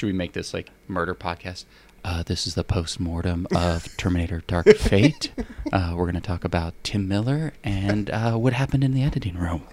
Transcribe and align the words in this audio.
Should 0.00 0.06
we 0.06 0.12
make 0.12 0.32
this 0.32 0.54
like 0.54 0.70
murder 0.86 1.12
podcast? 1.12 1.64
Uh, 2.04 2.22
this 2.22 2.46
is 2.46 2.54
the 2.54 2.62
post 2.62 3.00
mortem 3.00 3.48
of 3.52 3.96
Terminator 3.96 4.44
Dark 4.46 4.68
Fate. 4.76 5.32
Uh, 5.72 5.94
we're 5.96 6.04
going 6.04 6.14
to 6.14 6.20
talk 6.20 6.44
about 6.44 6.74
Tim 6.84 7.08
Miller 7.08 7.52
and 7.64 8.08
uh, 8.10 8.34
what 8.34 8.52
happened 8.52 8.84
in 8.84 8.94
the 8.94 9.02
editing 9.02 9.36
room. 9.36 9.66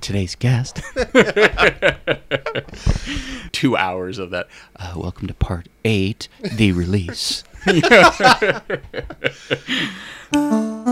Today's 0.00 0.34
guest. 0.34 0.80
Two 3.52 3.76
hours 3.76 4.18
of 4.18 4.30
that. 4.30 4.48
Uh, 4.74 4.94
welcome 4.96 5.28
to 5.28 5.34
part 5.34 5.68
eight, 5.84 6.26
the 6.42 6.72
release. 6.72 7.44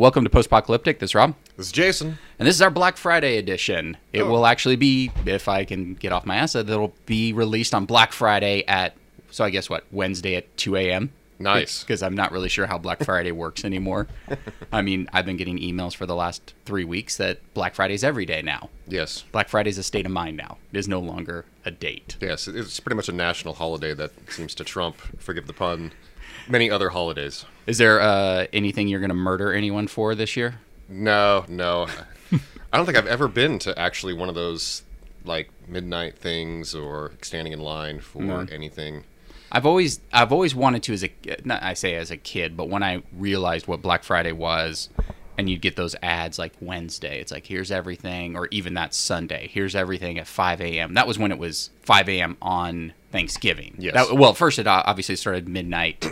Welcome 0.00 0.24
to 0.24 0.30
Post 0.30 0.46
Apocalyptic. 0.46 0.98
This 0.98 1.10
is 1.10 1.14
Rob. 1.14 1.34
This 1.58 1.66
is 1.66 1.72
Jason. 1.72 2.16
And 2.38 2.48
this 2.48 2.56
is 2.56 2.62
our 2.62 2.70
Black 2.70 2.96
Friday 2.96 3.36
edition. 3.36 3.98
It 4.14 4.22
Oh. 4.22 4.30
will 4.30 4.46
actually 4.46 4.76
be, 4.76 5.12
if 5.26 5.46
I 5.46 5.66
can 5.66 5.92
get 5.92 6.10
off 6.10 6.24
my 6.24 6.36
ass, 6.36 6.54
it'll 6.54 6.94
be 7.04 7.34
released 7.34 7.74
on 7.74 7.84
Black 7.84 8.14
Friday 8.14 8.64
at, 8.66 8.96
so 9.30 9.44
I 9.44 9.50
guess 9.50 9.68
what, 9.68 9.84
Wednesday 9.92 10.36
at 10.36 10.56
2 10.56 10.76
a.m.? 10.76 11.10
Nice. 11.38 11.82
Because 11.84 12.02
I'm 12.02 12.14
not 12.14 12.32
really 12.32 12.48
sure 12.48 12.64
how 12.66 12.78
Black 12.78 13.04
Friday 13.04 13.30
works 13.30 13.62
anymore. 13.62 14.08
I 14.72 14.80
mean, 14.80 15.06
I've 15.12 15.26
been 15.26 15.36
getting 15.36 15.58
emails 15.58 15.94
for 15.94 16.06
the 16.06 16.16
last 16.16 16.54
three 16.64 16.84
weeks 16.84 17.18
that 17.18 17.40
Black 17.52 17.74
Friday's 17.74 18.02
every 18.02 18.24
day 18.24 18.40
now. 18.40 18.70
Yes. 18.88 19.24
Black 19.32 19.50
Friday's 19.50 19.76
a 19.76 19.82
state 19.82 20.06
of 20.06 20.12
mind 20.12 20.38
now. 20.38 20.56
It 20.72 20.78
is 20.78 20.88
no 20.88 21.00
longer 21.00 21.44
a 21.66 21.70
date. 21.70 22.16
Yes. 22.22 22.48
It's 22.48 22.80
pretty 22.80 22.96
much 22.96 23.10
a 23.10 23.12
national 23.12 23.52
holiday 23.52 23.92
that 23.92 24.12
seems 24.32 24.54
to 24.54 24.64
trump, 24.64 24.96
forgive 25.20 25.46
the 25.46 25.52
pun, 25.52 25.92
many 26.50 26.70
other 26.70 26.90
holidays. 26.90 27.44
Is 27.66 27.78
there 27.78 28.00
uh, 28.00 28.46
anything 28.52 28.88
you're 28.88 29.00
going 29.00 29.10
to 29.10 29.14
murder 29.14 29.52
anyone 29.52 29.86
for 29.86 30.14
this 30.14 30.36
year? 30.36 30.60
No, 30.88 31.44
no. 31.48 31.86
I 32.72 32.76
don't 32.76 32.86
think 32.86 32.98
I've 32.98 33.06
ever 33.06 33.28
been 33.28 33.58
to 33.60 33.78
actually 33.78 34.14
one 34.14 34.28
of 34.28 34.34
those 34.34 34.82
like 35.24 35.50
midnight 35.68 36.16
things 36.18 36.74
or 36.74 37.12
standing 37.22 37.52
in 37.52 37.60
line 37.60 38.00
for 38.00 38.46
anything. 38.50 39.04
I've 39.52 39.66
always 39.66 40.00
I've 40.12 40.32
always 40.32 40.54
wanted 40.54 40.82
to 40.84 40.92
as 40.92 41.04
a 41.04 41.10
not 41.44 41.62
I 41.62 41.74
say 41.74 41.96
as 41.96 42.10
a 42.10 42.16
kid, 42.16 42.56
but 42.56 42.68
when 42.68 42.82
I 42.82 43.02
realized 43.12 43.66
what 43.66 43.82
Black 43.82 44.04
Friday 44.04 44.32
was, 44.32 44.88
and 45.36 45.50
you'd 45.50 45.60
get 45.60 45.74
those 45.74 45.96
ads 46.02 46.38
like 46.38 46.52
Wednesday, 46.60 47.20
it's 47.20 47.32
like 47.32 47.46
here's 47.46 47.72
everything, 47.72 48.36
or 48.36 48.46
even 48.52 48.74
that 48.74 48.94
Sunday, 48.94 49.48
here's 49.52 49.74
everything 49.74 50.18
at 50.18 50.28
5 50.28 50.60
a.m. 50.60 50.94
That 50.94 51.08
was 51.08 51.18
when 51.18 51.32
it 51.32 51.38
was 51.38 51.70
5 51.82 52.08
a.m. 52.08 52.36
on 52.40 52.92
Thanksgiving. 53.10 53.74
Yes. 53.78 53.94
That- 53.94 54.16
well, 54.16 54.34
first 54.34 54.58
it 54.60 54.68
obviously 54.68 55.16
started 55.16 55.48
midnight 55.48 56.06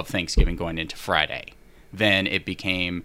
of 0.00 0.08
Thanksgiving 0.08 0.56
going 0.56 0.78
into 0.78 0.96
Friday. 0.96 1.52
Then 1.92 2.26
it 2.26 2.44
became, 2.44 3.04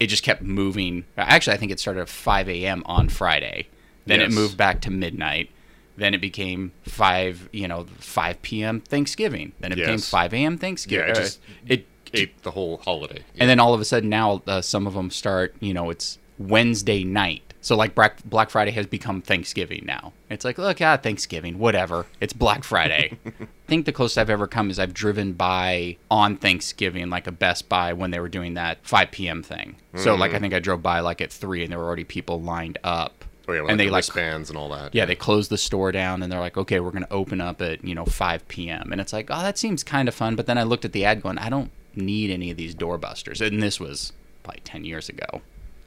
it 0.00 0.08
just 0.08 0.22
kept 0.22 0.42
moving. 0.42 1.04
Actually, 1.16 1.54
I 1.54 1.56
think 1.58 1.70
it 1.72 1.78
started 1.80 2.00
at 2.02 2.08
5 2.08 2.48
a.m. 2.48 2.82
on 2.86 3.08
Friday. 3.08 3.68
Then 4.06 4.20
it 4.20 4.32
moved 4.32 4.56
back 4.56 4.80
to 4.82 4.90
midnight. 4.90 5.50
Then 5.96 6.12
it 6.12 6.20
became 6.20 6.72
5, 6.82 7.48
you 7.52 7.68
know, 7.68 7.86
5 8.00 8.42
p.m. 8.42 8.80
Thanksgiving. 8.80 9.52
Then 9.60 9.72
it 9.72 9.76
became 9.76 9.98
5 10.10 10.34
a.m. 10.34 10.58
Thanksgiving. 10.58 11.06
Yeah, 11.06 11.12
it 11.12 11.16
just- 11.16 11.40
it, 11.66 11.86
Ate 12.16 12.42
the 12.44 12.52
whole 12.52 12.76
holiday. 12.76 13.24
and 13.40 13.50
then 13.50 13.58
all 13.58 13.74
of 13.74 13.80
a 13.80 13.84
sudden 13.84 14.08
now 14.08 14.40
uh, 14.46 14.60
some 14.60 14.86
of 14.86 14.94
them 14.94 15.10
start, 15.10 15.56
you 15.58 15.74
know, 15.74 15.90
it's 15.90 16.18
Wednesday 16.38 17.02
night. 17.02 17.53
So 17.64 17.76
like 17.76 17.94
Black, 17.94 18.50
Friday 18.50 18.72
has 18.72 18.86
become 18.86 19.22
Thanksgiving 19.22 19.84
now. 19.86 20.12
It's 20.28 20.44
like, 20.44 20.58
look, 20.58 20.82
ah, 20.82 20.98
Thanksgiving, 20.98 21.58
whatever. 21.58 22.04
It's 22.20 22.34
Black 22.34 22.62
Friday. 22.72 23.16
I 23.24 23.46
think 23.66 23.86
the 23.86 23.92
closest 23.92 24.18
I've 24.18 24.28
ever 24.28 24.46
come 24.46 24.68
is 24.68 24.78
I've 24.78 24.92
driven 24.92 25.32
by 25.32 25.96
on 26.10 26.36
Thanksgiving, 26.36 27.08
like 27.08 27.26
a 27.26 27.32
Best 27.32 27.70
Buy 27.70 27.94
when 27.94 28.10
they 28.10 28.20
were 28.20 28.28
doing 28.28 28.52
that 28.54 28.78
5 28.82 29.10
p.m. 29.10 29.42
thing. 29.42 29.76
So 29.96 30.14
like 30.14 30.34
I 30.34 30.38
think 30.40 30.52
I 30.52 30.58
drove 30.58 30.82
by 30.82 31.00
like 31.00 31.22
at 31.22 31.32
three 31.32 31.62
and 31.62 31.72
there 31.72 31.78
were 31.78 31.86
already 31.86 32.04
people 32.04 32.42
lined 32.42 32.76
up. 32.84 33.24
oh 33.48 33.54
yeah, 33.54 33.64
and 33.66 33.80
they 33.80 33.88
like 33.88 34.00
wristbands 34.02 34.50
and 34.50 34.58
all 34.58 34.68
that. 34.68 34.94
yeah, 34.94 35.06
they 35.06 35.16
closed 35.16 35.50
the 35.50 35.56
store 35.56 35.90
down 35.90 36.22
and 36.22 36.30
they're 36.30 36.40
like, 36.40 36.58
okay, 36.58 36.80
we're 36.80 36.90
going 36.90 37.04
to 37.04 37.12
open 37.12 37.40
up 37.40 37.62
at, 37.62 37.82
you 37.82 37.94
know, 37.94 38.04
5 38.04 38.46
p.m. 38.48 38.92
And 38.92 39.00
it's 39.00 39.14
like, 39.14 39.28
oh, 39.30 39.40
that 39.40 39.56
seems 39.56 39.82
kind 39.82 40.06
of 40.06 40.14
fun. 40.14 40.36
But 40.36 40.44
then 40.44 40.58
I 40.58 40.64
looked 40.64 40.84
at 40.84 40.92
the 40.92 41.06
ad 41.06 41.22
going, 41.22 41.38
I 41.38 41.48
don't 41.48 41.70
need 41.94 42.30
any 42.30 42.50
of 42.50 42.58
these 42.58 42.74
doorbusters. 42.74 43.40
And 43.40 43.62
this 43.62 43.80
was 43.80 44.12
probably 44.42 44.60
10 44.64 44.84
years 44.84 45.08
ago. 45.08 45.40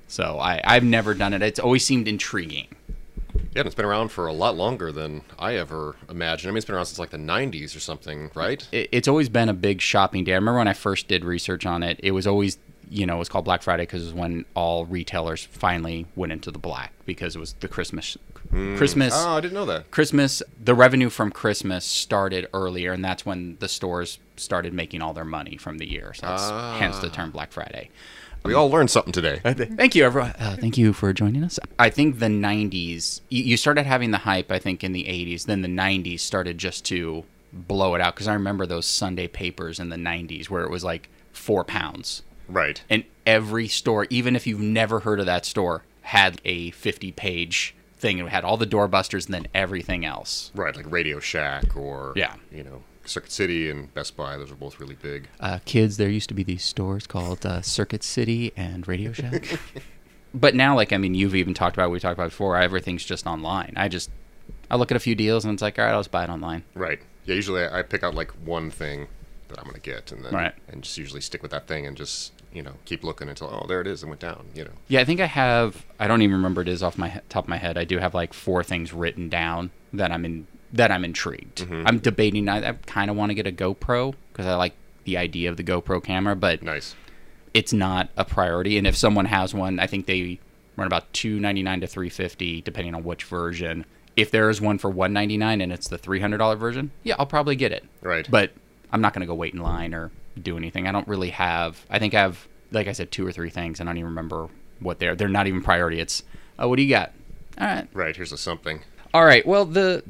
So 0.08 0.40
I, 0.40 0.62
I've 0.64 0.84
never 0.84 1.14
done 1.14 1.34
it. 1.34 1.42
It's 1.42 1.60
always 1.60 1.86
seemed 1.86 2.08
intriguing. 2.08 2.68
Yeah, 3.54 3.62
and 3.62 3.68
it's 3.68 3.76
been 3.76 3.86
around 3.86 4.10
for 4.10 4.28
a 4.28 4.34
lot 4.34 4.56
longer 4.56 4.92
than 4.92 5.22
I 5.38 5.56
ever 5.56 5.96
imagined. 6.10 6.50
I 6.50 6.52
mean, 6.52 6.58
it's 6.58 6.66
been 6.66 6.76
around 6.76 6.86
since 6.86 7.00
like 7.00 7.10
the 7.10 7.18
'90s 7.18 7.76
or 7.76 7.80
something, 7.80 8.32
right? 8.36 8.68
It, 8.72 8.90
it's 8.92 9.08
always 9.08 9.30
been 9.30 9.50
a 9.50 9.54
big 9.54 9.82
shopping 9.82 10.24
day. 10.24 10.34
I 10.34 10.36
remember 10.36 10.60
when 10.60 10.68
I 10.68 10.74
first 10.74 11.08
did 11.08 11.26
research 11.26 11.66
on 11.66 11.84
it, 11.84 12.00
it 12.04 12.12
was 12.12 12.28
always, 12.28 12.58
you 12.90 13.06
know, 13.06 13.16
it 13.16 13.20
was 13.20 13.30
called 13.30 13.46
Black 13.46 13.62
Friday 13.62 13.84
because 13.84 14.04
it 14.04 14.06
was 14.06 14.14
when 14.14 14.46
all 14.54 14.86
retailers 14.86 15.44
finally 15.44 16.06
went 16.16 16.32
into 16.32 16.52
the 16.52 16.60
black 16.60 16.94
because 17.06 17.36
it 17.36 17.40
was 17.40 17.54
the 17.54 17.68
Christmas. 17.68 18.18
Hmm. 18.50 18.78
Christmas. 18.78 19.14
Oh, 19.16 19.38
I 19.38 19.42
didn't 19.42 19.56
know 19.56 19.66
that. 19.66 19.92
Christmas, 19.92 20.42
the 20.64 20.74
revenue 20.74 21.10
from 21.10 21.32
Christmas 21.32 21.84
started 21.84 22.48
earlier, 22.54 22.94
and 22.94 23.04
that's 23.04 23.26
when 23.26 23.58
the 23.60 23.68
stores 23.68 24.20
started 24.38 24.74
making 24.74 25.02
all 25.02 25.14
their 25.14 25.26
money 25.26 25.58
from 25.58 25.80
the 25.80 25.90
year. 25.90 26.14
So 26.14 26.28
that's 26.28 26.44
ah. 26.44 26.78
hence 26.80 27.00
the 27.00 27.10
term 27.10 27.32
Black 27.32 27.52
Friday. 27.52 27.90
We 28.44 28.54
all 28.54 28.70
learned 28.70 28.90
something 28.90 29.12
today. 29.12 29.40
Thank 29.44 29.96
you, 29.96 30.06
everyone. 30.06 30.32
Uh, 30.40 30.56
thank 30.60 30.78
you 30.78 30.94
for 30.94 31.12
joining 31.14 31.44
us. 31.44 31.60
I 31.78 31.90
think 31.90 32.20
the 32.20 32.28
90s, 32.28 33.22
you, 33.30 33.44
you 33.44 33.58
started 33.58 33.86
having 33.86 34.12
the 34.12 34.20
hype, 34.20 34.52
I 34.52 34.60
think, 34.60 34.84
in 34.84 34.94
the 34.94 35.04
80s. 35.04 35.46
Then 35.46 35.62
the 35.62 35.68
90s 35.68 36.22
started 36.22 36.58
just 36.58 36.86
to 36.86 37.26
blow 37.52 37.94
it 37.96 38.02
out. 38.02 38.16
Because 38.16 38.28
I 38.28 38.34
remember 38.34 38.66
those 38.66 38.86
Sunday 38.86 39.28
papers 39.28 39.80
in 39.80 39.90
the 39.90 39.98
90s 39.98 40.50
where 40.50 40.64
it 40.64 40.70
was 40.72 40.84
like 40.84 41.10
four 41.34 41.64
pounds. 41.66 42.24
Right. 42.48 42.82
And 42.90 43.04
every 43.26 43.68
store, 43.68 44.08
even 44.10 44.36
if 44.36 44.48
you've 44.48 44.62
never 44.62 45.02
heard 45.02 45.20
of 45.20 45.26
that 45.26 45.46
store, 45.46 45.84
had 46.04 46.40
a 46.46 46.72
50 46.72 47.12
page 47.12 47.76
thing. 47.98 48.20
It 48.20 48.30
had 48.30 48.46
all 48.46 48.56
the 48.58 48.68
doorbusters 48.68 49.26
and 49.26 49.34
then 49.34 49.48
everything 49.54 50.06
else. 50.06 50.52
Right, 50.56 50.74
like 50.76 50.90
Radio 50.90 51.20
Shack 51.20 51.76
or 51.76 52.14
Yeah. 52.16 52.36
you 52.52 52.64
know, 52.64 52.84
Circuit 53.10 53.32
City 53.32 53.70
and 53.70 53.94
Best 53.94 54.16
Buy. 54.18 54.38
Those 54.38 54.52
are 54.52 54.56
both 54.56 54.80
really 54.80 54.96
big. 54.96 55.28
uh, 55.40 55.60
kids, 55.66 55.98
there 55.98 56.10
used 56.10 56.30
to 56.30 56.36
be 56.36 56.44
these 56.44 56.64
stores 56.64 57.08
called 57.08 57.46
uh, 57.46 57.62
Circuit 57.62 58.04
City 58.04 58.52
and 58.56 58.88
Radio 58.88 59.12
Shack. 59.14 59.60
but 60.34 60.56
now, 60.56 60.76
like, 60.76 60.92
I 60.94 60.98
mean, 60.98 61.14
you've 61.16 61.36
even 61.36 61.54
talked 61.54 61.76
about, 61.76 61.90
we 61.92 62.00
talked 62.00 62.18
about 62.18 62.30
before, 62.32 62.58
everything's 62.58 63.06
just 63.06 63.26
online. 63.28 63.74
I 63.76 63.88
just, 63.88 64.10
I 64.70 64.76
look 64.76 64.92
at 64.92 64.98
a 64.98 65.00
few 65.00 65.16
deals 65.16 65.46
and 65.46 65.54
it's 65.54 65.62
like, 65.62 65.80
all 65.80 65.86
right, 65.86 65.92
I'll 65.94 66.00
just 66.00 66.12
buy 66.12 66.24
it 66.24 66.30
online. 66.30 66.64
Right. 66.74 67.00
Yeah. 67.26 67.36
Usually, 67.36 67.64
I 67.64 67.80
I 67.80 67.82
pick 67.84 68.04
out 68.04 68.16
like 68.16 68.32
one 68.46 68.72
thing 68.72 69.08
that 69.50 69.60
I'm 69.60 69.66
gonna 69.66 69.80
get, 69.80 70.12
and 70.12 70.24
then 70.26 70.34
Right. 70.34 70.54
and 70.70 70.82
just 70.84 70.98
usually 70.98 71.22
stick 71.22 71.42
with 71.42 71.52
that 71.52 71.68
thing 71.68 71.86
and 71.86 71.96
just 71.98 72.32
you 72.54 72.62
know 72.64 72.74
keep 72.86 73.04
looking 73.04 73.28
until 73.30 73.48
oh 73.50 73.66
there 73.68 73.82
it 73.82 73.88
is, 73.88 74.02
it 74.04 74.08
went 74.08 74.22
down. 74.22 74.46
You 74.56 74.64
know. 74.66 74.72
Yeah, 74.88 75.02
I 75.02 75.06
think 75.06 75.20
I 75.20 75.26
have, 75.26 75.86
I 76.00 76.08
don't 76.08 76.22
even 76.22 76.36
remember 76.38 76.62
it 76.62 76.68
is 76.70 76.82
off 76.84 76.98
my 76.98 77.22
top 77.30 77.46
of 77.46 77.50
my 77.50 77.58
head. 77.58 77.78
I 77.78 77.84
do 77.84 77.98
have 78.00 78.14
like 78.14 78.34
four 78.34 78.64
things 78.64 78.94
written 78.94 79.28
down 79.30 79.72
that 79.94 80.12
I'm 80.12 80.24
in, 80.26 80.48
that 80.74 80.92
I'm 80.92 81.06
intrigued. 81.06 81.58
Mm-hmm. 81.60 81.84
I'm 81.88 82.00
debating, 82.00 82.50
I, 82.50 82.70
I 82.70 82.74
kind 82.86 83.10
of 83.10 83.16
want 83.18 83.30
to 83.30 83.34
get 83.34 83.48
a 83.48 83.52
GoPro 83.52 84.14
because 84.32 84.46
I 84.46 84.56
like 84.56 84.74
the 85.06 85.18
idea 85.18 85.50
of 85.50 85.58
the 85.58 85.64
GoPro 85.64 86.04
camera, 86.04 86.36
but 86.36 86.62
Nice. 86.62 86.96
it's 87.54 87.72
not 87.74 88.10
a 88.18 88.26
priority. 88.26 88.78
And 88.78 88.86
if 88.86 88.96
someone 88.96 89.26
has 89.26 89.54
one, 89.54 89.80
I 89.80 89.88
think 89.88 90.06
they 90.06 90.40
run 90.76 90.88
about 90.88 91.12
two 91.14 91.40
ninety 91.40 91.64
nine 91.64 91.80
to 91.82 91.88
three 91.88 92.10
fifty, 92.10 92.62
depending 92.62 92.94
on 92.96 93.04
which 93.04 93.24
version. 93.24 93.86
If 94.16 94.32
there 94.32 94.50
is 94.50 94.60
one 94.60 94.78
for 94.78 94.90
one 94.90 95.14
ninety 95.14 95.38
nine 95.38 95.62
and 95.62 95.72
it's 95.72 95.88
the 95.88 95.98
three 95.98 96.20
hundred 96.20 96.38
dollar 96.40 96.56
version, 96.56 96.92
yeah, 97.04 97.16
I'll 97.18 97.26
probably 97.26 97.56
get 97.56 97.72
it. 97.72 97.86
Right. 98.02 98.28
But 98.30 98.52
I'm 98.92 99.02
not 99.02 99.14
gonna 99.14 99.26
go 99.26 99.36
wait 99.36 99.54
in 99.54 99.62
line 99.62 99.94
or 99.94 100.12
do 100.42 100.58
anything. 100.58 100.88
I 100.88 100.92
don't 100.92 101.08
really 101.08 101.30
have. 101.32 101.84
I 101.90 101.98
think 102.00 102.14
I 102.14 102.22
have, 102.22 102.48
like 102.72 102.88
I 102.88 102.92
said, 102.92 103.12
two 103.12 103.26
or 103.26 103.32
three 103.32 103.50
things. 103.50 103.80
and 103.80 103.88
I 103.88 103.94
don't 103.94 104.00
even 104.00 104.10
remember 104.10 104.50
what 104.80 105.00
they're. 105.00 105.16
They're 105.16 105.28
not 105.30 105.48
even 105.48 105.62
priority. 105.64 106.00
It's, 106.00 106.22
oh, 106.60 106.68
what 106.68 106.76
do 106.76 106.84
you 106.84 106.90
got? 106.90 107.12
All 107.60 107.66
right. 107.68 107.88
Right. 107.94 108.16
Here's 108.16 108.32
a 108.32 108.38
something. 108.38 108.82
All 109.14 109.24
right. 109.26 109.46
Well, 109.48 109.66
the 109.66 110.04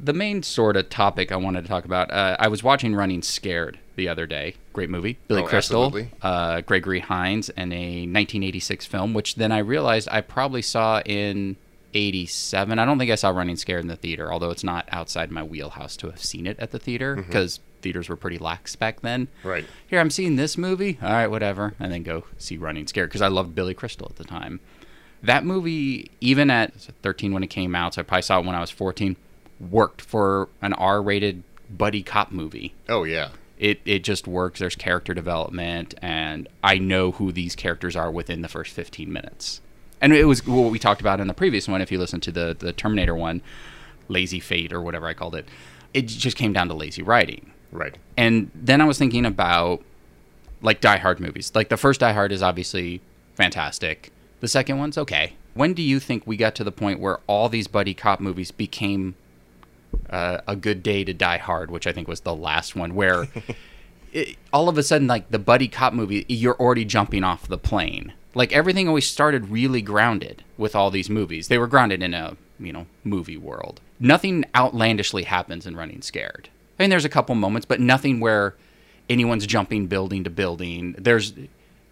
the 0.00 0.12
main 0.12 0.42
sort 0.42 0.76
of 0.76 0.88
topic 0.90 1.32
I 1.32 1.36
wanted 1.36 1.62
to 1.62 1.68
talk 1.68 1.84
about. 1.84 2.10
Uh, 2.10 2.36
I 2.38 2.48
was 2.48 2.62
watching 2.62 2.94
Running 2.94 3.22
Scared 3.22 3.78
the 3.96 4.08
other 4.08 4.26
day. 4.26 4.54
Great 4.72 4.90
movie. 4.90 5.18
Billy 5.28 5.42
Oh, 5.42 5.46
Crystal, 5.46 5.92
uh, 6.22 6.60
Gregory 6.60 7.00
Hines, 7.00 7.48
and 7.50 7.72
a 7.72 8.06
1986 8.06 8.86
film, 8.86 9.12
which 9.14 9.34
then 9.34 9.50
I 9.52 9.58
realized 9.58 10.08
I 10.10 10.20
probably 10.20 10.62
saw 10.62 11.00
in 11.04 11.56
87. 11.94 12.78
I 12.78 12.84
don't 12.84 12.98
think 12.98 13.10
I 13.10 13.14
saw 13.16 13.30
Running 13.30 13.56
Scared 13.56 13.80
in 13.82 13.88
the 13.88 13.96
theater, 13.96 14.32
although 14.32 14.50
it's 14.50 14.64
not 14.64 14.88
outside 14.92 15.30
my 15.30 15.42
wheelhouse 15.42 15.96
to 15.98 16.10
have 16.10 16.22
seen 16.22 16.46
it 16.46 16.58
at 16.60 16.70
the 16.70 16.78
theater 16.78 17.16
because 17.16 17.60
theaters 17.82 18.08
were 18.08 18.16
pretty 18.16 18.38
lax 18.38 18.76
back 18.76 19.00
then. 19.00 19.28
Right. 19.42 19.64
Here, 19.86 19.98
I'm 20.00 20.10
seeing 20.10 20.36
this 20.36 20.56
movie. 20.58 20.98
All 21.02 21.10
right, 21.10 21.26
whatever. 21.28 21.74
And 21.80 21.92
then 21.92 22.02
go 22.02 22.24
see 22.36 22.56
Running 22.56 22.86
Scared 22.86 23.08
because 23.10 23.22
I 23.22 23.28
loved 23.28 23.54
Billy 23.54 23.74
Crystal 23.74 24.06
at 24.10 24.16
the 24.16 24.24
time. 24.24 24.60
That 25.22 25.44
movie, 25.44 26.10
even 26.20 26.50
at 26.50 26.74
13 26.74 27.32
when 27.32 27.42
it 27.42 27.48
came 27.48 27.74
out, 27.74 27.94
so 27.94 28.00
I 28.00 28.04
probably 28.04 28.22
saw 28.22 28.38
it 28.38 28.44
when 28.46 28.54
I 28.54 28.60
was 28.60 28.70
14, 28.70 29.16
worked 29.60 30.00
for 30.00 30.48
an 30.62 30.72
R 30.74 31.02
rated 31.02 31.42
buddy 31.70 32.02
cop 32.02 32.30
movie. 32.30 32.74
Oh 32.88 33.04
yeah. 33.04 33.30
It, 33.58 33.80
it 33.84 34.04
just 34.04 34.28
works. 34.28 34.60
There's 34.60 34.76
character 34.76 35.14
development, 35.14 35.92
and 36.00 36.46
I 36.62 36.78
know 36.78 37.10
who 37.10 37.32
these 37.32 37.56
characters 37.56 37.96
are 37.96 38.08
within 38.08 38.40
the 38.42 38.48
first 38.48 38.72
15 38.72 39.12
minutes. 39.12 39.60
And 40.00 40.12
it 40.12 40.26
was 40.26 40.46
what 40.46 40.70
we 40.70 40.78
talked 40.78 41.00
about 41.00 41.18
in 41.20 41.26
the 41.26 41.34
previous 41.34 41.66
one. 41.66 41.80
If 41.80 41.90
you 41.90 41.98
listen 41.98 42.20
to 42.20 42.30
the, 42.30 42.56
the 42.56 42.72
Terminator 42.72 43.16
one, 43.16 43.42
Lazy 44.06 44.38
Fate 44.38 44.72
or 44.72 44.80
whatever 44.80 45.08
I 45.08 45.14
called 45.14 45.34
it, 45.34 45.48
it 45.92 46.06
just 46.06 46.36
came 46.36 46.52
down 46.52 46.68
to 46.68 46.74
lazy 46.74 47.02
writing. 47.02 47.50
Right. 47.72 47.98
And 48.16 48.50
then 48.54 48.80
I 48.80 48.84
was 48.84 48.96
thinking 48.96 49.26
about 49.26 49.82
like 50.62 50.80
Die 50.80 50.96
Hard 50.96 51.18
movies. 51.18 51.50
Like 51.54 51.68
the 51.68 51.76
first 51.76 52.00
Die 52.00 52.12
Hard 52.12 52.32
is 52.32 52.42
obviously 52.42 53.00
fantastic. 53.34 54.12
The 54.40 54.48
second 54.48 54.78
one's 54.78 54.96
okay. 54.98 55.34
When 55.54 55.74
do 55.74 55.82
you 55.82 55.98
think 55.98 56.26
we 56.26 56.36
got 56.36 56.54
to 56.56 56.64
the 56.64 56.72
point 56.72 57.00
where 57.00 57.18
all 57.26 57.48
these 57.48 57.66
buddy 57.66 57.94
cop 57.94 58.20
movies 58.20 58.52
became 58.52 59.16
uh, 60.10 60.40
a 60.46 60.56
good 60.56 60.82
day 60.82 61.04
to 61.04 61.12
die 61.12 61.38
hard, 61.38 61.70
which 61.70 61.86
I 61.86 61.92
think 61.92 62.08
was 62.08 62.20
the 62.20 62.34
last 62.34 62.76
one, 62.76 62.94
where 62.94 63.28
it, 64.12 64.36
all 64.52 64.68
of 64.68 64.78
a 64.78 64.82
sudden, 64.82 65.06
like 65.06 65.30
the 65.30 65.38
buddy 65.38 65.68
cop 65.68 65.92
movie, 65.92 66.24
you're 66.28 66.56
already 66.56 66.84
jumping 66.84 67.24
off 67.24 67.48
the 67.48 67.58
plane. 67.58 68.12
Like 68.34 68.52
everything 68.52 68.88
always 68.88 69.08
started 69.08 69.48
really 69.48 69.82
grounded 69.82 70.44
with 70.56 70.76
all 70.76 70.90
these 70.90 71.10
movies. 71.10 71.48
They 71.48 71.58
were 71.58 71.66
grounded 71.66 72.02
in 72.02 72.14
a 72.14 72.36
you 72.58 72.72
know 72.72 72.86
movie 73.04 73.36
world. 73.36 73.80
Nothing 74.00 74.44
outlandishly 74.54 75.24
happens 75.24 75.66
in 75.66 75.76
Running 75.76 76.02
Scared. 76.02 76.48
I 76.78 76.82
mean, 76.82 76.90
there's 76.90 77.04
a 77.04 77.08
couple 77.08 77.34
moments, 77.34 77.66
but 77.66 77.80
nothing 77.80 78.20
where 78.20 78.54
anyone's 79.08 79.46
jumping 79.46 79.86
building 79.86 80.24
to 80.24 80.30
building. 80.30 80.94
There's 80.98 81.32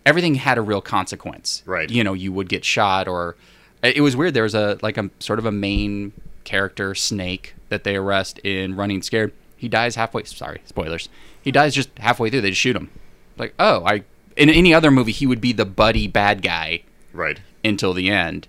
everything 0.04 0.36
had 0.36 0.58
a 0.58 0.62
real 0.62 0.80
consequence. 0.80 1.62
Right. 1.66 1.90
You 1.90 2.04
know, 2.04 2.12
you 2.12 2.32
would 2.32 2.48
get 2.48 2.64
shot 2.64 3.08
or 3.08 3.36
it 3.82 4.00
was 4.00 4.16
weird. 4.16 4.34
There 4.34 4.44
was 4.44 4.54
a 4.54 4.78
like 4.82 4.96
a 4.96 5.10
sort 5.18 5.38
of 5.38 5.46
a 5.46 5.52
main 5.52 6.12
character 6.46 6.94
snake 6.94 7.54
that 7.68 7.84
they 7.84 7.96
arrest 7.96 8.38
in 8.38 8.74
Running 8.76 9.02
Scared. 9.02 9.34
He 9.58 9.68
dies 9.68 9.96
halfway. 9.96 10.24
Sorry, 10.24 10.62
spoilers. 10.64 11.10
He 11.42 11.52
dies 11.52 11.74
just 11.74 11.90
halfway 11.98 12.30
through. 12.30 12.40
They 12.40 12.50
just 12.50 12.60
shoot 12.60 12.76
him. 12.76 12.90
Like, 13.36 13.52
oh, 13.58 13.84
I. 13.84 14.04
In 14.36 14.48
any 14.50 14.72
other 14.72 14.90
movie, 14.90 15.12
he 15.12 15.26
would 15.26 15.40
be 15.40 15.52
the 15.52 15.64
buddy 15.64 16.06
bad 16.06 16.42
guy 16.42 16.82
Right. 17.12 17.40
until 17.64 17.92
the 17.94 18.10
end. 18.10 18.48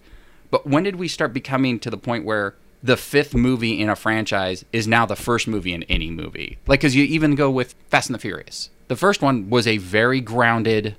But 0.52 0.68
when 0.68 0.84
did 0.84 0.98
we 0.98 1.08
start 1.08 1.34
becoming 1.34 1.80
to 1.80 1.90
the 1.90 1.98
point 1.98 2.26
where 2.26 2.56
the 2.84 2.98
fifth 2.98 3.34
movie 3.34 3.82
in 3.82 3.90
a 3.90 3.96
franchise 3.96 4.66
is 4.74 4.86
now 4.88 5.06
the 5.06 5.16
first 5.16 5.48
movie 5.48 5.74
in 5.74 5.84
any 5.84 6.10
movie? 6.12 6.58
Like, 6.68 6.82
because 6.82 6.96
you 6.96 7.06
even 7.06 7.36
go 7.36 7.50
with 7.50 7.74
Fast 7.90 8.10
and 8.10 8.16
the 8.16 8.20
Furious. 8.20 8.70
The 8.90 8.98
first 8.98 9.22
one 9.22 9.50
was 9.50 9.66
a 9.66 9.78
very 9.78 10.20
grounded, 10.22 10.96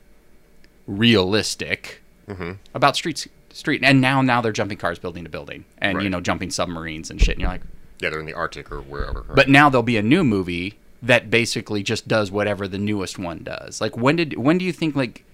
realistic 0.86 2.02
mm-hmm. 2.26 2.52
about 2.74 2.96
streets, 2.96 3.28
street, 3.58 3.82
and 3.84 4.00
now 4.00 4.22
now 4.22 4.40
they're 4.40 4.52
jumping 4.52 4.78
cars, 4.78 4.98
building 4.98 5.24
to 5.24 5.30
building, 5.30 5.64
and 5.78 6.02
you 6.02 6.08
know 6.10 6.20
jumping 6.20 6.50
submarines 6.50 7.10
and 7.10 7.20
shit. 7.20 7.30
And 7.36 7.40
you're 7.40 7.50
like, 7.50 7.62
Yeah, 8.00 8.10
they're 8.10 8.20
in 8.20 8.26
the 8.26 8.34
Arctic 8.34 8.70
or 8.72 8.80
wherever. 8.80 9.20
right? 9.20 9.36
but 9.36 9.48
now 9.48 9.68
there'll 9.68 9.82
be 9.82 9.96
a 9.96 10.02
new 10.02 10.24
movie 10.24 10.78
that 11.02 11.30
basically 11.30 11.82
just 11.82 12.08
does 12.08 12.30
whatever 12.30 12.66
the 12.66 12.78
newest 12.78 13.18
one 13.18 13.42
does. 13.42 13.80
Like 13.80 13.96
when 13.96 14.16
did 14.16 14.36
when 14.38 14.58
do 14.58 14.64
you 14.64 14.72
think 14.72 14.96
like 14.96 15.24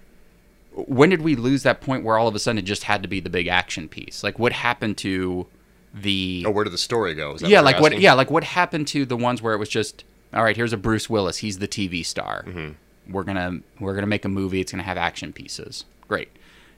when 0.73 1.11
did 1.11 1.23
we 1.23 1.37
lose 1.37 1.63
that 1.63 1.81
point 1.81 2.05
where 2.05 2.19
all 2.19 2.27
of 2.27 2.35
a 2.35 2.39
sudden 2.39 2.59
it 2.59 2.63
just 2.63 2.85
had 2.85 3.03
to 3.03 3.09
be 3.09 3.21
the 3.21 3.31
big 3.31 3.47
action 3.47 3.89
piece? 3.89 4.23
Like 4.23 4.39
what 4.39 4.53
happened 4.53 4.99
to 4.99 5.47
the 5.95 6.45
oh, 6.47 6.51
where 6.51 6.65
did 6.65 6.73
the 6.73 6.79
story 6.79 7.15
go? 7.15 7.35
Is 7.35 7.41
that 7.41 7.49
yeah, 7.49 7.59
you're 7.59 7.65
like 7.65 7.81
what 7.81 7.99
yeah, 8.01 8.15
like 8.15 8.31
what 8.31 8.45
happened 8.45 8.89
to 8.89 9.05
the 9.05 9.17
ones 9.17 9.41
where 9.41 9.55
it 9.55 9.59
was 9.59 9.69
just 9.69 10.05
all 10.33 10.43
right, 10.43 10.57
here's 10.57 10.73
a 10.73 10.77
Bruce 10.77 11.09
Willis, 11.09 11.39
he's 11.39 11.59
the 11.59 11.69
TV 11.69 12.05
star. 12.05 12.45
Mm-hmm. 12.47 13.13
We're 13.13 13.23
going 13.23 13.37
to 13.37 13.63
we're 13.81 13.93
going 13.93 14.03
to 14.03 14.09
make 14.09 14.25
a 14.25 14.29
movie, 14.29 14.61
it's 14.61 14.73
going 14.73 14.83
to 14.83 14.87
have 14.87 14.97
action 14.97 15.33
pieces. 15.33 15.85
Great. 16.09 16.29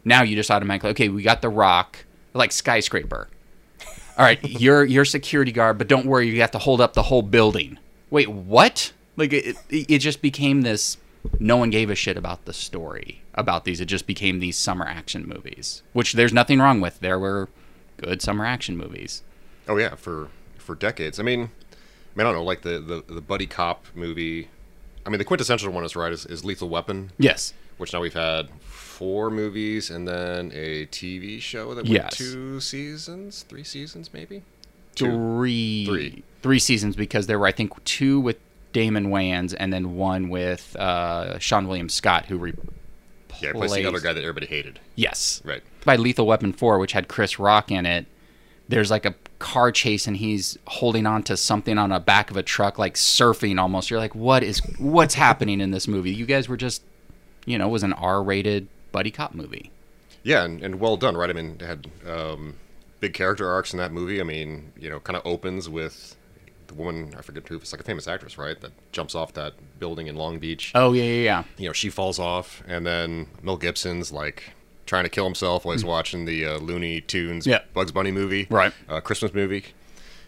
Now 0.06 0.22
you 0.22 0.36
just 0.36 0.52
automatically 0.52 0.90
okay, 0.90 1.08
we 1.08 1.22
got 1.22 1.42
The 1.42 1.48
Rock, 1.48 2.06
like 2.32 2.52
skyscraper. 2.52 3.28
All 4.16 4.24
right, 4.24 4.38
you're 4.48 4.84
you're 4.84 5.04
security 5.04 5.50
guard, 5.52 5.78
but 5.78 5.88
don't 5.88 6.06
worry, 6.06 6.28
you 6.28 6.40
have 6.40 6.52
to 6.52 6.58
hold 6.58 6.80
up 6.80 6.94
the 6.94 7.02
whole 7.02 7.22
building. 7.22 7.78
Wait, 8.08 8.28
what? 8.28 8.92
Like 9.16 9.32
it, 9.32 9.56
it, 9.68 9.90
it 9.90 9.98
just 9.98 10.22
became 10.22 10.62
this. 10.62 10.96
No 11.40 11.56
one 11.56 11.70
gave 11.70 11.90
a 11.90 11.96
shit 11.96 12.16
about 12.16 12.44
the 12.44 12.52
story 12.52 13.20
about 13.34 13.64
these. 13.64 13.80
It 13.80 13.86
just 13.86 14.06
became 14.06 14.38
these 14.38 14.56
summer 14.56 14.84
action 14.86 15.26
movies, 15.26 15.82
which 15.92 16.12
there's 16.12 16.32
nothing 16.32 16.60
wrong 16.60 16.80
with. 16.80 17.00
There 17.00 17.18
were 17.18 17.48
good 17.96 18.22
summer 18.22 18.46
action 18.46 18.76
movies. 18.76 19.22
Oh 19.66 19.76
yeah, 19.76 19.96
for 19.96 20.28
for 20.56 20.76
decades. 20.76 21.18
I 21.18 21.24
mean, 21.24 21.40
I 21.40 21.44
mean, 22.14 22.20
I 22.20 22.22
don't 22.22 22.34
know, 22.34 22.44
like 22.44 22.62
the 22.62 22.78
the, 22.78 23.12
the 23.12 23.20
buddy 23.20 23.46
cop 23.46 23.86
movie. 23.92 24.50
I 25.04 25.08
mean, 25.08 25.18
the 25.18 25.24
quintessential 25.24 25.72
one 25.72 25.84
is 25.84 25.96
right 25.96 26.12
is, 26.12 26.26
is 26.26 26.44
Lethal 26.44 26.68
Weapon, 26.68 27.10
Yes, 27.18 27.54
which 27.76 27.92
now 27.92 28.00
we've 28.00 28.14
had 28.14 28.48
four 28.96 29.30
movies 29.30 29.90
and 29.90 30.08
then 30.08 30.50
a 30.54 30.86
TV 30.86 31.40
show 31.40 31.68
that 31.74 31.84
went 31.84 31.88
Yes. 31.88 32.16
two 32.16 32.60
seasons, 32.60 33.44
three 33.48 33.64
seasons 33.64 34.10
maybe. 34.12 34.42
three 34.94 35.84
Three. 35.86 36.22
three 36.42 36.58
seasons 36.58 36.96
because 36.96 37.26
there 37.26 37.38
were 37.38 37.46
I 37.46 37.52
think 37.52 37.82
two 37.84 38.18
with 38.20 38.38
Damon 38.72 39.06
Wayans 39.08 39.54
and 39.58 39.72
then 39.72 39.96
one 39.96 40.28
with 40.28 40.74
uh, 40.78 41.34
Seann 41.38 41.66
William 41.68 41.88
Scott 41.88 42.26
who 42.26 42.38
replaced 42.38 42.68
Yeah, 43.42 43.52
plus 43.52 43.74
the 43.74 43.84
other 43.86 44.00
guy 44.00 44.12
that 44.12 44.22
everybody 44.22 44.46
hated. 44.46 44.80
Yes, 44.94 45.42
Right. 45.44 45.62
by 45.84 45.96
Lethal 45.96 46.26
Weapon 46.26 46.52
4, 46.52 46.78
which 46.78 46.92
had 46.92 47.08
Chris 47.08 47.38
Rock 47.38 47.70
in 47.70 47.84
it, 47.86 48.06
there's 48.68 48.90
like 48.90 49.04
a 49.04 49.14
car 49.38 49.70
chase 49.70 50.06
and 50.06 50.16
he's 50.16 50.58
holding 50.66 51.04
on 51.06 51.22
to 51.24 51.36
something 51.36 51.76
on 51.78 51.90
the 51.90 52.00
back 52.00 52.30
of 52.30 52.36
a 52.36 52.42
truck, 52.42 52.78
like 52.78 52.94
surfing 52.94 53.60
almost. 53.60 53.90
You're 53.90 54.00
like, 54.00 54.14
what 54.14 54.42
is 54.42 54.58
what's 54.78 55.14
happening 55.14 55.60
in 55.60 55.70
this 55.70 55.86
movie? 55.86 56.12
You 56.12 56.24
guys 56.26 56.48
were 56.48 56.56
just, 56.56 56.82
you 57.44 57.58
know, 57.58 57.68
it 57.68 57.70
was 57.70 57.82
an 57.82 57.92
R-rated 57.92 58.66
buddy 58.92 59.10
cop 59.10 59.34
movie. 59.34 59.70
Yeah, 60.22 60.44
and, 60.44 60.62
and 60.62 60.80
well 60.80 60.96
done, 60.96 61.16
right? 61.16 61.30
I 61.30 61.32
mean, 61.32 61.56
it 61.60 61.62
had 61.62 61.86
um, 62.08 62.54
big 63.00 63.14
character 63.14 63.48
arcs 63.48 63.72
in 63.72 63.78
that 63.78 63.92
movie. 63.92 64.20
I 64.20 64.24
mean, 64.24 64.72
you 64.78 64.90
know, 64.90 64.98
kind 65.00 65.16
of 65.16 65.24
opens 65.24 65.68
with 65.68 66.16
the 66.66 66.74
woman 66.74 67.14
I 67.16 67.22
forget 67.22 67.46
who 67.46 67.56
it's 67.56 67.72
like 67.72 67.80
a 67.80 67.84
famous 67.84 68.08
actress, 68.08 68.36
right? 68.36 68.60
That 68.60 68.72
jumps 68.92 69.14
off 69.14 69.32
that 69.34 69.54
building 69.78 70.08
in 70.08 70.16
Long 70.16 70.38
Beach. 70.38 70.72
Oh 70.74 70.92
yeah, 70.92 71.04
yeah, 71.04 71.22
yeah. 71.22 71.44
You 71.58 71.68
know, 71.68 71.72
she 71.72 71.90
falls 71.90 72.18
off, 72.18 72.62
and 72.66 72.84
then 72.84 73.28
Mel 73.42 73.56
Gibson's 73.56 74.10
like 74.10 74.50
trying 74.84 75.04
to 75.04 75.10
kill 75.10 75.24
himself 75.24 75.64
while 75.64 75.74
he's 75.74 75.84
watching 75.84 76.24
the 76.24 76.44
uh, 76.44 76.58
Looney 76.58 77.00
Tunes. 77.00 77.46
Yeah. 77.46 77.60
Bugs 77.74 77.92
Bunny 77.92 78.10
movie, 78.12 78.46
Right. 78.50 78.72
Uh, 78.88 79.00
Christmas 79.00 79.32
movie, 79.34 79.64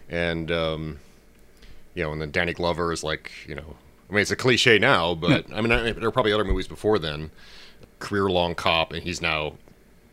and 0.09 0.51
um, 0.51 0.99
you 1.93 2.03
know, 2.03 2.11
and 2.11 2.21
then 2.21 2.31
Danny 2.31 2.53
Glover 2.53 2.91
is 2.93 3.03
like, 3.03 3.31
you 3.47 3.55
know, 3.55 3.75
I 4.09 4.13
mean, 4.13 4.21
it's 4.21 4.31
a 4.31 4.35
cliche 4.35 4.79
now, 4.79 5.15
but 5.15 5.45
I 5.53 5.61
mean, 5.61 5.71
I, 5.71 5.91
there 5.91 6.07
are 6.07 6.11
probably 6.11 6.33
other 6.33 6.45
movies 6.45 6.67
before 6.67 6.99
then. 6.99 7.31
Career 7.99 8.29
long 8.29 8.55
cop, 8.55 8.93
and 8.93 9.03
he's 9.03 9.21
now 9.21 9.53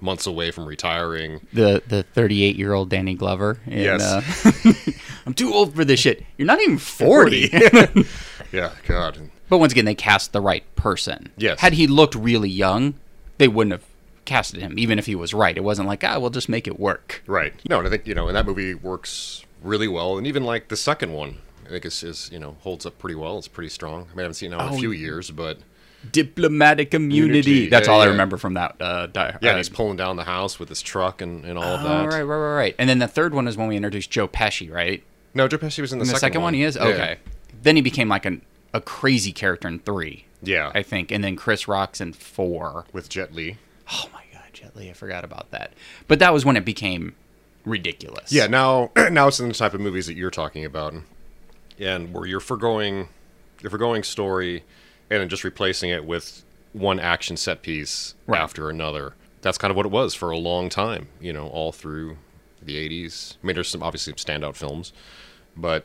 months 0.00 0.26
away 0.26 0.50
from 0.50 0.66
retiring. 0.66 1.46
The 1.52 1.82
the 1.86 2.02
38 2.02 2.56
year 2.56 2.72
old 2.74 2.90
Danny 2.90 3.14
Glover. 3.14 3.58
in, 3.66 3.78
Yes. 3.80 4.02
uh, 4.44 4.72
I'm 5.26 5.34
too 5.34 5.52
old 5.54 5.74
for 5.74 5.84
this 5.84 6.00
shit. 6.00 6.24
You're 6.36 6.46
not 6.46 6.60
even 6.60 6.78
40. 6.78 7.50
Yeah, 8.52 8.72
God. 8.86 9.18
But 9.48 9.58
once 9.58 9.72
again, 9.72 9.84
they 9.86 9.94
cast 9.96 10.32
the 10.32 10.40
right 10.40 10.62
person. 10.76 11.30
Yes. 11.36 11.60
Had 11.60 11.72
he 11.74 11.86
looked 11.86 12.14
really 12.14 12.48
young, 12.48 12.94
they 13.38 13.48
wouldn't 13.48 13.72
have 13.72 13.84
casted 14.24 14.60
him, 14.60 14.78
even 14.78 14.98
if 14.98 15.06
he 15.06 15.14
was 15.16 15.34
right. 15.34 15.56
It 15.56 15.64
wasn't 15.64 15.88
like, 15.88 16.04
ah, 16.04 16.18
we'll 16.18 16.30
just 16.30 16.48
make 16.48 16.66
it 16.66 16.78
work. 16.78 17.22
Right. 17.26 17.52
No, 17.68 17.78
and 17.78 17.86
I 17.86 17.90
think 17.90 18.06
you 18.06 18.14
know, 18.14 18.28
and 18.28 18.36
that 18.36 18.46
movie 18.46 18.74
works 18.74 19.44
really 19.62 19.88
well, 19.88 20.16
and 20.16 20.26
even 20.26 20.44
like 20.44 20.68
the 20.68 20.76
second 20.76 21.12
one, 21.12 21.38
I 21.66 21.70
think 21.70 21.84
is, 21.84 22.02
is 22.04 22.30
you 22.32 22.38
know 22.38 22.56
holds 22.60 22.86
up 22.86 22.98
pretty 22.98 23.16
well. 23.16 23.36
It's 23.38 23.48
pretty 23.48 23.68
strong. 23.70 24.02
I 24.02 24.10
mean, 24.10 24.18
I 24.20 24.22
haven't 24.22 24.34
seen 24.34 24.52
it 24.52 24.56
in 24.56 24.60
Oh, 24.62 24.74
a 24.74 24.78
few 24.78 24.92
years, 24.92 25.30
but 25.32 25.58
Diplomatic 26.12 26.94
immunity. 26.94 27.38
Immunity, 27.40 27.68
That's 27.68 27.88
yeah, 27.88 27.94
all 27.94 28.00
I 28.00 28.06
remember 28.06 28.36
from 28.36 28.54
that. 28.54 28.76
Uh, 28.80 29.06
die, 29.06 29.36
yeah, 29.40 29.52
uh, 29.52 29.56
he's 29.56 29.68
pulling 29.68 29.96
down 29.96 30.16
the 30.16 30.24
house 30.24 30.58
with 30.58 30.68
his 30.68 30.80
truck 30.82 31.20
and, 31.20 31.44
and 31.44 31.58
all 31.58 31.64
of 31.64 31.80
oh, 31.80 31.88
that. 31.88 32.06
right, 32.06 32.22
right, 32.22 32.36
right, 32.36 32.54
right. 32.54 32.74
And 32.78 32.88
then 32.88 32.98
the 33.00 33.08
third 33.08 33.34
one 33.34 33.48
is 33.48 33.56
when 33.56 33.68
we 33.68 33.76
introduced 33.76 34.10
Joe 34.10 34.28
Pesci, 34.28 34.70
right? 34.72 35.02
No, 35.34 35.48
Joe 35.48 35.58
Pesci 35.58 35.80
was 35.80 35.92
in 35.92 35.98
the, 35.98 36.04
In 36.04 36.08
the 36.08 36.14
second, 36.14 36.20
second, 36.20 36.42
one, 36.42 36.54
he 36.54 36.62
is 36.62 36.76
Yeah. 36.76 36.84
okay. 36.84 37.16
Then 37.62 37.76
he 37.76 37.82
became 37.82 38.08
like 38.08 38.24
an, 38.24 38.42
a 38.72 38.80
crazy 38.80 39.32
character 39.32 39.66
in 39.68 39.80
three, 39.80 40.26
Yeah, 40.42 40.70
I 40.74 40.82
think, 40.82 41.10
and 41.10 41.24
then 41.24 41.34
Chris 41.36 41.66
Rock's 41.66 42.00
in 42.00 42.12
four. 42.12 42.84
with 42.92 43.08
Jet 43.08 43.34
Li. 43.34 43.56
Oh 43.92 44.04
my 44.12 44.22
God, 44.32 44.44
Jet 44.52 44.76
Li, 44.76 44.88
I 44.90 44.92
forgot 44.92 45.24
about 45.24 45.50
that. 45.50 45.72
But 46.06 46.18
that 46.20 46.32
was 46.32 46.44
when 46.44 46.56
it 46.56 46.64
became 46.64 47.14
ridiculous. 47.64 48.30
Yeah, 48.32 48.46
now 48.46 48.90
now 49.10 49.28
it's 49.28 49.40
in 49.40 49.48
the 49.48 49.54
type 49.54 49.74
of 49.74 49.80
movies 49.80 50.06
that 50.06 50.14
you're 50.16 50.30
talking 50.30 50.64
about, 50.64 50.94
and 51.78 52.12
where 52.14 52.26
you're 52.26 52.40
forgoing, 52.40 53.08
you're 53.60 53.70
forgoing 53.70 54.02
story, 54.02 54.64
and 55.10 55.20
then 55.20 55.28
just 55.28 55.44
replacing 55.44 55.90
it 55.90 56.04
with 56.04 56.44
one 56.72 56.98
action 57.00 57.36
set 57.36 57.62
piece 57.62 58.14
Right. 58.26 58.40
after 58.40 58.68
another. 58.70 59.14
That's 59.42 59.58
kind 59.58 59.70
of 59.70 59.76
what 59.76 59.86
it 59.86 59.92
was 59.92 60.14
for 60.14 60.30
a 60.30 60.36
long 60.38 60.68
time. 60.68 61.08
You 61.20 61.32
know, 61.32 61.48
all 61.48 61.72
through 61.72 62.16
the 62.62 62.76
'80s. 62.76 63.36
I 63.42 63.46
mean, 63.46 63.54
there's 63.54 63.68
some 63.68 63.82
obviously 63.82 64.12
some 64.16 64.40
standout 64.42 64.56
films, 64.56 64.92
but 65.56 65.84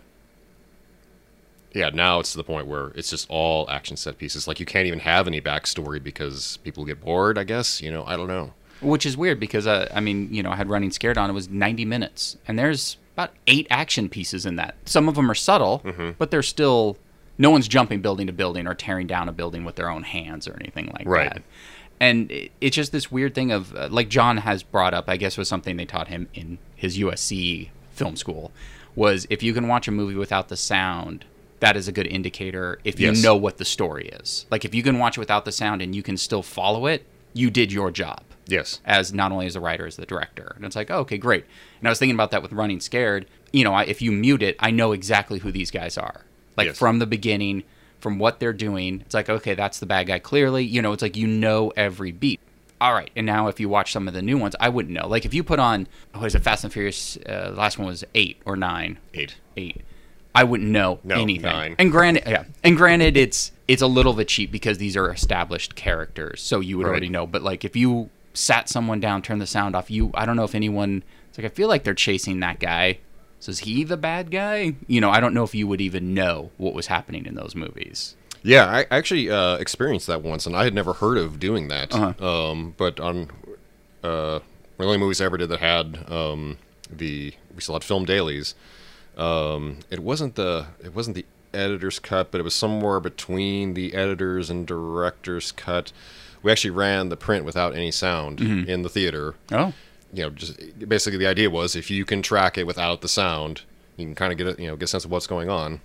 yeah, 1.73 1.89
now 1.93 2.19
it's 2.19 2.31
to 2.31 2.37
the 2.37 2.43
point 2.43 2.67
where 2.67 2.87
it's 2.95 3.09
just 3.09 3.29
all 3.29 3.69
action 3.69 3.95
set 3.95 4.17
pieces. 4.17 4.47
Like 4.47 4.59
you 4.59 4.65
can't 4.65 4.87
even 4.87 4.99
have 4.99 5.27
any 5.27 5.39
backstory 5.39 6.03
because 6.03 6.57
people 6.63 6.83
get 6.85 6.99
bored. 7.01 7.37
I 7.37 7.43
guess 7.43 7.81
you 7.81 7.91
know. 7.91 8.03
I 8.05 8.17
don't 8.17 8.27
know. 8.27 8.53
Which 8.81 9.05
is 9.05 9.15
weird 9.15 9.39
because 9.39 9.67
uh, 9.67 9.87
I 9.93 9.99
mean, 9.99 10.33
you 10.33 10.41
know, 10.43 10.49
I 10.51 10.55
had 10.55 10.67
running 10.69 10.91
scared 10.91 11.17
on. 11.17 11.29
It 11.29 11.33
was 11.33 11.47
90 11.49 11.85
minutes, 11.85 12.37
and 12.47 12.57
there's 12.57 12.97
about 13.13 13.29
eight 13.47 13.67
action 13.69 14.09
pieces 14.09 14.45
in 14.45 14.55
that. 14.55 14.75
Some 14.85 15.07
of 15.07 15.13
them 15.15 15.29
are 15.29 15.35
subtle, 15.35 15.81
Mm-hmm. 15.85 16.11
but 16.17 16.31
they're 16.31 16.41
still. 16.43 16.97
No 17.41 17.49
one's 17.51 17.67
jumping 17.67 18.01
building 18.01 18.27
to 18.27 18.33
building 18.33 18.67
or 18.67 18.73
tearing 18.73 19.07
down 19.07 19.27
a 19.27 19.31
building 19.31 19.63
with 19.65 19.75
their 19.75 19.89
own 19.89 20.03
hands 20.03 20.47
or 20.47 20.55
anything 20.59 20.91
like 20.97 21.07
Right. 21.07 21.33
that. 21.33 21.43
And 21.99 22.31
it, 22.31 22.51
it's 22.61 22.75
just 22.75 22.91
this 22.91 23.11
weird 23.11 23.33
thing 23.35 23.51
of 23.51 23.75
uh, 23.75 23.87
like 23.91 24.09
John 24.09 24.37
has 24.37 24.63
brought 24.63 24.93
up. 24.93 25.05
I 25.09 25.17
guess 25.17 25.37
was 25.37 25.47
something 25.47 25.75
they 25.77 25.85
taught 25.85 26.07
him 26.07 26.27
in 26.33 26.57
his 26.75 26.97
USC 26.97 27.69
film 27.93 28.15
school 28.15 28.51
was 28.95 29.25
if 29.29 29.41
you 29.43 29.53
can 29.53 29.67
watch 29.67 29.87
a 29.87 29.91
movie 29.91 30.15
without 30.15 30.47
the 30.49 30.57
sound. 30.57 31.25
That 31.61 31.77
is 31.77 31.87
a 31.87 31.91
good 31.91 32.07
indicator 32.07 32.79
if 32.83 32.99
you 32.99 33.09
Yes. 33.09 33.21
know 33.21 33.35
what 33.35 33.57
the 33.57 33.65
story 33.65 34.07
is. 34.07 34.45
Like 34.49 34.65
if 34.65 34.73
you 34.73 34.81
can 34.81 34.97
watch 34.97 35.17
it 35.17 35.19
without 35.19 35.45
the 35.45 35.51
sound 35.51 35.81
and 35.81 35.93
you 35.95 36.01
can 36.01 36.17
still 36.17 36.41
follow 36.41 36.87
it, 36.87 37.05
you 37.33 37.51
did 37.51 37.71
your 37.71 37.91
job 37.91 38.23
Yes. 38.47 38.79
as 38.83 39.13
not 39.13 39.31
only 39.31 39.45
as 39.45 39.53
the 39.53 39.59
writer 39.59 39.85
as 39.85 39.95
the 39.95 40.05
director 40.07 40.53
and 40.55 40.65
it's 40.65 40.75
like 40.75 40.89
oh, 40.91 40.99
okay 41.01 41.17
great 41.17 41.45
and 41.79 41.87
i 41.87 41.91
was 41.91 41.97
thinking 41.99 42.15
about 42.15 42.31
that 42.31 42.41
with 42.41 42.51
running 42.51 42.81
scared 42.81 43.25
you 43.53 43.63
know 43.63 43.73
I, 43.73 43.83
if 43.83 44.01
you 44.01 44.11
mute 44.11 44.41
it 44.43 44.57
i 44.59 44.69
know 44.71 44.91
exactly 44.91 45.39
who 45.39 45.49
these 45.51 45.71
guys 45.71 45.97
are 45.97 46.25
like 46.57 46.67
Yes. 46.67 46.77
from 46.77 46.99
the 46.99 47.05
beginning 47.07 47.63
from 47.99 48.17
what 48.17 48.39
they're 48.39 48.53
doing. 48.53 49.01
It's 49.05 49.13
like, 49.13 49.29
okay, 49.29 49.53
that's 49.53 49.79
the 49.79 49.85
bad 49.85 50.07
guy 50.07 50.17
clearly. 50.19 50.63
You 50.63 50.81
know, 50.81 50.91
it's 50.91 51.01
like 51.03 51.15
you 51.15 51.27
know 51.27 51.71
every 51.77 52.11
beat. 52.11 52.39
All 52.79 52.93
right, 52.95 53.11
and 53.15 53.27
now 53.27 53.47
if 53.47 53.59
you 53.59 53.69
watch 53.69 53.91
some 53.91 54.07
of 54.07 54.15
the 54.15 54.23
new 54.23 54.39
ones, 54.39 54.55
I 54.59 54.69
wouldn't 54.69 54.91
know. 54.93 55.07
Like 55.07 55.23
if 55.23 55.35
you 55.35 55.43
put 55.43 55.59
on, 55.59 55.87
what 56.15 56.25
is 56.25 56.33
it, 56.33 56.39
Fast 56.41 56.63
and 56.63 56.73
Furious? 56.73 57.15
Uh, 57.17 57.51
the 57.51 57.55
last 57.55 57.77
one 57.77 57.87
was 57.87 58.03
eight 58.15 58.41
or 58.43 58.55
nine. 58.57 58.97
Eight. 59.13 59.35
Eight. 59.55 59.81
I 60.33 60.43
wouldn't 60.45 60.69
know 60.71 60.99
No, 61.03 61.21
anything. 61.21 61.43
nine. 61.43 61.75
And 61.77 61.91
granted, 61.91 62.23
yeah, 62.25 62.45
and 62.63 62.75
granted, 62.75 63.17
it's 63.17 63.51
it's 63.67 63.83
a 63.83 63.87
little 63.87 64.13
bit 64.13 64.27
cheap 64.29 64.51
because 64.51 64.79
these 64.79 64.97
are 64.97 65.11
established 65.11 65.75
characters, 65.75 66.41
so 66.41 66.59
you 66.59 66.77
would 66.77 66.85
Right. 66.87 66.89
already 66.91 67.09
know. 67.09 67.27
But 67.27 67.43
like 67.43 67.63
if 67.63 67.75
you 67.75 68.09
sat 68.33 68.67
someone 68.67 68.99
down, 68.99 69.21
turned 69.21 69.41
the 69.41 69.45
sound 69.47 69.75
off, 69.75 69.91
you 69.91 70.09
I 70.15 70.25
don't 70.25 70.35
know 70.35 70.43
if 70.45 70.55
anyone. 70.55 71.03
It's 71.29 71.37
like 71.37 71.45
I 71.45 71.49
feel 71.49 71.67
like 71.67 71.83
they're 71.83 71.93
chasing 71.93 72.39
that 72.39 72.59
guy. 72.59 72.97
So 73.41 73.49
is 73.49 73.59
he 73.59 73.83
the 73.83 73.97
bad 73.97 74.31
guy? 74.31 74.75
You 74.87 75.01
know, 75.01 75.09
I 75.09 75.19
don't 75.19 75.33
know 75.33 75.43
if 75.43 75.53
you 75.53 75.67
would 75.67 75.81
even 75.81 76.13
know 76.13 76.51
what 76.57 76.73
was 76.73 76.87
happening 76.87 77.25
in 77.25 77.35
those 77.35 77.53
movies. 77.55 78.15
Yeah, 78.43 78.65
I 78.65 78.85
actually 78.89 79.29
uh, 79.29 79.57
experienced 79.57 80.07
that 80.07 80.23
once, 80.23 80.45
and 80.45 80.55
I 80.55 80.63
had 80.63 80.73
never 80.73 80.93
heard 80.93 81.17
of 81.17 81.39
doing 81.39 81.67
that. 81.67 81.93
Uh-huh. 81.93 82.25
Um, 82.25 82.73
but 82.77 82.99
on 82.99 83.29
uh, 84.03 84.39
one 84.39 84.39
of 84.39 84.77
the 84.77 84.85
only 84.85 84.97
movies 84.97 85.19
I 85.21 85.25
ever 85.25 85.37
did 85.37 85.49
that 85.49 85.59
had 85.59 86.09
um, 86.09 86.57
the 86.89 87.33
we 87.53 87.61
still 87.61 87.75
had 87.75 87.83
film 87.83 88.05
dailies. 88.05 88.55
Um, 89.17 89.79
it 89.89 89.99
wasn't 89.99 90.35
the 90.35 90.67
it 90.83 90.95
wasn't 90.95 91.15
the 91.15 91.25
editor's 91.53 91.99
cut, 91.99 92.31
but 92.31 92.39
it 92.39 92.43
was 92.43 92.55
somewhere 92.55 92.99
between 92.99 93.73
the 93.73 93.93
editors 93.93 94.49
and 94.49 94.65
director's 94.65 95.51
cut. 95.51 95.91
We 96.41 96.51
actually 96.51 96.71
ran 96.71 97.09
the 97.09 97.17
print 97.17 97.45
without 97.45 97.75
any 97.75 97.91
sound 97.91 98.39
Mm-hmm. 98.39 98.69
in 98.69 98.81
the 98.83 98.89
theater. 98.89 99.35
Oh, 99.51 99.73
You 100.13 100.23
know, 100.23 100.29
just 100.29 100.59
basically 100.87 101.17
the 101.17 101.27
idea 101.27 101.49
was 101.49 101.75
if 101.75 101.89
you 101.89 102.05
can 102.05 102.21
track 102.21 102.57
it 102.57 102.67
without 102.67 103.01
the 103.01 103.07
sound, 103.07 103.61
you 103.97 104.05
can 104.05 104.15
kind 104.15 104.31
of 104.31 104.37
get 104.37 104.59
a, 104.59 104.61
you 104.61 104.67
know 104.67 104.75
get 104.75 104.85
a 104.85 104.87
sense 104.87 105.05
of 105.05 105.11
what's 105.11 105.27
going 105.27 105.49
on 105.49 105.81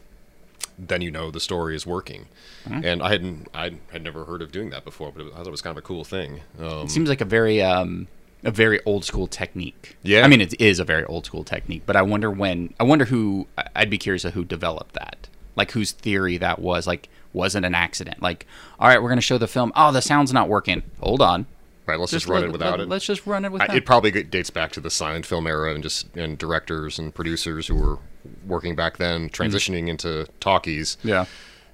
then 0.79 1.01
you 1.01 1.11
know 1.11 1.31
the 1.31 1.41
story 1.41 1.75
is 1.75 1.87
working. 1.87 2.27
Mm-hmm. 2.65 2.85
And 2.85 3.03
I 3.03 3.09
hadn't, 3.11 3.49
I 3.55 3.73
had 3.93 4.03
never 4.03 4.25
heard 4.25 4.43
of 4.43 4.53
doing 4.53 4.71
that 4.71 4.85
before, 4.85 5.13
but 5.13 5.27
it, 5.27 5.33
I 5.33 5.39
thought 5.39 5.47
it 5.47 5.51
was 5.51 5.63
kind 5.63 5.77
of 5.77 5.83
a 5.83 5.87
cool 5.87 6.05
thing. 6.05 6.41
Um, 6.59 6.85
it 6.85 6.91
seems 6.91 7.09
like 7.09 7.21
a 7.21 7.27
very 7.27 7.63
um 7.63 8.09
a 8.45 8.51
very 8.51 8.81
old 8.85 9.05
school 9.05 9.27
technique. 9.27 9.97
Yeah. 10.03 10.23
I 10.23 10.29
mean 10.29 10.41
it 10.41 10.61
is 10.61 10.79
a 10.79 10.85
very 10.85 11.05
old 11.05 11.27
school 11.27 11.45
technique, 11.45 11.83
but 11.87 11.97
I 11.97 12.03
wonder 12.03 12.31
when 12.31 12.75
I 12.79 12.85
wonder 12.85 13.07
who 13.07 13.47
I'd 13.75 13.91
be 13.91 13.99
curious 13.99 14.25
of 14.25 14.35
who 14.35 14.45
developed 14.45 14.95
that. 14.95 15.29
Like 15.57 15.71
whose 15.71 15.93
theory 15.93 16.37
that 16.39 16.59
was. 16.59 16.87
Like 16.87 17.09
wasn't 17.33 17.67
an 17.67 17.75
accident? 17.75 18.23
Like 18.23 18.47
all 18.79 18.89
right, 18.89 19.03
we're 19.03 19.09
going 19.09 19.19
to 19.19 19.23
show 19.23 19.39
the 19.39 19.49
film. 19.49 19.73
Oh, 19.75 19.93
the 19.93 20.03
sound's 20.03 20.33
not 20.33 20.49
working. 20.49 20.83
Hold 21.01 21.23
on. 21.23 21.47
Right, 21.87 21.99
let's 22.01 22.13
just, 22.13 22.27
run 22.27 22.41
let- 22.43 22.49
it 22.49 22.53
without 22.53 22.71
let- 22.73 22.81
it. 22.81 22.89
Let's 22.89 23.05
just 23.05 23.27
run 23.27 23.45
it 23.45 23.49
I, 23.49 23.51
without. 23.51 23.77
it 23.77 23.87
probably 23.87 24.11
dates 24.11 24.51
back 24.51 24.73
to 24.73 24.81
the 24.81 24.91
silent 24.91 25.27
film 25.27 25.47
era 25.47 25.73
and 25.75 25.83
just 25.83 26.15
and 26.17 26.37
directors 26.39 26.99
and 26.99 27.15
producers 27.15 27.67
who 27.67 27.77
were 27.77 27.99
working 28.47 28.75
back 28.75 28.97
then, 28.97 29.29
transitioning 29.31 29.89
into 29.89 30.27
talkies. 30.41 30.97
Mm-hmm. 31.01 31.09
yeah. 31.09 31.25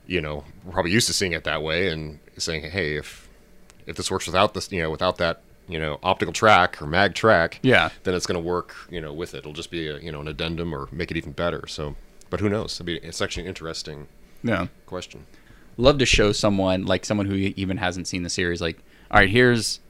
You 0.06 0.20
know, 0.20 0.44
were 0.64 0.72
probably 0.72 0.90
used 0.90 1.06
to 1.06 1.12
seeing 1.12 1.32
it 1.32 1.44
that 1.44 1.62
way 1.62 1.88
and 1.88 2.18
saying, 2.36 2.70
hey, 2.70 2.96
if 2.96 3.28
if 3.86 3.96
this 3.96 4.10
works 4.10 4.26
without 4.26 4.54
this, 4.54 4.70
you 4.70 4.82
know, 4.82 4.90
without 4.90 5.18
that, 5.18 5.42
you 5.68 5.78
know, 5.78 5.98
optical 6.02 6.32
track 6.32 6.80
or 6.82 6.86
mag 6.86 7.14
track, 7.14 7.58
Yeah. 7.62 7.90
then 8.04 8.14
it's 8.14 8.26
going 8.26 8.40
to 8.40 8.46
work, 8.46 8.74
you 8.90 9.00
know, 9.00 9.12
with 9.12 9.34
it. 9.34 9.38
It'll 9.38 9.52
just 9.52 9.70
be 9.70 9.88
a, 9.88 9.98
you 9.98 10.12
know, 10.12 10.20
an 10.20 10.28
addendum 10.28 10.74
or 10.74 10.88
make 10.92 11.10
it 11.10 11.16
even 11.16 11.32
better. 11.32 11.66
So, 11.66 11.94
but 12.30 12.40
who 12.40 12.48
knows? 12.48 12.78
Be, 12.80 12.96
it's 12.98 13.20
actually 13.22 13.44
an 13.44 13.48
interesting 13.48 14.08
Yeah. 14.42 14.66
question. 14.86 15.26
love 15.76 15.98
to 15.98 16.06
show 16.06 16.32
someone 16.32 16.84
like 16.84 17.04
someone 17.04 17.26
who 17.26 17.34
even 17.34 17.76
hasn't 17.78 18.06
seen 18.06 18.22
the 18.24 18.28
series 18.30 18.60
like 18.60 18.78
all 19.10 19.18
right 19.20 19.30
here's 19.30 19.80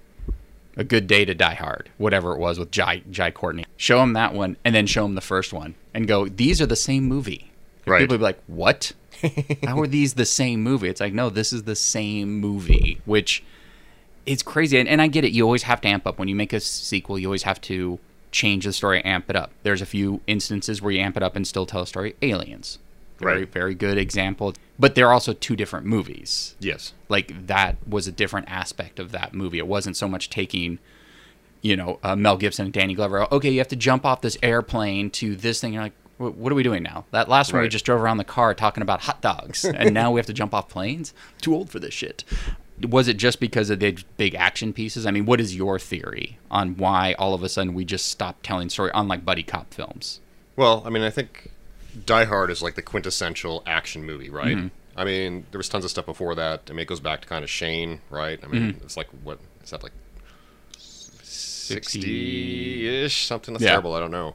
a 0.76 0.84
good 0.84 1.06
day 1.06 1.24
to 1.24 1.34
die 1.34 1.54
hard 1.54 1.90
whatever 1.98 2.32
it 2.32 2.38
was 2.38 2.58
with 2.58 2.70
jai 2.70 3.02
jai 3.10 3.30
courtney. 3.30 3.64
Show 3.76 3.98
them 3.98 4.12
that 4.14 4.34
one 4.34 4.56
and 4.64 4.74
then 4.74 4.86
show 4.86 5.02
them 5.02 5.14
the 5.14 5.20
first 5.20 5.52
one 5.52 5.74
and 5.92 6.08
go 6.08 6.28
these 6.28 6.60
are 6.60 6.66
the 6.66 6.76
same 6.76 7.04
movie. 7.04 7.50
Right. 7.86 8.00
people 8.00 8.14
would 8.14 8.20
be 8.20 8.24
like 8.24 8.42
what? 8.46 8.92
How 9.64 9.80
are 9.80 9.86
these 9.86 10.14
the 10.14 10.24
same 10.24 10.62
movie? 10.62 10.88
It's 10.88 11.00
like 11.00 11.12
no 11.12 11.30
this 11.30 11.52
is 11.52 11.64
the 11.64 11.76
same 11.76 12.40
movie 12.40 13.00
which 13.04 13.42
it's 14.24 14.42
crazy. 14.42 14.78
And, 14.78 14.88
and 14.88 15.02
i 15.02 15.08
get 15.08 15.24
it. 15.24 15.32
You 15.32 15.44
always 15.44 15.64
have 15.64 15.80
to 15.80 15.88
amp 15.88 16.06
up. 16.06 16.18
When 16.18 16.28
you 16.28 16.34
make 16.34 16.52
a 16.52 16.60
sequel 16.60 17.18
you 17.18 17.26
always 17.28 17.42
have 17.42 17.60
to 17.62 17.98
change 18.30 18.64
the 18.64 18.72
story 18.72 19.04
amp 19.04 19.28
it 19.28 19.36
up. 19.36 19.50
There's 19.62 19.82
a 19.82 19.86
few 19.86 20.20
instances 20.26 20.80
where 20.80 20.92
you 20.92 21.00
amp 21.00 21.16
it 21.16 21.22
up 21.22 21.36
and 21.36 21.46
still 21.46 21.66
tell 21.66 21.82
a 21.82 21.86
story. 21.86 22.16
Aliens 22.22 22.78
very 23.22 23.38
Right. 23.40 23.52
very 23.52 23.74
good 23.74 23.98
example. 23.98 24.54
But 24.78 24.94
they're 24.94 25.12
also 25.12 25.32
two 25.32 25.56
different 25.56 25.86
movies. 25.86 26.54
Yes. 26.60 26.92
like 27.08 27.46
that 27.46 27.76
was 27.88 28.06
a 28.06 28.12
different 28.12 28.48
aspect 28.50 28.98
of 28.98 29.12
that 29.12 29.32
movie. 29.34 29.58
It 29.58 29.66
wasn't 29.66 29.96
so 29.96 30.08
much 30.08 30.28
taking 30.30 30.78
you 31.60 31.76
know 31.76 32.00
uh, 32.02 32.16
mel 32.16 32.36
gibson 32.36 32.64
and 32.64 32.72
danny 32.74 32.92
glover 32.92 33.32
okay 33.32 33.48
you 33.48 33.58
have 33.58 33.68
to 33.68 33.76
jump 33.76 34.04
off 34.04 34.20
this 34.20 34.36
airplane 34.42 35.08
to 35.10 35.36
this 35.36 35.60
thing. 35.60 35.72
You're 35.72 35.82
like 35.84 35.92
what 36.18 36.52
are 36.52 36.54
we 36.56 36.62
doing 36.62 36.82
now? 36.82 37.04
That 37.12 37.28
last 37.28 37.52
one 37.52 37.62
we 37.62 37.68
just 37.68 37.84
drove 37.84 38.00
around 38.00 38.16
the 38.18 38.24
car 38.24 38.52
talking 38.54 38.82
about 38.82 39.02
hot 39.02 39.20
dogs 39.22 39.64
and 39.76 39.92
now 39.94 40.10
we 40.10 40.18
have 40.18 40.26
to 40.26 40.32
jump 40.32 40.52
off 40.54 40.68
planes? 40.68 41.14
Too 41.40 41.54
old 41.54 41.70
for 41.70 41.78
this 41.78 41.94
shit. 41.94 42.24
Was 42.88 43.06
it 43.06 43.16
just 43.16 43.38
because 43.38 43.70
of 43.70 43.78
the 43.78 43.96
big 44.16 44.34
action 44.34 44.72
pieces? 44.72 45.06
I 45.06 45.12
mean 45.12 45.24
what 45.26 45.40
is 45.40 45.54
your 45.54 45.78
theory 45.78 46.38
on 46.50 46.76
why 46.76 47.14
all 47.18 47.32
of 47.34 47.42
a 47.44 47.48
sudden 47.48 47.74
we 47.74 47.84
just 47.84 48.06
stopped 48.06 48.42
telling 48.44 48.68
story 48.68 48.90
unlike 48.94 49.24
buddy 49.24 49.44
cop 49.44 49.72
films? 49.72 50.18
Well, 50.56 50.82
I 50.84 50.90
mean, 50.90 51.02
I 51.02 51.10
think 51.10 51.51
Die 52.06 52.24
Hard 52.24 52.50
is 52.50 52.62
like 52.62 52.74
the 52.74 52.82
quintessential 52.82 53.62
action 53.66 54.04
movie, 54.04 54.30
right? 54.30 54.56
Mm-hmm. 54.56 54.68
I 54.98 55.04
mean, 55.04 55.46
there 55.50 55.58
was 55.58 55.68
tons 55.68 55.84
of 55.84 55.90
stuff 55.90 56.06
before 56.06 56.34
that. 56.34 56.62
I 56.68 56.72
mean, 56.72 56.80
it 56.80 56.88
goes 56.88 57.00
back 57.00 57.22
to 57.22 57.28
kind 57.28 57.44
of 57.44 57.50
Shane, 57.50 58.00
right? 58.10 58.38
I 58.42 58.46
mean, 58.46 58.74
Mm-hmm. 58.74 58.84
it's 58.84 58.96
like 58.96 59.08
what 59.22 59.38
is 59.64 59.70
that 59.70 59.82
like 59.82 59.92
sixty-ish? 61.22 63.26
Something 63.26 63.54
that's 63.54 63.64
Yeah. 63.64 63.70
terrible. 63.70 63.94
I 63.94 64.00
don't 64.00 64.10
know. 64.10 64.34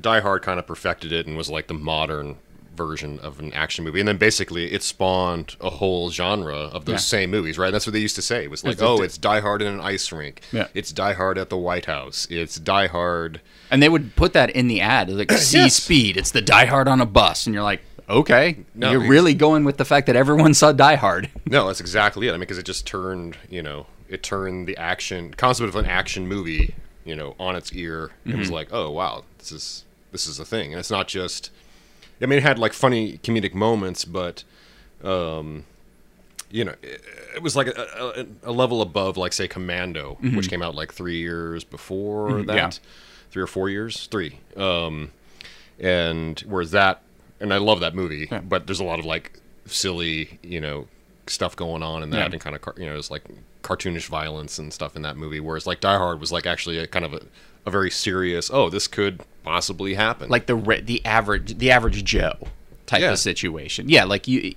Die 0.00 0.20
Hard 0.20 0.42
kind 0.42 0.58
of 0.58 0.66
perfected 0.66 1.12
it 1.12 1.26
and 1.26 1.36
was 1.36 1.50
like 1.50 1.66
the 1.66 1.74
modern 1.74 2.36
version 2.78 3.18
of 3.18 3.38
an 3.40 3.52
action 3.52 3.84
movie, 3.84 3.98
and 4.00 4.08
then 4.08 4.16
basically 4.16 4.72
it 4.72 4.82
spawned 4.82 5.56
a 5.60 5.68
whole 5.68 6.10
genre 6.10 6.54
of 6.56 6.86
those 6.86 6.94
Yeah. 6.94 7.18
same 7.18 7.30
movies, 7.30 7.58
right? 7.58 7.70
That's 7.70 7.86
what 7.86 7.92
they 7.92 7.98
used 7.98 8.16
to 8.16 8.22
say. 8.22 8.44
It 8.44 8.50
was 8.50 8.64
like, 8.64 8.74
It's 8.74 8.82
oh, 8.82 9.02
it's 9.02 9.18
Die 9.18 9.40
Hard 9.40 9.60
in 9.60 9.68
an 9.68 9.80
ice 9.80 10.10
rink. 10.10 10.40
Yeah. 10.52 10.68
It's 10.72 10.92
Die 10.92 11.12
Hard 11.12 11.36
at 11.36 11.50
the 11.50 11.58
White 11.58 11.84
House. 11.84 12.26
It's 12.30 12.56
Die 12.58 12.86
Hard. 12.86 13.42
and 13.70 13.82
they 13.82 13.90
would 13.90 14.16
put 14.16 14.32
that 14.32 14.48
in 14.50 14.68
the 14.68 14.80
ad 14.80 15.10
like 15.10 15.30
see 15.50 15.58
Yes. 15.58 15.74
speed 15.74 16.16
it's 16.16 16.30
the 16.30 16.40
die 16.40 16.64
hard 16.64 16.88
on 16.88 17.02
a 17.02 17.06
bus 17.06 17.44
and 17.44 17.52
you're 17.52 17.62
like 17.62 17.82
okay 18.08 18.56
No, 18.74 18.90
you're 18.90 19.06
really 19.06 19.34
going 19.34 19.64
with 19.64 19.76
the 19.76 19.84
fact 19.84 20.06
that 20.06 20.16
everyone 20.16 20.54
saw 20.54 20.72
die 20.72 20.94
hard 20.96 21.28
No, 21.44 21.66
that's 21.66 21.80
exactly 21.80 22.28
it. 22.28 22.30
I 22.30 22.34
mean, 22.34 22.40
because 22.40 22.56
it 22.58 22.64
just 22.64 22.86
turned, 22.86 23.36
you 23.50 23.62
know, 23.62 23.86
it 24.08 24.22
turned 24.22 24.66
the 24.66 24.76
action 24.78 25.34
concept 25.34 25.68
of 25.68 25.76
an 25.76 25.84
action 25.86 26.26
movie, 26.26 26.74
you 27.04 27.14
know, 27.16 27.34
on 27.38 27.56
its 27.56 27.72
ear. 27.74 28.10
It 28.24 28.36
was 28.36 28.46
mm-hmm. 28.46 28.54
like, 28.54 28.68
oh 28.72 28.90
wow, 28.90 29.24
this 29.38 29.52
is 29.52 29.84
this 30.12 30.26
is 30.26 30.38
a 30.40 30.44
thing, 30.46 30.72
and 30.72 30.80
it's 30.80 30.90
not 30.90 31.08
just. 31.08 31.50
I 32.20 32.26
mean, 32.26 32.38
it 32.38 32.42
had 32.42 32.58
like 32.58 32.72
funny 32.72 33.18
comedic 33.18 33.54
moments, 33.54 34.04
but, 34.04 34.44
um, 35.04 35.64
you 36.50 36.64
know, 36.64 36.74
it, 36.82 37.02
it 37.36 37.42
was 37.42 37.54
like 37.56 37.68
a, 37.68 38.26
a, 38.44 38.50
a 38.50 38.52
level 38.52 38.82
above, 38.82 39.16
like 39.16 39.32
say, 39.32 39.46
Commando, 39.48 40.16
which 40.20 40.48
came 40.50 40.62
out 40.62 40.74
like 40.74 40.92
three 40.92 41.18
years 41.18 41.62
before 41.64 42.42
that, 42.44 42.56
yeah. 42.56 42.70
three 43.30 43.42
or 43.42 43.46
four 43.46 43.68
years, 43.68 44.06
three. 44.06 44.38
Um, 44.56 45.10
and 45.78 46.40
whereas 46.40 46.72
that 46.72 47.02
and 47.40 47.54
i 47.54 47.56
love 47.56 47.78
that 47.78 47.94
movie 47.94 48.26
Yeah. 48.32 48.40
but 48.40 48.66
there's 48.66 48.80
a 48.80 48.84
lot 48.84 48.98
of 48.98 49.04
like 49.04 49.38
silly 49.66 50.40
you 50.42 50.60
know 50.60 50.88
stuff 51.28 51.54
going 51.54 51.84
on 51.84 52.02
in 52.02 52.10
that 52.10 52.16
Yeah. 52.30 52.32
and 52.32 52.40
kind 52.40 52.56
of 52.56 52.62
you 52.76 52.84
know 52.86 52.96
it's 52.96 53.12
like 53.12 53.22
cartoonish 53.62 54.08
violence 54.08 54.58
and 54.58 54.72
stuff 54.72 54.96
in 54.96 55.02
that 55.02 55.16
movie 55.16 55.38
whereas 55.38 55.68
like 55.68 55.78
die 55.78 55.96
hard 55.98 56.18
was 56.18 56.32
like 56.32 56.46
actually 56.46 56.78
a 56.78 56.88
kind 56.88 57.04
of 57.04 57.14
a, 57.14 57.20
a 57.68 57.70
very 57.70 57.90
serious 57.90 58.50
oh 58.52 58.68
this 58.68 58.86
could 58.88 59.20
possibly 59.44 59.94
happen. 59.94 60.28
Like 60.28 60.46
the 60.46 60.56
re- 60.56 60.80
the 60.80 61.04
average 61.06 61.56
the 61.58 61.70
average 61.70 62.04
joe 62.04 62.34
type 62.86 63.00
Yeah. 63.00 63.12
of 63.12 63.18
situation. 63.18 63.88
Yeah 63.88 64.04
like 64.04 64.26
you 64.28 64.54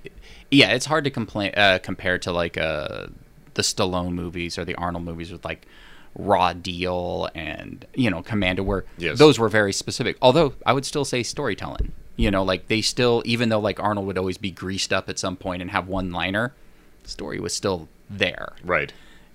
yeah 0.49 0.71
it's 0.71 0.85
hard 0.85 1.03
to 1.05 1.09
complain 1.11 1.53
uh, 1.55 1.79
compare 1.83 2.17
to 2.19 2.31
like 2.31 2.57
uh 2.57 3.07
the 3.53 3.61
stallone 3.61 4.13
movies 4.13 4.57
or 4.57 4.65
the 4.65 4.75
arnold 4.75 5.03
movies 5.05 5.31
with 5.31 5.45
like 5.45 5.65
raw 6.15 6.51
deal 6.53 7.29
and 7.35 7.85
you 7.93 8.09
know 8.09 8.21
commando 8.21 8.63
where 8.63 8.83
Yes. 8.97 9.17
those 9.17 9.39
were 9.39 9.49
very 9.49 9.71
specific. 9.73 10.17
Although 10.21 10.53
i 10.65 10.73
would 10.73 10.85
still 10.85 11.05
say 11.05 11.23
storytelling. 11.23 11.91
You 12.17 12.29
know 12.31 12.43
like 12.43 12.67
they 12.67 12.81
still 12.81 13.21
even 13.25 13.49
though 13.49 13.59
like 13.59 13.79
arnold 13.79 14.07
would 14.07 14.17
always 14.17 14.37
be 14.37 14.51
greased 14.51 14.91
up 14.91 15.09
at 15.09 15.17
some 15.19 15.35
point 15.37 15.61
and 15.61 15.71
have 15.71 15.87
one 15.87 16.11
liner 16.11 16.53
story 17.05 17.39
was 17.39 17.53
still 17.53 17.87
there. 18.09 18.53
Right. 18.63 18.91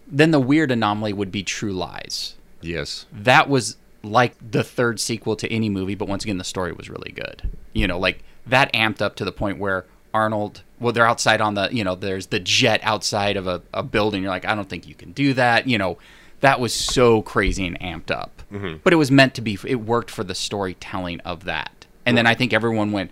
Then 0.07 0.31
the 0.31 0.39
weird 0.41 0.71
anomaly 0.71 1.13
would 1.15 1.33
be 1.33 1.43
true 1.43 1.73
lies 1.73 2.35
yes 2.67 3.07
that 3.13 3.49
was 3.49 3.77
like 4.07 4.35
the 4.51 4.63
third 4.63 5.01
sequel 5.01 5.37
to 5.37 5.53
any 5.53 5.69
movie, 5.69 5.95
but 5.95 6.09
once 6.09 6.25
again, 6.25 6.39
the 6.39 6.45
story 6.45 6.73
was 6.73 6.89
really 6.89 7.13
good. 7.13 7.51
You 7.73 7.87
know, 7.87 7.99
like 7.99 8.23
that 8.47 8.73
amped 8.73 9.03
up 9.03 9.17
to 9.17 9.25
the 9.25 9.33
point 9.33 9.59
where 9.59 9.85
Arnold, 10.15 10.63
well, 10.81 10.93
they're 10.93 11.07
outside 11.07 11.41
on 11.41 11.55
the, 11.55 11.69
you 11.73 11.85
know, 11.85 11.95
there's 11.95 12.29
the 12.29 12.41
jet 12.41 12.81
outside 12.83 13.37
of 13.37 13.47
a, 13.47 13.63
a 13.75 13.83
building. 13.83 14.23
You're 14.23 14.31
like, 14.31 14.45
I 14.45 14.55
don't 14.55 14.69
think 14.69 14.87
you 14.87 14.95
can 14.95 15.13
do 15.13 15.35
that. 15.35 15.67
You 15.67 15.79
know, 15.79 15.99
that 16.41 16.61
was 16.61 16.73
so 16.73 17.23
crazy 17.23 17.67
and 17.67 17.79
amped 17.81 18.11
up. 18.11 18.43
Mm-hmm. 18.53 18.79
But 18.83 18.93
it 18.93 18.97
was 18.97 19.11
meant 19.11 19.35
to 19.35 19.43
be, 19.43 19.59
it 19.67 19.77
worked 19.77 20.11
for 20.11 20.25
the 20.25 20.35
storytelling 20.35 21.21
of 21.21 21.45
that. 21.45 21.87
And 22.05 22.17
then 22.17 22.27
I 22.27 22.35
think 22.35 22.53
everyone 22.53 22.93
went, 22.93 23.11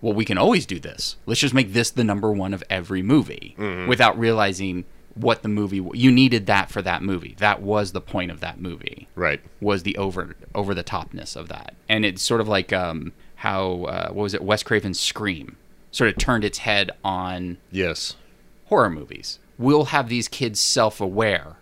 well, 0.00 0.12
we 0.12 0.24
can 0.24 0.36
always 0.36 0.66
do 0.66 0.80
this. 0.80 1.16
Let's 1.24 1.40
just 1.40 1.54
make 1.54 1.72
this 1.72 1.90
the 1.90 2.04
number 2.04 2.32
one 2.32 2.52
of 2.52 2.64
every 2.68 3.00
movie 3.00 3.54
mm-hmm. 3.56 3.88
without 3.88 4.18
realizing 4.18 4.84
what 5.14 5.42
the 5.42 5.48
movie 5.48 5.80
you 5.94 6.10
needed 6.10 6.46
that 6.46 6.70
for 6.70 6.82
that 6.82 7.02
movie. 7.02 7.34
That 7.38 7.62
was 7.62 7.92
the 7.92 8.00
point 8.00 8.30
of 8.30 8.40
that 8.40 8.60
movie 8.60 9.08
right 9.14 9.40
was 9.60 9.82
the 9.84 9.96
over 9.96 10.34
over 10.54 10.74
the 10.74 10.84
topness 10.84 11.36
of 11.36 11.48
that, 11.48 11.74
and 11.88 12.04
it's 12.04 12.22
sort 12.22 12.40
of 12.40 12.48
like 12.48 12.72
um, 12.72 13.12
how 13.36 13.84
uh, 13.84 14.08
what 14.08 14.22
was 14.22 14.34
it? 14.34 14.42
Wes 14.42 14.62
Craven's 14.62 14.98
Scream. 15.00 15.56
sort 15.92 16.10
of 16.10 16.18
turned 16.18 16.44
its 16.44 16.58
head 16.58 16.90
on 17.04 17.58
Yes. 17.70 18.16
horror 18.66 18.90
movies. 18.90 19.38
We'll 19.58 19.86
have 19.86 20.08
these 20.08 20.26
kids 20.26 20.58
self 20.58 21.00
aware 21.00 21.56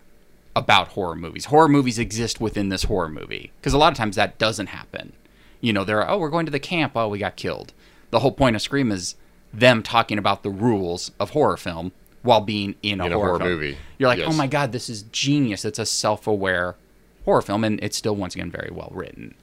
about 0.56 0.88
horror 0.88 1.14
movies. 1.16 1.47
Horror 1.47 1.68
movies 1.68 1.99
exist 1.99 2.40
within 2.40 2.68
this 2.71 2.85
horror 2.85 3.09
movie. 3.09 3.52
Because 3.61 3.73
a 3.75 3.78
lot 3.78 3.92
of 3.92 3.99
times 3.99 4.16
that 4.16 4.38
doesn't 4.38 4.68
happen. 4.68 5.12
You 5.61 5.73
know, 5.73 5.85
they're, 5.85 6.09
oh, 6.11 6.18
we're 6.18 6.28
going 6.30 6.44
to 6.47 6.52
the 6.52 6.59
camp. 6.59 6.92
Oh, 6.97 7.09
we 7.09 7.18
got 7.18 7.37
killed. 7.37 7.73
The 8.11 8.21
whole 8.21 8.32
point 8.32 8.56
of 8.56 8.61
Scream 8.62 8.90
is 8.92 9.14
them 9.52 9.82
talking 9.82 10.18
about 10.18 10.42
the 10.42 10.50
rules 10.50 11.11
of 11.21 11.30
horror 11.30 11.56
film 11.56 11.92
while 12.22 12.40
being 12.40 12.74
in 12.82 13.00
a, 13.00 13.06
In 13.06 13.12
a 13.12 13.16
horror, 13.16 13.38
movie. 13.38 13.76
You're 13.98 14.08
like, 14.08 14.18
Yes. 14.18 14.28
oh 14.32 14.36
my 14.36 14.46
God, 14.46 14.72
this 14.72 14.88
is 14.88 15.02
genius. 15.04 15.64
It's 15.64 15.78
a 15.78 15.86
self 15.86 16.26
aware 16.26 16.76
horror 17.24 17.42
film. 17.42 17.64
And 17.64 17.78
it's 17.82 17.96
still, 17.96 18.14
once 18.16 18.34
again, 18.34 18.50
very 18.50 18.70
well 18.72 18.90
written. 18.94 19.34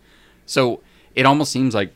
So 0.46 0.82
it 1.16 1.26
almost 1.26 1.52
seems 1.52 1.76
like 1.76 1.94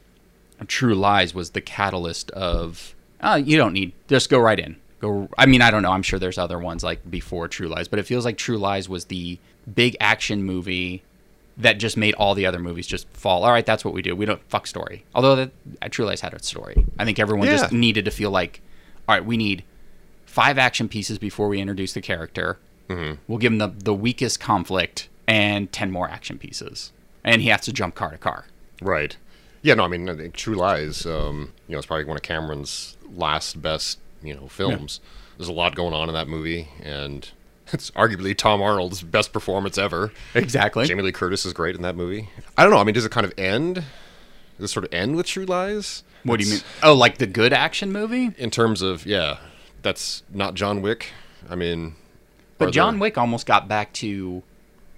True 0.67 0.95
Lies 0.95 1.33
was 1.33 1.51
the 1.51 1.61
catalyst 1.61 2.31
of 2.31 2.95
uh, 3.21 3.41
you 3.43 3.57
don't 3.57 3.73
need 3.73 3.93
just 4.07 4.29
go 4.29 4.39
right 4.39 4.59
in. 4.59 4.75
Go. 4.99 5.27
I 5.37 5.45
mean, 5.45 5.61
I 5.61 5.71
don't 5.71 5.81
know. 5.83 5.91
I'm 5.91 6.03
sure 6.03 6.19
there's 6.19 6.37
other 6.37 6.59
ones 6.59 6.83
like 6.83 7.09
before 7.09 7.47
True 7.47 7.67
Lies, 7.67 7.87
but 7.87 7.99
it 7.99 8.03
feels 8.03 8.25
like 8.25 8.37
True 8.37 8.57
Lies 8.57 8.87
was 8.87 9.05
the 9.05 9.39
big 9.73 9.95
action 9.99 10.43
movie 10.43 11.03
that 11.57 11.73
just 11.79 11.97
made 11.97 12.13
all 12.15 12.33
the 12.35 12.45
other 12.45 12.59
movies 12.59 12.87
just 12.87 13.07
fall. 13.09 13.43
All 13.45 13.51
right, 13.51 13.65
that's 13.65 13.83
what 13.85 13.93
we 13.93 14.01
do. 14.01 14.15
We 14.15 14.25
don't 14.25 14.41
fuck 14.49 14.65
story. 14.67 15.05
Although 15.13 15.35
that 15.35 15.51
True 15.91 16.05
Lies 16.05 16.21
had 16.21 16.33
a 16.33 16.41
story. 16.41 16.85
I 16.97 17.05
think 17.05 17.19
everyone 17.19 17.47
just 17.47 17.71
needed 17.71 18.05
to 18.05 18.11
feel 18.11 18.31
like, 18.31 18.61
all 19.07 19.15
right, 19.15 19.25
we 19.25 19.37
need 19.37 19.63
five 20.33 20.57
action 20.57 20.89
pieces 20.89 21.19
before 21.19 21.47
we 21.47 21.61
introduce 21.61 21.93
the 21.93 22.01
character. 22.01 22.57
Mm-hmm. 22.89 23.21
We'll 23.27 23.37
give 23.37 23.51
him 23.51 23.59
the 23.59 23.67
the 23.67 23.93
weakest 23.93 24.39
conflict 24.39 25.07
and 25.27 25.71
ten 25.71 25.91
more 25.91 26.09
action 26.09 26.39
pieces, 26.39 26.91
and 27.23 27.41
he 27.41 27.49
has 27.49 27.61
to 27.61 27.73
jump 27.73 27.93
car 27.93 28.11
to 28.11 28.17
car. 28.17 28.45
Right. 28.81 29.15
Yeah, 29.61 29.75
no, 29.75 29.85
I 29.85 29.87
mean, 29.87 30.09
I 30.09 30.15
think 30.17 30.33
True 30.33 30.55
Lies, 30.55 31.05
um, 31.05 31.53
you 31.67 31.73
know, 31.73 31.77
it's 31.77 31.87
probably 31.87 32.03
one 32.03 32.17
of 32.17 32.23
Cameron's 32.23 32.97
last 33.15 33.61
best, 33.61 33.97
you 34.21 34.35
know, 34.35 34.47
films. 34.47 34.99
There's 35.37 35.47
a 35.47 35.53
lot 35.53 35.73
going 35.73 35.93
on 35.93 36.09
in 36.09 36.15
that 36.15 36.27
movie, 36.27 36.67
and 36.81 37.29
it's 37.71 37.91
arguably 37.91 38.35
Tom 38.35 38.61
Arnold's 38.61 39.03
best 39.03 39.31
performance 39.31 39.77
ever. 39.77 40.11
Exactly. 40.33 40.85
Jamie 40.85 41.03
Lee 41.03 41.13
Curtis 41.13 41.45
is 41.45 41.53
great 41.53 41.75
in 41.75 41.81
that 41.83 41.95
movie. 41.95 42.27
I 42.57 42.63
don't 42.63 42.73
know. 42.73 42.79
I 42.79 42.83
mean, 42.83 42.95
does 42.95 43.05
it 43.05 43.11
kind 43.11 43.25
of 43.25 43.33
end? 43.37 43.75
Does 44.57 44.65
it 44.65 44.67
sort 44.73 44.85
of 44.85 44.93
end 44.93 45.15
with 45.15 45.27
True 45.27 45.45
Lies? 45.45 46.03
What 46.23 46.39
do 46.39 46.45
you 46.45 46.51
mean? 46.51 46.61
Oh, 46.81 46.93
like 46.93 47.19
the 47.19 47.27
good 47.27 47.53
action 47.53 47.91
movie? 47.91 48.31
In 48.37 48.49
terms 48.49 48.81
of, 48.81 49.05
yeah, 49.05 49.37
that's 49.83 50.23
not 50.33 50.55
John 50.55 50.81
Wick. 50.81 51.11
I 51.49 51.55
mean, 51.55 51.95
But 52.57 52.71
John 52.73 52.95
there- 52.95 53.01
Wick 53.01 53.17
almost 53.17 53.45
got 53.45 53.67
back 53.67 53.93
to 53.93 54.41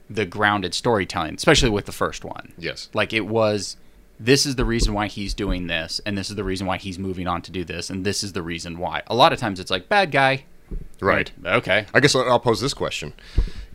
the 0.09 0.25
grounded 0.25 0.73
storytelling, 0.73 1.35
especially 1.35 1.69
with 1.71 1.85
the 1.87 1.91
first 1.91 2.23
one. 2.23 2.53
Yes. 2.57 2.89
Like 2.93 3.11
it 3.11 3.25
was 3.27 3.75
this 4.19 4.45
is 4.45 4.55
the 4.55 4.63
reason 4.63 4.93
why 4.93 5.07
he's 5.07 5.33
doing 5.33 5.67
this, 5.67 5.99
and 6.05 6.17
this 6.17 6.29
is 6.29 6.35
the 6.37 6.43
reason 6.43 6.65
why 6.67 6.77
he's 6.77 6.97
moving 6.97 7.27
on 7.27 7.41
to 7.41 7.51
do 7.51 7.65
this, 7.65 7.89
and 7.89 8.05
this 8.05 8.23
is 8.23 8.31
the 8.33 8.41
reason 8.41 8.77
why. 8.77 9.01
A 9.07 9.15
lot 9.15 9.33
of 9.33 9.39
times 9.39 9.59
it's 9.59 9.71
like 9.71 9.89
bad 9.89 10.11
guy. 10.11 10.45
Right. 11.01 11.31
Okay. 11.45 11.85
I 11.93 11.99
guess 11.99 12.15
I'll 12.15 12.29
I'll 12.29 12.39
pose 12.39 12.61
this 12.61 12.73
question: 12.73 13.13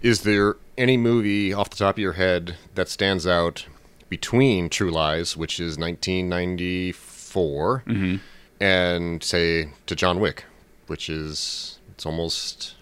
Is 0.02 0.22
there 0.22 0.56
any 0.78 0.96
movie 0.96 1.52
off 1.52 1.68
the 1.70 1.76
top 1.76 1.96
of 1.96 1.98
your 1.98 2.14
head 2.14 2.56
that 2.74 2.88
stands 2.88 3.26
out 3.26 3.66
between 4.08 4.68
True 4.70 4.90
Lies, 4.90 5.36
which 5.36 5.60
is 5.60 5.76
1994, 5.78 7.82
Mm-hmm. 7.86 8.16
and 8.64 9.22
say 9.22 9.68
to 9.86 9.94
John 9.94 10.18
Wick, 10.20 10.44
which 10.90 11.08
is 11.08 11.78
it's 11.92 12.04
almost 12.04 12.74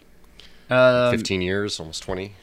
Um, 0.70 1.10
15 1.12 1.40
years, 1.42 1.78
almost 1.78 2.02
20? 2.02 2.34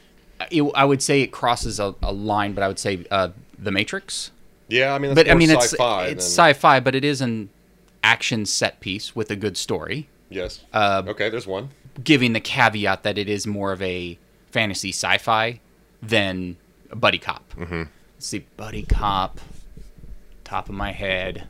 it, 0.50 0.62
I 0.74 0.84
would 0.84 1.02
say 1.02 1.22
it 1.22 1.28
crosses 1.32 1.78
a, 1.80 1.94
a 2.02 2.12
line, 2.12 2.52
but 2.54 2.62
I 2.62 2.68
would 2.68 2.78
say 2.78 3.04
uh, 3.10 3.28
The 3.58 3.70
Matrix. 3.70 4.30
Yeah, 4.68 4.94
I 4.94 4.98
mean, 4.98 5.14
But 5.14 5.30
I 5.30 5.34
mean, 5.34 5.50
it's 5.50 5.74
it's 5.78 6.24
sci-fi, 6.24 6.80
but 6.80 6.94
it 6.94 7.04
is 7.04 7.20
an 7.20 7.50
action 8.02 8.46
set 8.46 8.80
piece 8.80 9.14
with 9.16 9.30
a 9.30 9.36
good 9.36 9.56
story. 9.56 10.08
yes. 10.30 10.60
uh, 10.72 11.02
okay, 11.06 11.28
there's 11.30 11.46
one. 11.46 11.70
giving 12.02 12.32
the 12.32 12.40
caveat 12.40 13.02
that 13.02 13.16
it 13.18 13.28
is 13.28 13.46
more 13.46 13.72
of 13.72 13.80
a 13.82 14.18
fantasy 14.50 14.90
sci-fi 14.90 15.60
than 16.02 16.56
a 16.90 16.96
buddy 16.96 17.18
cop. 17.18 17.52
Mm-hmm. 17.56 17.82
Let's 18.14 18.26
see, 18.26 18.40
buddy 18.56 18.82
cop, 18.82 19.40
top 20.44 20.68
of 20.68 20.74
my 20.74 20.92
head. 20.92 21.48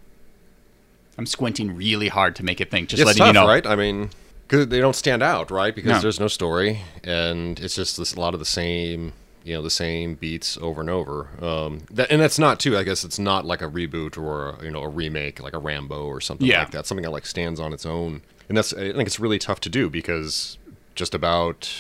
I'm 1.19 1.27
squinting 1.27 1.75
really 1.77 2.09
hard 2.09 2.37
to 2.37 2.45
make 2.45 2.61
it 2.61 2.71
think. 2.71 2.89
Just 2.91 3.01
it's 3.01 3.07
letting 3.07 3.21
tough, 3.21 3.27
you 3.29 3.33
know, 3.33 3.47
right? 3.47 3.67
I 3.67 3.75
mean, 3.77 4.11
because 4.47 4.69
they 4.69 4.81
don't 4.81 4.97
stand 4.97 5.23
out, 5.23 5.51
right? 5.51 5.75
Because 5.75 5.91
No. 5.93 6.01
there's 6.01 6.21
no 6.21 6.29
story, 6.29 6.81
and 7.05 7.59
it's 7.59 7.75
just 7.75 7.97
this, 7.97 8.15
a 8.15 8.21
lot 8.21 8.35
of 8.35 8.41
the 8.41 8.47
same, 8.47 9.13
you 9.45 9.55
know, 9.55 9.63
the 9.63 9.71
same 9.71 10.15
beats 10.15 10.59
over 10.61 10.81
and 10.81 10.91
over. 10.91 11.29
Um, 11.41 11.81
that, 11.91 12.11
and 12.11 12.21
that's 12.21 12.39
not 12.39 12.61
too. 12.61 12.77
I 12.77 12.83
guess 12.83 13.03
it's 13.05 13.19
not 13.19 13.45
like 13.47 13.63
a 13.63 13.69
reboot 13.69 14.19
or 14.19 14.51
a, 14.51 14.65
you 14.65 14.71
know 14.71 14.83
a 14.83 14.89
remake, 14.89 15.41
like 15.43 15.55
a 15.55 15.59
Rambo 15.59 16.05
or 16.05 16.21
something 16.21 16.47
Yeah. 16.47 16.61
like 16.61 16.71
that. 16.73 16.87
Something 16.87 17.05
that 17.05 17.11
like 17.13 17.27
stands 17.27 17.59
on 17.61 17.73
its 17.73 17.87
own, 17.87 18.23
and 18.49 18.57
that's 18.57 18.73
I 18.73 18.93
think 18.93 19.07
it's 19.07 19.19
really 19.21 19.39
tough 19.39 19.61
to 19.61 19.69
do 19.69 19.89
because 19.89 20.59
just 20.95 21.15
about 21.15 21.71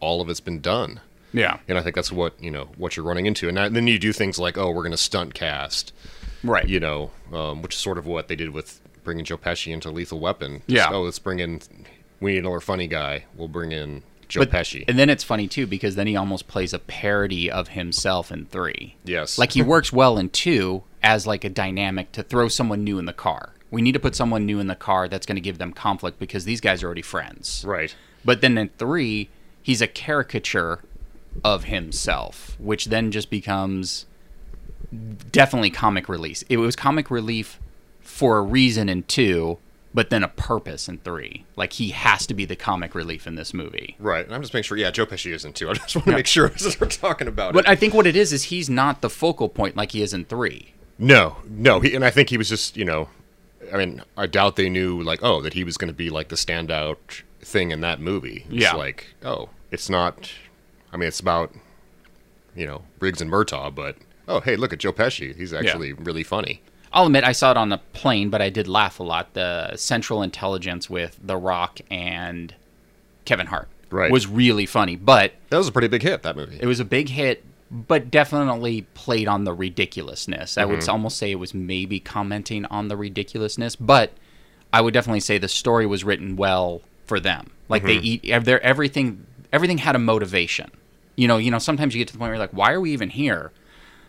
all 0.00 0.20
of 0.20 0.28
it's 0.30 0.40
been 0.40 0.60
done. 0.60 1.00
Yeah, 1.32 1.58
And 1.68 1.76
I 1.76 1.82
think 1.82 1.94
that's 1.96 2.10
what 2.12 2.32
you 2.40 2.50
know 2.50 2.68
what 2.78 2.96
you're 2.96 3.04
running 3.04 3.26
into, 3.26 3.46
and, 3.48 3.56
that, 3.58 3.66
and 3.66 3.76
then 3.76 3.86
you 3.86 3.98
do 3.98 4.12
things 4.12 4.38
like, 4.38 4.56
oh, 4.56 4.70
we're 4.70 4.82
going 4.82 4.90
to 4.92 4.96
stunt 4.96 5.34
cast, 5.34 5.92
right. 6.42 6.66
you 6.66 6.80
know, 6.80 7.10
um, 7.32 7.60
which 7.60 7.74
is 7.74 7.80
sort 7.80 7.98
of 7.98 8.06
what 8.06 8.28
they 8.28 8.36
did 8.36 8.50
with 8.50 8.80
bringing 9.06 9.24
Joe 9.24 9.38
Pesci 9.38 9.72
into 9.72 9.90
Lethal 9.90 10.20
Weapon. 10.20 10.62
Just, 10.68 10.68
Yeah. 10.68 10.88
Oh, 10.94 11.02
let's 11.02 11.18
bring 11.18 11.38
in. 11.38 11.60
We 12.20 12.32
need 12.32 12.38
another 12.40 12.60
funny 12.60 12.86
guy. 12.86 13.24
We'll 13.36 13.48
bring 13.48 13.72
in 13.72 14.02
Joe 14.28 14.40
But- 14.40 14.50
Pesci. 14.50 14.84
And 14.88 14.98
then 14.98 15.08
it's 15.08 15.24
funny 15.24 15.48
too 15.48 15.66
because 15.66 15.94
then 15.94 16.06
he 16.06 16.16
almost 16.16 16.48
plays 16.48 16.74
a 16.74 16.78
parody 16.78 17.50
of 17.50 17.68
himself 17.68 18.30
in 18.30 18.44
three. 18.46 18.96
yes. 19.04 19.38
Like 19.38 19.52
he 19.52 19.62
works 19.62 19.92
well 19.92 20.18
in 20.18 20.28
two 20.28 20.82
as 21.02 21.26
like 21.26 21.44
a 21.44 21.48
dynamic 21.48 22.12
to 22.12 22.22
throw 22.22 22.48
someone 22.48 22.82
new 22.84 22.98
in 22.98 23.04
the 23.06 23.12
car. 23.12 23.52
We 23.70 23.80
need 23.82 23.92
to 23.92 24.00
put 24.00 24.14
someone 24.14 24.44
new 24.46 24.58
in 24.60 24.66
the 24.66 24.74
car 24.74 25.08
that's 25.08 25.26
going 25.26 25.36
to 25.36 25.40
give 25.40 25.58
them 25.58 25.72
conflict 25.72 26.18
because 26.18 26.44
these 26.44 26.60
guys 26.60 26.82
are 26.82 26.86
already 26.86 27.02
friends. 27.02 27.64
right. 27.66 27.94
But 28.24 28.40
then 28.40 28.58
in 28.58 28.70
three, 28.76 29.28
he's 29.62 29.80
a 29.80 29.86
caricature 29.86 30.82
of 31.44 31.64
himself, 31.64 32.56
which 32.58 32.86
then 32.86 33.12
just 33.12 33.30
becomes 33.30 34.06
definitely 35.30 35.70
comic 35.70 36.08
release. 36.08 36.42
It 36.48 36.56
was 36.56 36.74
comic 36.76 37.10
relief 37.10 37.60
for 38.16 38.38
a 38.38 38.42
reason 38.42 38.88
in 38.88 39.02
two, 39.02 39.58
but 39.92 40.08
then 40.10 40.22
a 40.24 40.28
purpose 40.28 40.88
in 40.88 40.98
three. 40.98 41.44
Like 41.54 41.74
he 41.74 41.90
has 41.90 42.26
to 42.28 42.34
be 42.34 42.44
the 42.46 42.56
comic 42.56 42.94
relief 42.94 43.26
in 43.26 43.34
this 43.34 43.52
movie. 43.52 43.94
Right. 43.98 44.24
And 44.24 44.34
I'm 44.34 44.40
just 44.40 44.54
making 44.54 44.64
sure. 44.64 44.78
Yeah, 44.78 44.90
Joe 44.90 45.04
Pesci 45.06 45.32
isn't 45.34 45.54
too. 45.54 45.68
I 45.70 45.74
just 45.74 45.94
want 45.96 46.06
to 46.06 46.12
make 46.12 46.26
sure 46.26 46.46
as 46.54 46.80
we're 46.80 46.88
talking 46.88 47.28
about 47.28 47.52
But 47.52 47.64
it. 47.66 47.70
I 47.70 47.76
think 47.76 47.92
what 47.94 48.06
it 48.06 48.16
is 48.16 48.32
is 48.32 48.44
he's 48.44 48.70
not 48.70 49.00
the 49.02 49.10
focal 49.10 49.48
point 49.48 49.76
like 49.76 49.92
he 49.92 50.02
is 50.02 50.14
in 50.14 50.24
three. 50.24 50.72
no, 50.98 51.36
no. 51.48 51.80
He, 51.80 51.94
and 51.94 52.04
I 52.04 52.10
think 52.10 52.30
he 52.30 52.38
was 52.38 52.48
just 52.48 52.76
you 52.76 52.84
know, 52.86 53.08
I 53.72 53.76
mean, 53.76 54.02
I 54.16 54.26
doubt 54.26 54.56
they 54.56 54.68
knew 54.70 55.02
like 55.02 55.20
oh 55.22 55.40
that 55.42 55.52
he 55.54 55.62
was 55.64 55.76
going 55.76 55.88
to 55.88 55.94
be 55.96 56.08
like 56.10 56.28
the 56.28 56.36
standout 56.36 56.96
thing 57.40 57.70
in 57.70 57.80
that 57.82 58.00
movie. 58.00 58.44
It's 58.48 58.62
Yeah. 58.62 58.74
like 58.74 59.14
oh, 59.24 59.50
it's 59.70 59.90
not. 59.90 60.32
I 60.92 60.96
mean, 60.96 61.08
it's 61.08 61.20
about 61.20 61.52
you 62.54 62.66
know 62.66 62.82
Riggs 63.00 63.20
and 63.20 63.30
Murtaugh, 63.30 63.74
but 63.74 63.96
oh 64.28 64.40
hey, 64.40 64.56
look 64.56 64.72
at 64.72 64.78
Joe 64.78 64.92
Pesci. 64.92 65.36
He's 65.36 65.52
actually 65.52 65.92
really 65.92 66.22
funny. 66.22 66.62
I'll 66.96 67.06
admit 67.06 67.24
I 67.24 67.32
saw 67.32 67.50
it 67.50 67.58
on 67.58 67.68
the 67.68 67.76
plane, 67.92 68.30
but 68.30 68.40
I 68.40 68.48
did 68.48 68.66
laugh 68.66 69.00
a 69.00 69.02
lot. 69.02 69.34
The 69.34 69.76
Central 69.76 70.22
Intelligence 70.22 70.88
with 70.88 71.20
The 71.22 71.36
Rock 71.36 71.78
and 71.90 72.54
Kevin 73.26 73.48
Hart 73.48 73.68
Right. 73.90 74.10
was 74.10 74.26
really 74.26 74.64
funny, 74.64 74.96
but 74.96 75.34
That 75.50 75.58
was 75.58 75.68
a 75.68 75.72
pretty 75.72 75.88
big 75.88 76.02
hit. 76.02 76.22
That 76.22 76.36
movie. 76.36 76.56
it 76.58 76.64
was 76.64 76.80
a 76.80 76.86
big 76.86 77.10
hit, 77.10 77.44
but 77.70 78.10
definitely 78.10 78.86
played 78.94 79.28
on 79.28 79.44
the 79.44 79.52
ridiculously. 79.52 80.38
I 80.38 80.64
would 80.64 80.78
mm-hmm. 80.78 80.90
almost 80.90 81.18
say 81.18 81.30
it 81.30 81.38
was 81.38 81.52
maybe 81.52 82.00
commenting 82.00 82.64
on 82.64 82.88
the 82.88 82.96
ridiculousness, 82.96 83.76
but 83.76 84.12
I 84.72 84.80
would 84.80 84.94
definitely 84.94 85.20
say 85.20 85.36
the 85.36 85.48
story 85.48 85.84
was 85.84 86.02
written 86.02 86.34
well 86.34 86.80
for 87.04 87.20
them. 87.20 87.50
Like 87.68 87.82
they 87.82 87.96
mm-hmm. 87.96 88.26
eat 88.34 88.44
their 88.44 88.62
everything. 88.62 89.26
Everything 89.52 89.78
had 89.78 89.96
a 89.96 89.98
motivation. 89.98 90.70
You 91.14 91.28
know, 91.28 91.36
you 91.36 91.50
know. 91.50 91.58
Sometimes 91.58 91.94
you 91.94 91.98
get 92.00 92.08
to 92.08 92.14
the 92.14 92.18
point 92.18 92.28
where 92.28 92.34
you're 92.34 92.40
like, 92.40 92.52
"Why 92.52 92.72
are 92.72 92.80
we 92.80 92.92
even 92.92 93.10
here?" 93.10 93.52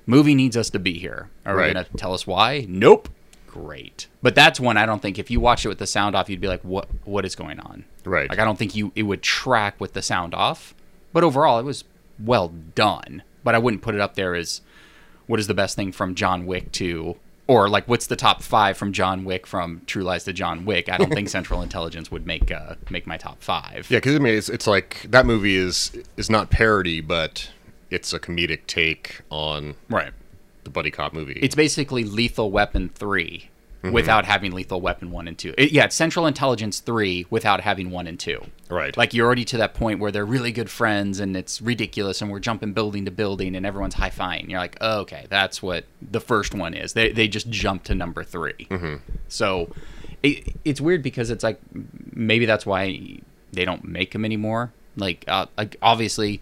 Movie 0.08 0.34
needs 0.34 0.58
us 0.58 0.70
to 0.72 0.80
be 0.80 0.98
here. 0.98 1.30
Are 1.46 1.56
Right. 1.56 1.68
we 1.68 1.74
going 1.74 1.86
to 1.86 1.92
tell 1.98 2.14
us 2.14 2.26
why? 2.26 2.66
Nope. 2.68 3.10
Great. 3.46 4.08
But 4.24 4.34
that's 4.36 4.60
one 4.60 4.78
I 4.78 4.86
don't 4.86 5.02
think 5.02 5.20
if 5.20 5.30
you 5.30 5.40
watched 5.40 5.66
it 5.66 5.70
with 5.70 5.80
the 5.80 5.88
sound 5.88 6.16
off, 6.16 6.30
you'd 6.30 6.42
be 6.42 6.48
like, 6.48 6.62
"What? 6.64 6.88
What 7.06 7.26
is 7.26 7.36
going 7.36 7.60
on?" 7.60 7.86
Right. 8.06 8.30
Like 8.30 8.40
I 8.40 8.46
don't 8.46 8.58
think 8.58 8.76
you 8.76 8.92
it 8.96 9.04
would 9.04 9.22
track 9.22 9.80
with 9.80 9.94
the 9.94 10.02
sound 10.02 10.34
off. 10.34 10.74
But 11.14 11.24
overall, 11.24 11.60
it 11.60 11.64
was 11.64 11.84
well 12.20 12.50
done. 12.76 13.24
But 13.44 13.56
I 13.56 13.58
wouldn't 13.60 13.82
put 13.82 13.96
it 13.96 14.02
up 14.02 14.16
there 14.16 14.36
as 14.36 14.62
what 15.26 15.40
is 15.40 15.48
the 15.48 15.54
best 15.54 15.76
thing 15.76 15.92
from 15.92 16.14
John 16.16 16.46
Wick 16.46 16.72
to 16.74 17.16
or 17.48 17.70
like 17.70 17.88
what's 17.88 18.08
the 18.08 18.16
top 18.18 18.44
five 18.44 18.78
from 18.78 18.92
John 18.92 19.24
Wick 19.24 19.48
from 19.48 19.82
True 19.88 20.04
Lies 20.04 20.26
to 20.26 20.34
John 20.34 20.66
Wick. 20.66 20.90
I 20.90 20.98
don't 20.98 21.12
think 21.12 21.30
Central 21.40 21.62
Intelligence 21.62 22.12
would 22.12 22.28
make 22.28 22.52
uh, 22.52 22.76
make 22.92 23.08
my 23.08 23.18
top 23.18 23.42
five. 23.42 23.88
Yeah, 23.90 23.98
because 23.98 24.16
I 24.16 24.20
mean, 24.20 24.36
it's, 24.36 24.50
it's 24.50 24.68
like 24.68 25.08
that 25.10 25.26
movie 25.26 25.56
is 25.56 25.92
is 26.18 26.30
not 26.30 26.50
parody, 26.52 27.02
but 27.02 27.50
it's 27.90 28.14
a 28.14 28.20
comedic 28.20 28.68
take 28.68 29.22
on 29.30 29.76
Right. 29.90 30.12
the 30.64 30.70
buddy 30.70 30.92
cop 30.92 31.14
movie. 31.14 31.40
It's 31.42 31.56
basically 31.56 32.04
Lethal 32.04 32.52
Weapon 32.52 32.90
3 32.90 33.50
Mm-hmm. 33.84 33.94
without 33.94 34.26
having 34.26 34.54
Lethal 34.54 34.82
Weapon 34.82 35.12
1 35.12 35.28
and 35.28 35.38
2. 35.38 35.54
It- 35.56 35.72
yeah, 35.72 35.86
it's 35.86 35.96
Central 35.96 36.26
Intelligence 36.26 36.80
3 36.80 37.28
without 37.30 37.62
having 37.62 37.92
1 37.92 38.08
and 38.08 38.20
2. 38.20 38.44
right. 38.70 38.98
Like 38.98 39.14
you're 39.14 39.28
already 39.28 39.46
to 39.46 39.58
that 39.58 39.76
point 39.76 40.00
where 40.00 40.12
they're 40.12 40.26
really 40.26 40.52
good 40.52 40.68
friends 40.72 41.20
and 41.20 41.38
it's 41.38 41.62
ridiculous 41.62 42.20
and 42.20 42.32
we're 42.32 42.40
jumping 42.40 42.74
building 42.74 43.06
to 43.06 43.12
building 43.12 43.56
and 43.56 43.68
everyone's 43.68 43.94
high 43.94 44.10
fiving. 44.10 44.50
You're 44.50 44.60
like, 44.60 44.78
oh, 44.82 45.02
okay, 45.02 45.28
that's 45.30 45.62
what 45.62 45.86
the 46.02 46.20
first 46.20 46.56
one 46.56 46.74
is. 46.74 46.94
They 46.94 47.12
they 47.12 47.28
just 47.28 47.52
jump 47.52 47.84
to 47.84 47.94
number 47.94 48.24
3 48.24 48.68
So 49.28 49.70
it, 50.24 50.56
it's 50.66 50.82
weird 50.82 51.04
because 51.04 51.30
it's 51.30 51.44
like 51.44 51.60
maybe 52.16 52.48
that's 52.48 52.66
why 52.66 53.20
they 53.54 53.64
don't 53.64 53.84
make 53.86 54.12
them 54.12 54.26
anymore. 54.26 54.74
Like, 54.96 55.24
uh, 55.28 55.46
like 55.56 55.76
obviously, 55.84 56.42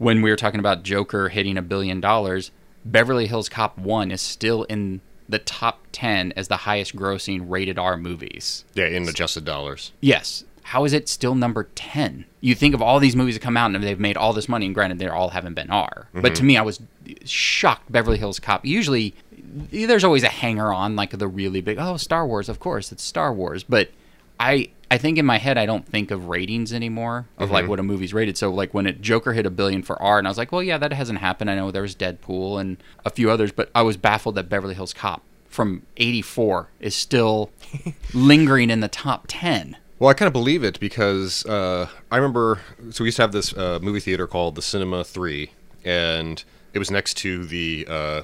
when 0.00 0.22
we 0.22 0.30
were 0.30 0.36
talking 0.36 0.60
about 0.60 0.82
Joker 0.82 1.28
hitting 1.28 1.58
a 1.58 1.62
billion 1.62 2.00
dollars, 2.00 2.50
Beverly 2.86 3.26
Hills 3.26 3.50
Cop 3.50 3.76
One 3.76 4.10
is 4.10 4.22
still 4.22 4.62
in 4.64 5.02
the 5.28 5.38
top 5.38 5.86
ten 5.92 6.32
as 6.36 6.48
the 6.48 6.56
highest 6.56 6.96
grossing 6.96 7.44
rated 7.50 7.78
R 7.78 7.98
movies. 7.98 8.64
Yeah, 8.72 8.86
in 8.86 9.06
adjusted 9.06 9.44
dollars. 9.44 9.92
Yes. 10.00 10.44
How 10.62 10.84
is 10.84 10.94
it 10.94 11.06
still 11.08 11.34
number 11.34 11.68
10? 11.74 12.24
You 12.40 12.54
think 12.54 12.74
of 12.74 12.80
all 12.80 12.98
these 12.98 13.14
movies 13.14 13.34
that 13.34 13.42
come 13.42 13.56
out 13.58 13.74
and 13.74 13.84
they've 13.84 14.00
made 14.00 14.16
all 14.16 14.32
this 14.32 14.48
money, 14.48 14.66
and 14.66 14.74
granted, 14.74 14.98
they 14.98 15.08
all 15.08 15.30
haven't 15.30 15.54
been 15.54 15.70
R. 15.70 16.08
But 16.14 16.22
mm-hmm. 16.22 16.34
to 16.34 16.44
me, 16.44 16.56
I 16.56 16.62
was 16.62 16.80
shocked 17.26 17.92
Beverly 17.92 18.16
Hills 18.16 18.38
Cop. 18.38 18.64
Usually, 18.64 19.14
there's 19.32 20.04
always 20.04 20.22
a 20.22 20.28
hanger 20.28 20.72
on, 20.72 20.96
like 20.96 21.10
the 21.10 21.28
really 21.28 21.60
big, 21.60 21.76
oh, 21.78 21.98
Star 21.98 22.26
Wars, 22.26 22.48
of 22.48 22.58
course, 22.58 22.90
it's 22.90 23.02
Star 23.02 23.34
Wars. 23.34 23.64
But 23.64 23.90
I. 24.40 24.70
I 24.92 24.98
think 24.98 25.18
in 25.18 25.24
my 25.24 25.38
head 25.38 25.56
I 25.56 25.66
don't 25.66 25.86
think 25.86 26.10
of 26.10 26.26
ratings 26.26 26.72
anymore 26.72 27.28
of 27.38 27.52
like 27.52 27.68
what 27.68 27.78
a 27.78 27.82
movie's 27.84 28.12
rated. 28.12 28.36
So 28.36 28.52
like 28.52 28.74
when 28.74 28.88
it 28.88 29.00
Joker 29.00 29.32
hit 29.34 29.46
a 29.46 29.50
billion 29.50 29.84
for 29.84 30.02
R, 30.02 30.18
and 30.18 30.26
I 30.26 30.30
was 30.30 30.36
like, 30.36 30.50
well, 30.50 30.64
yeah, 30.64 30.78
that 30.78 30.92
hasn't 30.92 31.20
happened. 31.20 31.48
I 31.48 31.54
know 31.54 31.70
there 31.70 31.82
was 31.82 31.94
Deadpool 31.94 32.60
and 32.60 32.76
a 33.04 33.10
few 33.10 33.30
others, 33.30 33.52
but 33.52 33.70
I 33.72 33.82
was 33.82 33.96
baffled 33.96 34.34
that 34.34 34.48
Beverly 34.48 34.74
Hills 34.74 34.92
Cop 34.92 35.22
from 35.46 35.82
'84 35.96 36.70
is 36.80 36.96
still 36.96 37.52
lingering 38.14 38.68
in 38.68 38.80
the 38.80 38.88
top 38.88 39.26
ten. 39.28 39.76
Well, 40.00 40.10
I 40.10 40.14
kind 40.14 40.26
of 40.26 40.32
believe 40.32 40.64
it 40.64 40.80
because 40.80 41.46
uh, 41.46 41.88
I 42.10 42.16
remember. 42.16 42.58
So 42.90 43.04
we 43.04 43.08
used 43.08 43.16
to 43.16 43.22
have 43.22 43.30
this 43.30 43.56
uh, 43.56 43.78
movie 43.80 44.00
theater 44.00 44.26
called 44.26 44.56
the 44.56 44.62
Cinema 44.62 45.04
Three, 45.04 45.52
and 45.84 46.42
it 46.72 46.80
was 46.80 46.90
next 46.90 47.14
to 47.18 47.44
the. 47.44 47.86
Uh, 47.88 48.22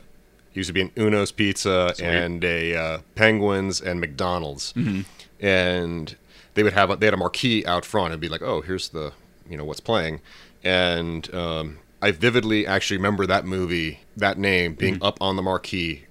used 0.55 0.68
to 0.68 0.72
be 0.72 0.81
an 0.81 0.90
Uno's 0.96 1.33
Pizza 1.33 1.94
and 2.02 2.42
a 2.42 2.74
uh, 2.74 2.98
Penguins 3.14 3.81
and 3.81 4.00
McDonald's, 4.00 4.72
and 5.40 6.16
they 6.55 6.62
would 6.62 6.72
have 6.72 6.90
a, 6.90 6.96
they 6.96 7.07
had 7.07 7.14
a 7.14 7.18
marquee 7.18 7.64
out 7.66 7.85
front 7.85 8.12
and 8.12 8.20
be 8.20 8.29
like, 8.29 8.42
"Oh, 8.42 8.61
here's 8.61 8.88
the 8.90 9.12
you 9.49 9.57
know 9.57 9.64
what's 9.64 9.81
playing," 9.81 10.20
and 10.64 11.33
um, 11.35 11.79
I 12.03 12.11
vividly 12.12 12.66
actually 12.66 12.96
remember 12.99 13.27
that 13.27 13.44
movie, 13.44 14.01
that 14.16 14.38
name 14.38 14.75
being 14.75 14.99
up 15.03 15.18
on 15.20 15.37
the 15.37 15.42
marquee 15.42 16.05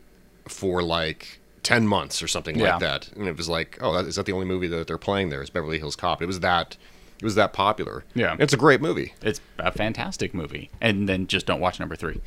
for 0.48 0.82
like 0.84 1.40
10 1.64 1.88
months 1.88 2.22
or 2.22 2.28
something 2.28 2.60
Yeah. 2.60 2.72
like 2.74 2.80
that 2.82 3.10
and 3.16 3.28
it 3.28 3.36
was 3.36 3.50
like 3.50 3.80
oh 3.82 3.92
that, 3.94 4.06
is 4.06 4.16
that 4.18 4.28
the 4.28 4.32
only 4.32 4.46
movie 4.46 4.68
that 4.68 4.86
they're 4.86 5.00
playing 5.00 5.30
there 5.30 5.42
is 5.42 5.50
beverly 5.50 5.80
hills 5.80 5.96
cop 5.96 6.22
it 6.22 6.28
was 6.28 6.42
that 6.42 6.78
it 7.20 7.24
was 7.24 7.34
that 7.34 7.52
popular 7.54 8.04
Yeah. 8.14 8.36
it's 8.38 8.54
a 8.54 8.58
great 8.58 8.80
movie 8.80 9.16
It's 9.24 9.42
a 9.58 9.72
fantastic 9.72 10.36
movie. 10.36 10.70
And 10.80 11.10
then 11.10 11.26
just 11.26 11.48
don't 11.48 11.60
watch 11.60 11.80
number 11.80 11.96
three. 11.96 12.22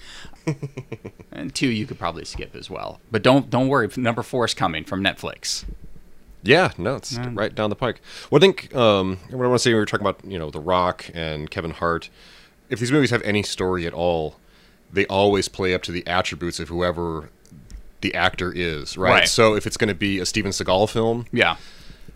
and 1.32 1.54
two 1.54 1.68
you 1.68 1.86
could 1.86 1.98
probably 1.98 2.24
skip 2.24 2.56
as 2.56 2.68
well. 2.68 3.00
But 3.12 3.22
don't 3.22 3.48
don't 3.50 3.68
worry, 3.68 3.88
number 3.96 4.22
four 4.24 4.44
is 4.44 4.54
coming 4.54 4.82
from 4.84 5.02
Netflix. 5.02 5.64
Yeah 6.42 6.70
no 6.78 6.96
it's 6.96 7.18
right 7.32 7.54
down 7.54 7.68
the 7.70 7.76
pike 7.76 8.00
well 8.30 8.38
i 8.38 8.40
think 8.40 8.74
um, 8.74 9.18
what 9.30 9.44
i 9.44 9.48
want 9.48 9.58
to 9.58 9.62
say 9.62 9.70
when 9.70 9.76
we 9.76 9.80
were 9.80 9.86
talking 9.86 10.06
about 10.06 10.24
you 10.24 10.38
know 10.38 10.50
the 10.50 10.60
rock 10.60 11.10
and 11.14 11.50
kevin 11.50 11.70
hart 11.72 12.08
if 12.70 12.78
these 12.80 12.92
movies 12.92 13.10
have 13.10 13.22
any 13.22 13.42
story 13.42 13.86
at 13.86 13.92
all 13.92 14.36
they 14.92 15.04
always 15.06 15.48
play 15.48 15.74
up 15.74 15.82
to 15.82 15.92
the 15.92 16.06
attributes 16.06 16.60
of 16.60 16.68
whoever 16.68 17.30
the 18.00 18.14
actor 18.14 18.52
is 18.54 18.96
right, 18.96 19.10
Right. 19.10 19.28
so 19.28 19.54
if 19.54 19.66
it's 19.66 19.76
going 19.76 19.88
to 19.88 19.94
be 19.94 20.18
a 20.20 20.26
steven 20.26 20.52
seagal 20.52 20.90
film 20.90 21.26
Yeah. 21.32 21.56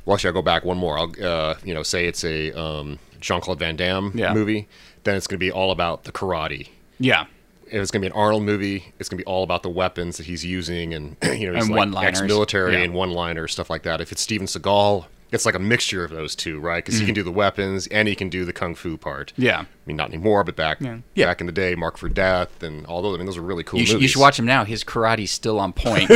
Well, 0.05 0.15
actually, 0.15 0.29
I'll 0.29 0.35
go 0.35 0.43
back 0.43 0.65
one 0.65 0.79
more. 0.79 0.99
I'll, 0.99 1.13
uh, 1.25 1.55
you 1.63 1.73
know, 1.73 1.85
say 1.85 2.07
it's 2.07 2.25
a 2.25 2.51
um, 2.59 2.99
Jean 3.21 3.41
Claude 3.41 3.61
Van 3.61 3.77
Damme 3.77 4.11
Yeah. 4.17 4.33
movie, 4.35 4.67
then 5.05 5.15
it's 5.17 5.29
going 5.29 5.37
to 5.37 5.45
be 5.45 5.53
all 5.53 5.71
about 5.71 6.05
the 6.05 6.11
karate. 6.13 6.69
Yeah. 6.99 7.27
If 7.73 7.81
it's 7.81 7.91
going 7.91 8.03
to 8.03 8.09
be 8.09 8.13
an 8.15 8.19
Arnold 8.21 8.43
movie, 8.43 8.93
it's 8.99 9.09
going 9.09 9.19
to 9.19 9.25
be 9.25 9.27
all 9.27 9.43
about 9.43 9.63
the 9.63 9.71
weapons 9.71 10.19
that 10.19 10.27
he's 10.27 10.45
using 10.45 10.93
and 10.95 11.17
you 11.23 11.51
know, 11.51 11.55
he's 11.55 11.69
And 11.69 11.93
like 11.95 12.07
ex-military 12.09 12.75
Yeah. 12.75 12.81
and 12.81 12.95
one-liners, 12.95 13.53
stuff 13.53 13.71
like 13.71 13.83
that. 13.85 14.01
If 14.01 14.13
it's 14.13 14.21
Steven 14.21 14.47
Seagal, 14.47 15.07
it's 15.31 15.47
like 15.47 15.55
a 15.55 15.59
mixture 15.59 16.05
of 16.05 16.11
those 16.11 16.37
two, 16.37 16.61
right? 16.61 16.85
Because 16.85 17.01
he 17.01 17.07
can 17.07 17.15
do 17.15 17.23
the 17.23 17.33
weapons 17.33 17.87
and 17.87 18.07
he 18.07 18.15
can 18.15 18.29
do 18.29 18.45
the 18.45 18.53
kung 18.53 18.75
fu 18.75 18.99
part. 18.99 19.33
Mm. 19.39 19.45
Yeah. 19.45 19.61
I 19.61 19.67
mean, 19.87 19.97
not 19.97 20.09
anymore, 20.11 20.45
but 20.45 20.57
back 20.57 20.79
Yeah. 20.81 20.99
Yeah. 21.15 21.25
back 21.27 21.41
in 21.41 21.47
the 21.47 21.53
day, 21.53 21.75
Marked 21.75 21.97
for 21.99 22.11
Death 22.11 22.63
and 22.63 22.85
all 22.85 23.01
those. 23.01 23.15
I 23.15 23.17
mean, 23.17 23.25
those 23.27 23.39
are 23.39 23.43
really 23.43 23.65
cool 23.65 23.81
You, 23.81 23.87
sh- 23.87 23.95
you 23.95 24.09
should 24.09 24.21
watch 24.21 24.39
him 24.39 24.45
now. 24.45 24.65
His 24.65 24.85
karate's 24.85 25.31
still 25.31 25.59
on 25.59 25.73
point 25.73 26.11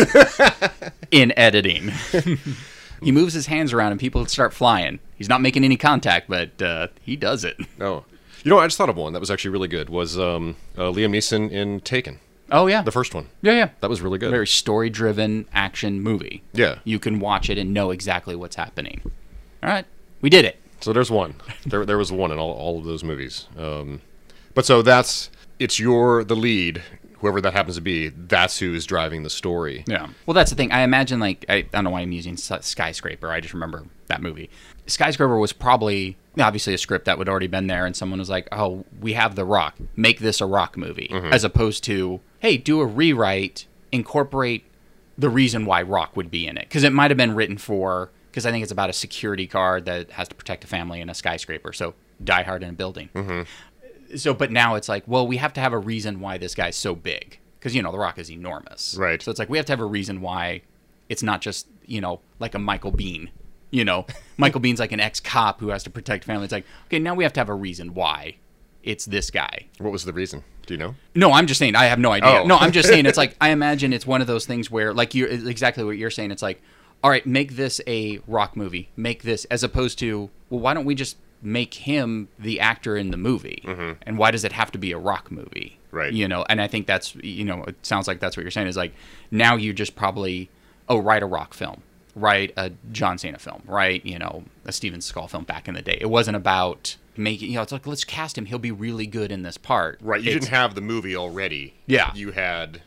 in 1.10 1.32
editing. 1.38 1.92
he 3.02 3.12
moves 3.12 3.32
his 3.32 3.46
hands 3.46 3.72
around 3.72 3.92
and 3.92 4.00
people 4.00 4.26
start 4.26 4.52
flying. 4.52 4.98
He's 5.16 5.28
not 5.30 5.40
making 5.40 5.64
any 5.64 5.78
contact, 5.78 6.28
but 6.28 6.60
uh, 6.60 6.88
he 7.00 7.16
does 7.16 7.42
it. 7.44 7.56
Oh, 7.80 8.04
you 8.46 8.50
know, 8.50 8.60
I 8.60 8.66
just 8.68 8.78
thought 8.78 8.88
of 8.88 8.96
one 8.96 9.12
that 9.12 9.18
was 9.18 9.28
actually 9.28 9.50
really 9.50 9.66
good. 9.66 9.90
Was 9.90 10.16
um, 10.16 10.54
uh, 10.78 10.82
Liam 10.82 11.10
Neeson 11.10 11.50
in 11.50 11.80
Taken, 11.80 12.20
Oh 12.52 12.68
yeah. 12.68 12.82
the 12.82 12.92
first 12.92 13.12
one? 13.12 13.26
yeah, 13.42 13.54
yeah. 13.54 13.68
That 13.80 13.90
was 13.90 14.00
really 14.00 14.18
good. 14.18 14.30
Very 14.30 14.46
story 14.46 14.88
driven 14.88 15.46
action 15.52 16.00
movie. 16.00 16.44
Yeah. 16.52 16.78
You 16.84 17.00
can 17.00 17.18
watch 17.18 17.50
it 17.50 17.58
and 17.58 17.74
know 17.74 17.90
exactly 17.90 18.36
what's 18.36 18.54
happening. 18.54 19.00
All 19.64 19.68
right. 19.68 19.84
We 20.20 20.30
did 20.30 20.44
it. 20.44 20.60
So 20.80 20.92
there's 20.92 21.10
one. 21.10 21.34
There, 21.66 21.84
there 21.84 21.98
was 21.98 22.12
one 22.12 22.30
in 22.30 22.38
all, 22.38 22.52
all 22.52 22.78
of 22.78 22.84
those 22.84 23.02
movies. 23.02 23.48
Um, 23.58 24.00
but 24.54 24.64
so 24.64 24.80
that's 24.80 25.28
it's 25.58 25.80
your 25.80 26.22
the 26.22 26.36
lead, 26.36 26.84
whoever 27.26 27.40
that 27.40 27.52
happens 27.52 27.74
to 27.74 27.82
be. 27.82 28.08
That's 28.08 28.60
who 28.60 28.72
is 28.72 28.86
driving 28.86 29.24
the 29.24 29.30
story. 29.30 29.82
Yeah. 29.88 30.08
Well, 30.26 30.34
that's 30.34 30.50
the 30.50 30.56
thing. 30.56 30.70
I 30.70 30.82
imagine, 30.82 31.18
like, 31.18 31.44
I, 31.48 31.54
I 31.54 31.60
don't 31.62 31.84
know 31.84 31.90
why 31.90 32.02
I'm 32.02 32.12
using 32.12 32.36
Skyscraper. 32.36 33.30
I 33.30 33.40
just 33.40 33.52
remember 33.52 33.84
that 34.06 34.22
movie. 34.22 34.48
Skyscraper 34.86 35.36
was 35.36 35.52
probably 35.52 36.16
obviously 36.38 36.72
a 36.72 36.78
script 36.78 37.06
that 37.06 37.18
would 37.18 37.28
already 37.28 37.48
been 37.48 37.66
there, 37.66 37.84
and 37.84 37.96
someone 37.96 38.20
was 38.20 38.30
like, 38.30 38.46
"Oh, 38.52 38.84
we 39.00 39.14
have 39.14 39.34
The 39.34 39.44
Rock. 39.44 39.76
Make 39.96 40.20
this 40.20 40.40
a 40.40 40.46
Rock 40.46 40.76
movie," 40.76 41.08
mm-hmm. 41.10 41.32
as 41.32 41.42
opposed 41.42 41.82
to, 41.84 42.20
"Hey, 42.38 42.56
do 42.56 42.80
a 42.80 42.86
rewrite, 42.86 43.66
incorporate 43.90 44.64
the 45.18 45.28
reason 45.28 45.66
why 45.66 45.82
Rock 45.82 46.16
would 46.16 46.30
be 46.30 46.46
in 46.46 46.56
it," 46.56 46.68
because 46.68 46.84
it 46.84 46.92
might 46.92 47.10
have 47.10 47.18
been 47.18 47.34
written 47.34 47.58
for. 47.58 48.10
Because 48.30 48.44
I 48.44 48.50
think 48.50 48.62
it's 48.62 48.72
about 48.72 48.90
a 48.90 48.92
security 48.92 49.46
guard 49.46 49.86
that 49.86 50.10
has 50.10 50.28
to 50.28 50.34
protect 50.34 50.62
a 50.62 50.66
family 50.66 51.00
in 51.00 51.08
a 51.08 51.14
skyscraper. 51.14 51.72
So 51.72 51.94
Die 52.22 52.42
Hard 52.42 52.62
in 52.62 52.68
a 52.68 52.72
building. 52.74 53.08
Mm-hmm. 53.14 53.42
So, 54.16 54.34
but 54.34 54.50
now 54.52 54.74
it's 54.74 54.88
like, 54.88 55.04
well, 55.06 55.26
we 55.26 55.36
have 55.38 55.52
to 55.54 55.60
have 55.60 55.72
a 55.72 55.78
reason 55.78 56.20
why 56.20 56.38
this 56.38 56.54
guy's 56.54 56.76
so 56.76 56.94
big. 56.94 57.38
Because, 57.58 57.74
you 57.74 57.82
know, 57.82 57.90
The 57.90 57.98
Rock 57.98 58.18
is 58.18 58.30
enormous. 58.30 58.96
Right. 58.96 59.20
So 59.20 59.30
it's 59.30 59.38
like, 59.38 59.48
we 59.48 59.56
have 59.56 59.66
to 59.66 59.72
have 59.72 59.80
a 59.80 59.86
reason 59.86 60.20
why 60.20 60.62
it's 61.08 61.22
not 61.22 61.40
just, 61.40 61.66
you 61.84 62.00
know, 62.00 62.20
like 62.38 62.54
a 62.54 62.58
Michael 62.58 62.92
Biehn. 62.92 63.30
You 63.70 63.84
know, 63.84 64.06
Michael 64.36 64.60
Biehn's 64.60 64.78
like 64.78 64.92
an 64.92 65.00
ex 65.00 65.20
cop 65.20 65.60
who 65.60 65.68
has 65.68 65.82
to 65.84 65.90
protect 65.90 66.24
family. 66.24 66.44
It's 66.44 66.52
like, 66.52 66.66
okay, 66.86 66.98
now 66.98 67.14
we 67.14 67.24
have 67.24 67.32
to 67.34 67.40
have 67.40 67.48
a 67.48 67.54
reason 67.54 67.94
why 67.94 68.36
it's 68.82 69.04
this 69.04 69.30
guy. 69.30 69.66
What 69.78 69.92
was 69.92 70.04
the 70.04 70.12
reason? 70.12 70.44
Do 70.66 70.74
you 70.74 70.78
know? 70.78 70.94
No, 71.14 71.32
I'm 71.32 71.46
just 71.46 71.58
saying, 71.58 71.74
I 71.76 71.86
have 71.86 71.98
no 71.98 72.12
idea. 72.12 72.42
Oh. 72.42 72.46
No, 72.46 72.56
I'm 72.56 72.72
just 72.72 72.88
saying, 72.88 73.06
it's 73.06 73.18
like, 73.18 73.36
I 73.40 73.50
imagine 73.50 73.92
it's 73.92 74.06
one 74.06 74.20
of 74.20 74.26
those 74.26 74.46
things 74.46 74.70
where, 74.70 74.92
like, 74.94 75.14
you 75.14 75.26
exactly 75.26 75.84
what 75.84 75.96
you're 75.96 76.10
saying. 76.10 76.30
It's 76.30 76.42
like, 76.42 76.62
all 77.02 77.10
right, 77.10 77.26
make 77.26 77.56
this 77.56 77.80
a 77.86 78.20
rock 78.26 78.56
movie. 78.56 78.90
Make 78.96 79.22
this, 79.22 79.44
as 79.46 79.62
opposed 79.62 79.98
to, 80.00 80.30
well, 80.50 80.60
why 80.60 80.74
don't 80.74 80.84
we 80.84 80.94
just 80.94 81.16
make 81.46 81.74
him 81.74 82.28
the 82.38 82.58
actor 82.58 82.96
in 82.96 83.10
the 83.12 83.16
movie? 83.16 83.62
And 84.04 84.18
why 84.18 84.32
does 84.32 84.42
it 84.44 84.52
have 84.52 84.72
to 84.72 84.78
be 84.78 84.90
a 84.92 84.98
rock 84.98 85.30
movie? 85.30 85.76
Mm-hmm. 85.78 85.96
Right. 85.96 86.12
You 86.12 86.26
know, 86.28 86.44
and 86.48 86.60
I 86.60 86.66
think 86.66 86.86
that's, 86.86 87.14
you 87.16 87.44
know, 87.44 87.62
it 87.64 87.76
sounds 87.86 88.08
like 88.08 88.18
that's 88.20 88.36
what 88.36 88.42
you're 88.42 88.50
saying 88.50 88.66
is 88.66 88.76
like, 88.76 88.92
now 89.30 89.54
you 89.56 89.72
just 89.72 89.94
probably, 89.96 90.50
oh, 90.88 90.98
write 90.98 91.22
a 91.22 91.26
rock 91.26 91.54
film. 91.54 91.82
Write 92.14 92.52
a 92.56 92.72
John 92.92 93.16
Cena 93.18 93.38
film, 93.38 93.62
right? 93.66 94.04
You 94.04 94.18
know, 94.18 94.44
a 94.64 94.72
Steven 94.72 95.00
Seagal 95.00 95.30
film 95.30 95.44
back 95.44 95.68
in 95.68 95.74
the 95.74 95.82
day. 95.82 95.96
It 96.00 96.10
wasn't 96.10 96.36
about 96.36 96.96
making, 97.16 97.50
you 97.50 97.56
know, 97.56 97.62
it's 97.62 97.72
like, 97.72 97.86
let's 97.86 98.04
cast 98.04 98.36
him. 98.36 98.46
He'll 98.46 98.58
be 98.58 98.72
really 98.72 99.06
good 99.06 99.30
in 99.30 99.42
this 99.42 99.56
part. 99.56 99.98
Right. 100.02 100.20
You 100.22 100.30
It's- 100.30 100.44
didn't 100.44 100.54
have 100.54 100.74
the 100.74 100.80
movie 100.80 101.14
already. 101.14 101.74
Yeah. 101.86 102.12
You 102.14 102.32
had 102.32 102.82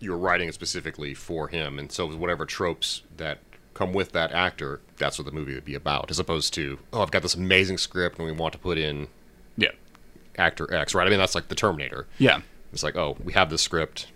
you 0.00 0.10
were 0.10 0.18
writing 0.18 0.48
it 0.48 0.54
specifically 0.54 1.14
for 1.14 1.46
him, 1.48 1.78
and 1.78 1.92
so 1.92 2.08
whatever 2.16 2.44
tropes 2.44 3.02
that 3.18 3.38
come 3.74 3.92
with 3.92 4.10
that 4.12 4.32
actor, 4.32 4.80
that's 5.02 5.18
what 5.18 5.26
the 5.26 5.32
movie 5.32 5.54
would 5.54 5.64
be 5.64 5.74
about, 5.74 6.10
as 6.10 6.18
opposed 6.18 6.54
to 6.54 6.78
oh, 6.92 7.02
I've 7.02 7.10
got 7.10 7.22
this 7.22 7.34
amazing 7.34 7.78
script 7.78 8.18
and 8.18 8.26
we 8.26 8.32
want 8.32 8.52
to 8.52 8.58
put 8.58 8.78
in 8.78 9.08
Yeah. 9.56 9.72
actor 10.38 10.72
X, 10.74 10.94
right? 10.94 11.06
I 11.06 11.10
mean, 11.10 11.18
that's 11.18 11.34
like 11.34 11.48
the 11.48 11.54
Terminator. 11.54 12.06
Yeah. 12.18 12.40
It's 12.72 12.82
like 12.82 12.96
oh, 12.96 13.16
we 13.22 13.32
have 13.34 13.50
this 13.50 13.60
script. 13.62 14.06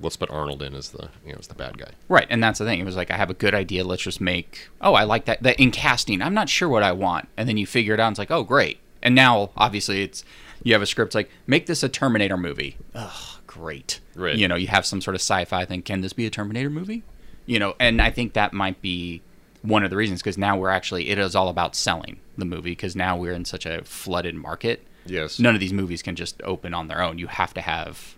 Let's 0.00 0.16
put 0.16 0.30
Arnold 0.30 0.62
in 0.62 0.74
as 0.74 0.90
the 0.90 1.08
you 1.24 1.32
know 1.32 1.38
as 1.38 1.46
the 1.48 1.54
bad 1.54 1.78
guy. 1.78 1.90
Right, 2.08 2.26
and 2.30 2.42
that's 2.42 2.58
the 2.58 2.64
thing. 2.66 2.80
It 2.80 2.84
was 2.84 2.96
like 2.96 3.10
I 3.10 3.16
have 3.16 3.30
a 3.30 3.34
good 3.34 3.54
idea. 3.54 3.82
Let's 3.84 4.02
just 4.02 4.20
make. 4.20 4.68
Oh, 4.80 4.94
I 4.94 5.04
like 5.04 5.24
that. 5.24 5.42
That 5.42 5.58
in 5.58 5.70
casting, 5.70 6.20
I'm 6.22 6.34
not 6.34 6.48
sure 6.50 6.68
what 6.68 6.82
I 6.82 6.92
want, 6.92 7.28
and 7.36 7.48
then 7.48 7.56
you 7.56 7.66
figure 7.66 7.94
it 7.94 8.00
out. 8.00 8.08
And 8.08 8.12
it's 8.12 8.18
like, 8.18 8.30
oh, 8.30 8.42
great. 8.44 8.78
And 9.02 9.14
now, 9.14 9.50
obviously, 9.56 10.02
it's 10.02 10.22
you 10.62 10.72
have 10.74 10.82
a 10.82 10.86
script 10.86 11.14
like 11.14 11.30
make 11.46 11.64
this 11.66 11.82
a 11.82 11.88
Terminator 11.88 12.36
movie. 12.36 12.76
Ugh, 12.94 13.40
great. 13.46 14.00
Right. 14.14 14.36
You 14.36 14.48
know, 14.48 14.54
you 14.56 14.66
have 14.66 14.84
some 14.84 15.00
sort 15.00 15.14
of 15.14 15.20
sci-fi 15.22 15.64
thing. 15.64 15.80
Can 15.82 16.02
this 16.02 16.12
be 16.12 16.26
a 16.26 16.30
Terminator 16.30 16.68
movie? 16.70 17.02
You 17.46 17.58
know, 17.58 17.74
and 17.80 18.02
I 18.02 18.10
think 18.10 18.34
that 18.34 18.52
might 18.52 18.82
be 18.82 19.22
one 19.62 19.84
of 19.84 19.90
the 19.90 19.96
reasons 19.96 20.22
because 20.22 20.38
now 20.38 20.56
we're 20.56 20.70
actually 20.70 21.08
it 21.08 21.18
is 21.18 21.34
all 21.34 21.48
about 21.48 21.74
selling 21.74 22.20
the 22.36 22.44
movie 22.44 22.72
because 22.72 22.96
now 22.96 23.16
we're 23.16 23.32
in 23.32 23.44
such 23.44 23.66
a 23.66 23.82
flooded 23.84 24.34
market. 24.34 24.86
Yes. 25.06 25.38
None 25.38 25.54
of 25.54 25.60
these 25.60 25.72
movies 25.72 26.02
can 26.02 26.16
just 26.16 26.40
open 26.42 26.74
on 26.74 26.88
their 26.88 27.00
own. 27.00 27.18
You 27.18 27.28
have 27.28 27.54
to 27.54 27.60
have 27.60 28.16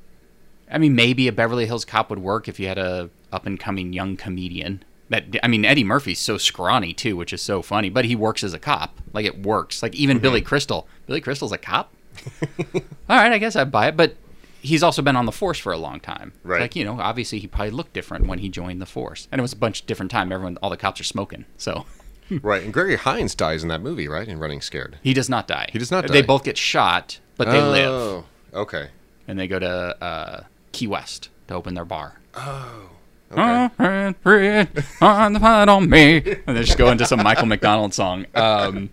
I 0.71 0.79
mean, 0.79 0.95
maybe 0.95 1.29
a 1.29 1.33
Beverly 1.33 1.67
Hills 1.67 1.85
Cop 1.85 2.11
would 2.11 2.19
work 2.19 2.49
if 2.49 2.61
you 2.61 2.69
had 2.69 2.79
a 2.79 3.11
up 3.33 3.47
and 3.47 3.59
coming 3.59 3.93
young 3.93 4.17
comedian. 4.17 4.83
That 5.09 5.25
I 5.43 5.49
mean, 5.49 5.65
Eddie 5.65 5.85
Murphy's 5.85 6.19
so 6.19 6.37
scrawny 6.37 6.93
too, 6.93 7.17
which 7.17 7.33
is 7.33 7.41
so 7.41 7.63
funny. 7.63 7.89
But 7.89 8.05
he 8.05 8.15
works 8.15 8.45
as 8.45 8.53
a 8.53 8.59
cop. 8.59 9.01
Like 9.13 9.25
it 9.25 9.43
works. 9.43 9.83
Like 9.83 9.95
even 9.95 10.17
mm-hmm. 10.17 10.23
Billy 10.23 10.41
Crystal. 10.43 10.87
Billy 11.07 11.21
Crystal's 11.21 11.53
a 11.53 11.59
cop. 11.59 11.93
All 12.75 13.17
right, 13.17 13.33
I 13.33 13.39
guess 13.39 13.57
I 13.57 13.65
buy 13.65 13.89
it. 13.89 13.97
But 13.97 14.17
he's 14.61 14.83
also 14.83 15.03
been 15.03 15.17
on 15.17 15.27
the 15.27 15.33
force 15.33 15.59
for 15.59 15.73
a 15.73 15.79
long 15.79 16.01
time. 16.01 16.33
Right. 16.43 16.61
Like, 16.61 16.77
you 16.77 16.85
know, 16.85 16.99
obviously 17.01 17.39
he 17.39 17.47
probably 17.47 17.71
looked 17.71 17.93
different 17.93 18.27
when 18.27 18.39
he 18.41 18.49
joined 18.49 18.81
the 18.83 18.87
force. 18.87 19.29
And 19.33 19.39
it 19.39 19.43
was 19.43 19.53
a 19.53 19.57
bunch 19.57 19.81
of 19.83 19.87
different 19.87 20.11
time. 20.11 20.33
Everyone, 20.33 20.57
all 20.63 20.71
the 20.71 20.77
cops 20.77 21.01
are 21.01 21.05
smoking. 21.05 21.45
So 21.57 21.87
right. 22.43 22.63
And 22.63 22.73
Gregory 22.73 22.97
Hines 22.97 23.35
dies 23.35 23.63
in 23.63 23.69
that 23.69 23.81
movie, 23.83 24.09
right? 24.09 24.27
In 24.29 24.39
Running 24.39 24.61
Scared. 24.61 24.99
he 25.03 25.15
does 25.15 25.29
not 25.29 25.47
die. 25.49 25.69
He 25.73 25.79
does 25.79 25.91
not 25.91 26.07
die. 26.07 26.13
They 26.13 26.23
both 26.23 26.45
get 26.45 26.59
shot, 26.59 27.19
but 27.37 27.49
they 27.51 27.61
live. 27.63 27.91
Oh, 27.91 28.25
Okay. 28.55 28.89
And 29.27 29.39
they 29.39 29.47
go 29.47 29.59
to 29.59 30.03
uh, 30.03 30.45
Key 30.73 30.87
West 30.87 31.29
to 31.49 31.55
open 31.55 31.75
their 31.75 31.85
bar. 31.85 32.19
Oh. 32.35 32.91
Bread 33.31 34.85
on 35.03 35.33
the 35.35 35.41
pot 35.41 35.69
on 35.69 35.91
me. 35.91 36.17
And 36.47 36.57
they 36.57 36.63
just 36.63 36.79
go 36.79 36.91
into 36.91 37.05
some 37.05 37.23
Michael 37.23 37.47
McDonald 37.47 37.93
song. 37.93 38.25
Um, 38.35 38.91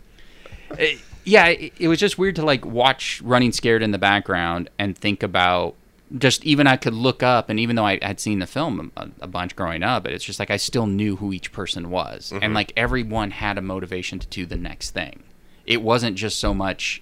it- 0.77 0.99
yeah, 1.25 1.47
it, 1.47 1.73
it 1.79 1.87
was 1.87 1.99
just 1.99 2.17
weird 2.17 2.35
to 2.37 2.45
like 2.45 2.65
watch 2.65 3.21
Running 3.21 3.51
Scared 3.51 3.83
in 3.83 3.91
the 3.91 3.97
background 3.97 4.69
and 4.79 4.97
think 4.97 5.23
about 5.23 5.75
just 6.17 6.45
even 6.45 6.67
I 6.67 6.77
could 6.77 6.93
look 6.93 7.23
up 7.23 7.49
and 7.49 7.59
even 7.59 7.75
though 7.75 7.85
I 7.85 7.99
had 8.01 8.19
seen 8.19 8.39
the 8.39 8.47
film 8.47 8.91
a, 8.95 9.09
a 9.21 9.27
bunch 9.27 9.55
growing 9.55 9.83
up, 9.83 10.03
but 10.03 10.13
it's 10.13 10.23
just 10.23 10.39
like 10.39 10.51
I 10.51 10.57
still 10.57 10.85
knew 10.85 11.15
who 11.15 11.33
each 11.33 11.51
person 11.51 11.89
was. 11.89 12.31
And 12.31 12.41
mm-hmm. 12.41 12.53
like 12.53 12.73
everyone 12.77 13.31
had 13.31 13.57
a 13.57 13.61
motivation 13.61 14.19
to 14.19 14.27
do 14.27 14.45
the 14.45 14.55
next 14.55 14.91
thing. 14.91 15.23
It 15.65 15.81
wasn't 15.81 16.15
just 16.15 16.39
so 16.39 16.53
much 16.53 17.01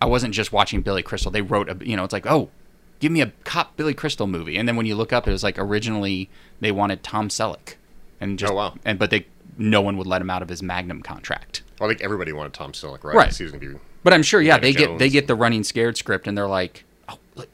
I 0.00 0.06
wasn't 0.06 0.34
just 0.34 0.52
watching 0.52 0.80
Billy 0.80 1.02
Crystal. 1.02 1.30
They 1.30 1.42
wrote 1.42 1.68
a 1.68 1.86
you 1.86 1.96
know, 1.96 2.02
it's 2.02 2.12
like, 2.12 2.26
"Oh, 2.26 2.50
give 2.98 3.12
me 3.12 3.20
a 3.20 3.32
cop 3.44 3.76
Billy 3.76 3.94
Crystal 3.94 4.26
movie." 4.26 4.56
And 4.56 4.66
then 4.66 4.74
when 4.74 4.86
you 4.86 4.94
look 4.96 5.12
up 5.12 5.28
it 5.28 5.32
was 5.32 5.44
like 5.44 5.58
originally 5.58 6.30
they 6.60 6.72
wanted 6.72 7.02
Tom 7.02 7.28
Selleck. 7.28 7.74
And 8.20 8.38
just 8.38 8.52
Oh, 8.52 8.56
wow. 8.56 8.74
and 8.84 8.98
but 8.98 9.10
they 9.10 9.26
no 9.58 9.82
one 9.82 9.98
would 9.98 10.06
let 10.06 10.22
him 10.22 10.30
out 10.30 10.42
of 10.42 10.48
his 10.48 10.62
Magnum 10.62 11.02
contract. 11.02 11.62
Well, 11.82 11.90
I 11.90 11.94
think 11.94 12.04
everybody 12.04 12.32
wanted 12.32 12.52
Tom 12.52 12.70
Selleck, 12.70 13.02
right? 13.02 13.16
Right. 13.16 13.36
He 13.36 13.42
was 13.42 13.50
gonna 13.50 13.72
be. 13.72 13.76
But 14.04 14.12
I'm 14.12 14.22
sure, 14.22 14.40
yeah, 14.40 14.54
Indiana 14.54 14.62
they 14.62 14.72
get 14.78 14.98
they 15.00 15.04
Jones. 15.06 15.12
get 15.14 15.26
the 15.26 15.34
running 15.34 15.64
scared 15.64 15.96
script, 15.96 16.28
and 16.28 16.38
they're 16.38 16.46
like, 16.46 16.84
"Oh, 17.08 17.18
look, 17.34 17.48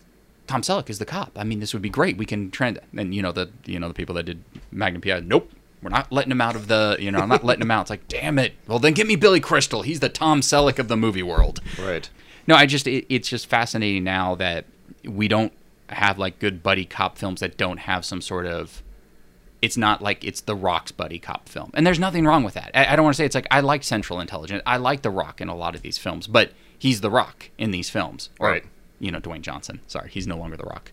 Tom 0.46 0.60
Selleck 0.60 0.90
is 0.90 0.98
the 0.98 1.06
cop. 1.06 1.32
I 1.34 1.44
mean, 1.44 1.60
this 1.60 1.72
would 1.72 1.80
be 1.80 1.88
great. 1.88 2.18
We 2.18 2.26
can 2.26 2.50
trend." 2.50 2.78
And 2.94 3.14
you 3.14 3.22
know 3.22 3.32
the 3.32 3.48
you 3.64 3.80
know 3.80 3.88
the 3.88 3.94
people 3.94 4.14
that 4.16 4.24
did 4.24 4.44
Magnum 4.70 5.00
PI, 5.00 5.20
nope, 5.20 5.50
we're 5.82 5.88
not 5.88 6.12
letting 6.12 6.30
him 6.30 6.42
out 6.42 6.56
of 6.56 6.68
the 6.68 6.98
you 7.00 7.10
know 7.10 7.20
I'm 7.20 7.30
not 7.30 7.42
letting 7.42 7.62
him 7.62 7.70
out. 7.70 7.82
It's 7.82 7.90
like, 7.90 8.06
damn 8.06 8.38
it. 8.38 8.52
Well, 8.66 8.78
then 8.78 8.92
give 8.92 9.06
me 9.06 9.16
Billy 9.16 9.40
Crystal. 9.40 9.80
He's 9.80 10.00
the 10.00 10.10
Tom 10.10 10.42
Selleck 10.42 10.78
of 10.78 10.88
the 10.88 10.96
movie 10.98 11.22
world. 11.22 11.62
Right. 11.80 12.10
No, 12.46 12.54
I 12.54 12.66
just 12.66 12.86
it, 12.86 13.06
it's 13.08 13.30
just 13.30 13.46
fascinating 13.46 14.04
now 14.04 14.34
that 14.34 14.66
we 15.06 15.28
don't 15.28 15.54
have 15.88 16.18
like 16.18 16.38
good 16.38 16.62
buddy 16.62 16.84
cop 16.84 17.16
films 17.16 17.40
that 17.40 17.56
don't 17.56 17.78
have 17.78 18.04
some 18.04 18.20
sort 18.20 18.44
of. 18.44 18.82
It's 19.60 19.76
not 19.76 20.00
like 20.02 20.22
it's 20.24 20.40
the 20.42 20.54
Rock's 20.54 20.92
buddy 20.92 21.18
cop 21.18 21.48
film, 21.48 21.70
and 21.74 21.86
there's 21.86 21.98
nothing 21.98 22.24
wrong 22.24 22.44
with 22.44 22.54
that. 22.54 22.70
I, 22.74 22.92
I 22.92 22.96
don't 22.96 23.04
want 23.04 23.16
to 23.16 23.18
say 23.18 23.24
it's 23.24 23.34
like 23.34 23.48
I 23.50 23.60
like 23.60 23.82
Central 23.82 24.20
Intelligence, 24.20 24.62
I 24.66 24.76
like 24.76 25.02
The 25.02 25.10
Rock 25.10 25.40
in 25.40 25.48
a 25.48 25.56
lot 25.56 25.74
of 25.74 25.82
these 25.82 25.98
films, 25.98 26.26
but 26.28 26.52
he's 26.78 27.00
The 27.00 27.10
Rock 27.10 27.50
in 27.58 27.70
these 27.72 27.90
films, 27.90 28.30
or 28.38 28.50
Right. 28.50 28.64
you 29.00 29.10
know 29.10 29.18
Dwayne 29.20 29.42
Johnson. 29.42 29.80
Sorry, 29.88 30.10
he's 30.10 30.26
no 30.26 30.36
longer 30.36 30.56
The 30.56 30.64
Rock. 30.64 30.92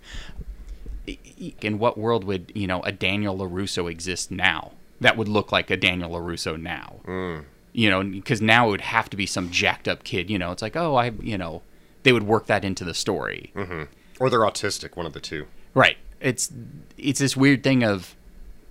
In 1.61 1.77
what 1.77 1.97
world 1.99 2.23
would 2.23 2.51
you 2.55 2.65
know 2.65 2.81
a 2.81 2.91
Daniel 2.91 3.37
Larusso 3.37 3.89
exist 3.91 4.31
now 4.31 4.71
that 5.01 5.15
would 5.17 5.27
look 5.27 5.51
like 5.51 5.69
a 5.69 5.77
Daniel 5.77 6.09
Larusso 6.11 6.59
now? 6.59 7.01
Mm. 7.05 7.43
you 7.73 7.89
know, 7.89 8.01
because 8.03 8.41
now 8.41 8.67
it 8.67 8.71
would 8.71 8.81
have 8.81 9.09
to 9.11 9.17
be 9.17 9.27
some 9.27 9.51
jacked 9.51 9.87
up 9.87 10.03
kid. 10.03 10.29
You 10.31 10.39
know, 10.39 10.51
it's 10.51 10.61
like, 10.63 10.75
oh, 10.75 10.95
I, 10.95 11.11
you 11.21 11.37
know, 11.37 11.61
they 12.01 12.11
would 12.13 12.23
work 12.23 12.47
that 12.47 12.65
into 12.65 12.83
the 12.83 12.93
story, 12.95 13.51
mm-hmm. 13.55 13.83
Or 14.19 14.29
they're 14.31 14.39
autistic, 14.39 14.95
one 14.95 15.05
of 15.05 15.13
the 15.13 15.19
two. 15.19 15.45
right? 15.75 15.97
It's 16.21 16.51
it's 16.97 17.19
this 17.19 17.37
weird 17.37 17.61
thing 17.63 17.83
of, 17.83 18.15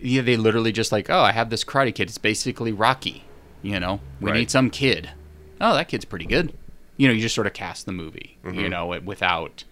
yeah, 0.00 0.22
they 0.22 0.36
literally 0.36 0.72
just 0.72 0.92
like, 0.92 1.08
oh, 1.10 1.20
I 1.20 1.32
have 1.32 1.50
this 1.50 1.64
karate 1.64 1.94
kid. 1.94 2.08
It's 2.08 2.18
basically 2.18 2.72
Rocky. 2.72 3.24
You 3.62 3.80
know, 3.80 4.00
we 4.20 4.30
Right. 4.30 4.40
need 4.40 4.50
some 4.50 4.68
kid. 4.70 5.10
Oh, 5.60 5.74
that 5.74 5.88
kid's 5.88 6.04
pretty 6.04 6.26
good. 6.26 6.52
You 6.96 7.08
know, 7.08 7.14
you 7.14 7.22
just 7.22 7.34
sort 7.34 7.46
of 7.46 7.54
cast 7.54 7.86
the 7.86 7.92
movie. 7.92 8.36
You 8.44 8.50
mm-hmm. 8.50 8.68
know, 8.68 8.92
it, 8.92 9.04
without 9.04 9.64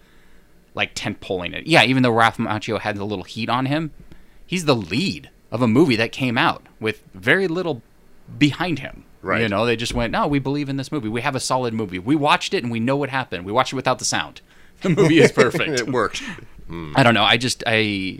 like 0.73 0.91
tent 0.95 1.21
pulling 1.21 1.53
it. 1.53 1.67
Yeah, 1.67 1.83
even 1.83 2.03
though 2.03 2.11
Ralph 2.11 2.37
Macchio 2.37 2.79
had 2.79 2.97
a 2.97 3.05
little 3.05 3.23
heat 3.23 3.49
on 3.49 3.67
him, 3.67 3.91
he's 4.45 4.65
the 4.65 4.75
lead 4.75 5.29
of 5.51 5.61
a 5.61 5.67
movie 5.67 5.95
that 5.95 6.11
came 6.11 6.37
out 6.37 6.65
with 6.79 7.03
very 7.13 7.47
little 7.47 7.83
behind 8.37 8.79
him. 8.79 9.05
Right. 9.21 9.41
You 9.41 9.49
know, 9.49 9.65
they 9.65 9.75
just 9.75 9.93
went, 9.93 10.11
no, 10.11 10.27
we 10.27 10.39
believe 10.39 10.67
in 10.67 10.77
this 10.77 10.91
movie. 10.91 11.07
We 11.07 11.21
have 11.21 11.35
a 11.35 11.39
solid 11.39 11.73
movie. 11.73 11.99
We 11.99 12.15
watched 12.15 12.53
it 12.53 12.63
and 12.63 12.71
we 12.71 12.79
know 12.79 12.97
what 12.97 13.09
happened. 13.09 13.45
We 13.45 13.51
watched 13.51 13.71
it 13.71 13.77
without 13.77 13.99
the 13.99 14.05
sound. 14.05 14.41
The 14.81 14.89
movie 14.89 15.19
is 15.19 15.31
perfect. 15.43 15.79
it 15.79 15.87
worked. 15.89 16.21
I 16.95 17.03
don't 17.03 17.13
know. 17.13 17.23
I 17.23 17.37
just 17.37 17.63
I 17.65 18.19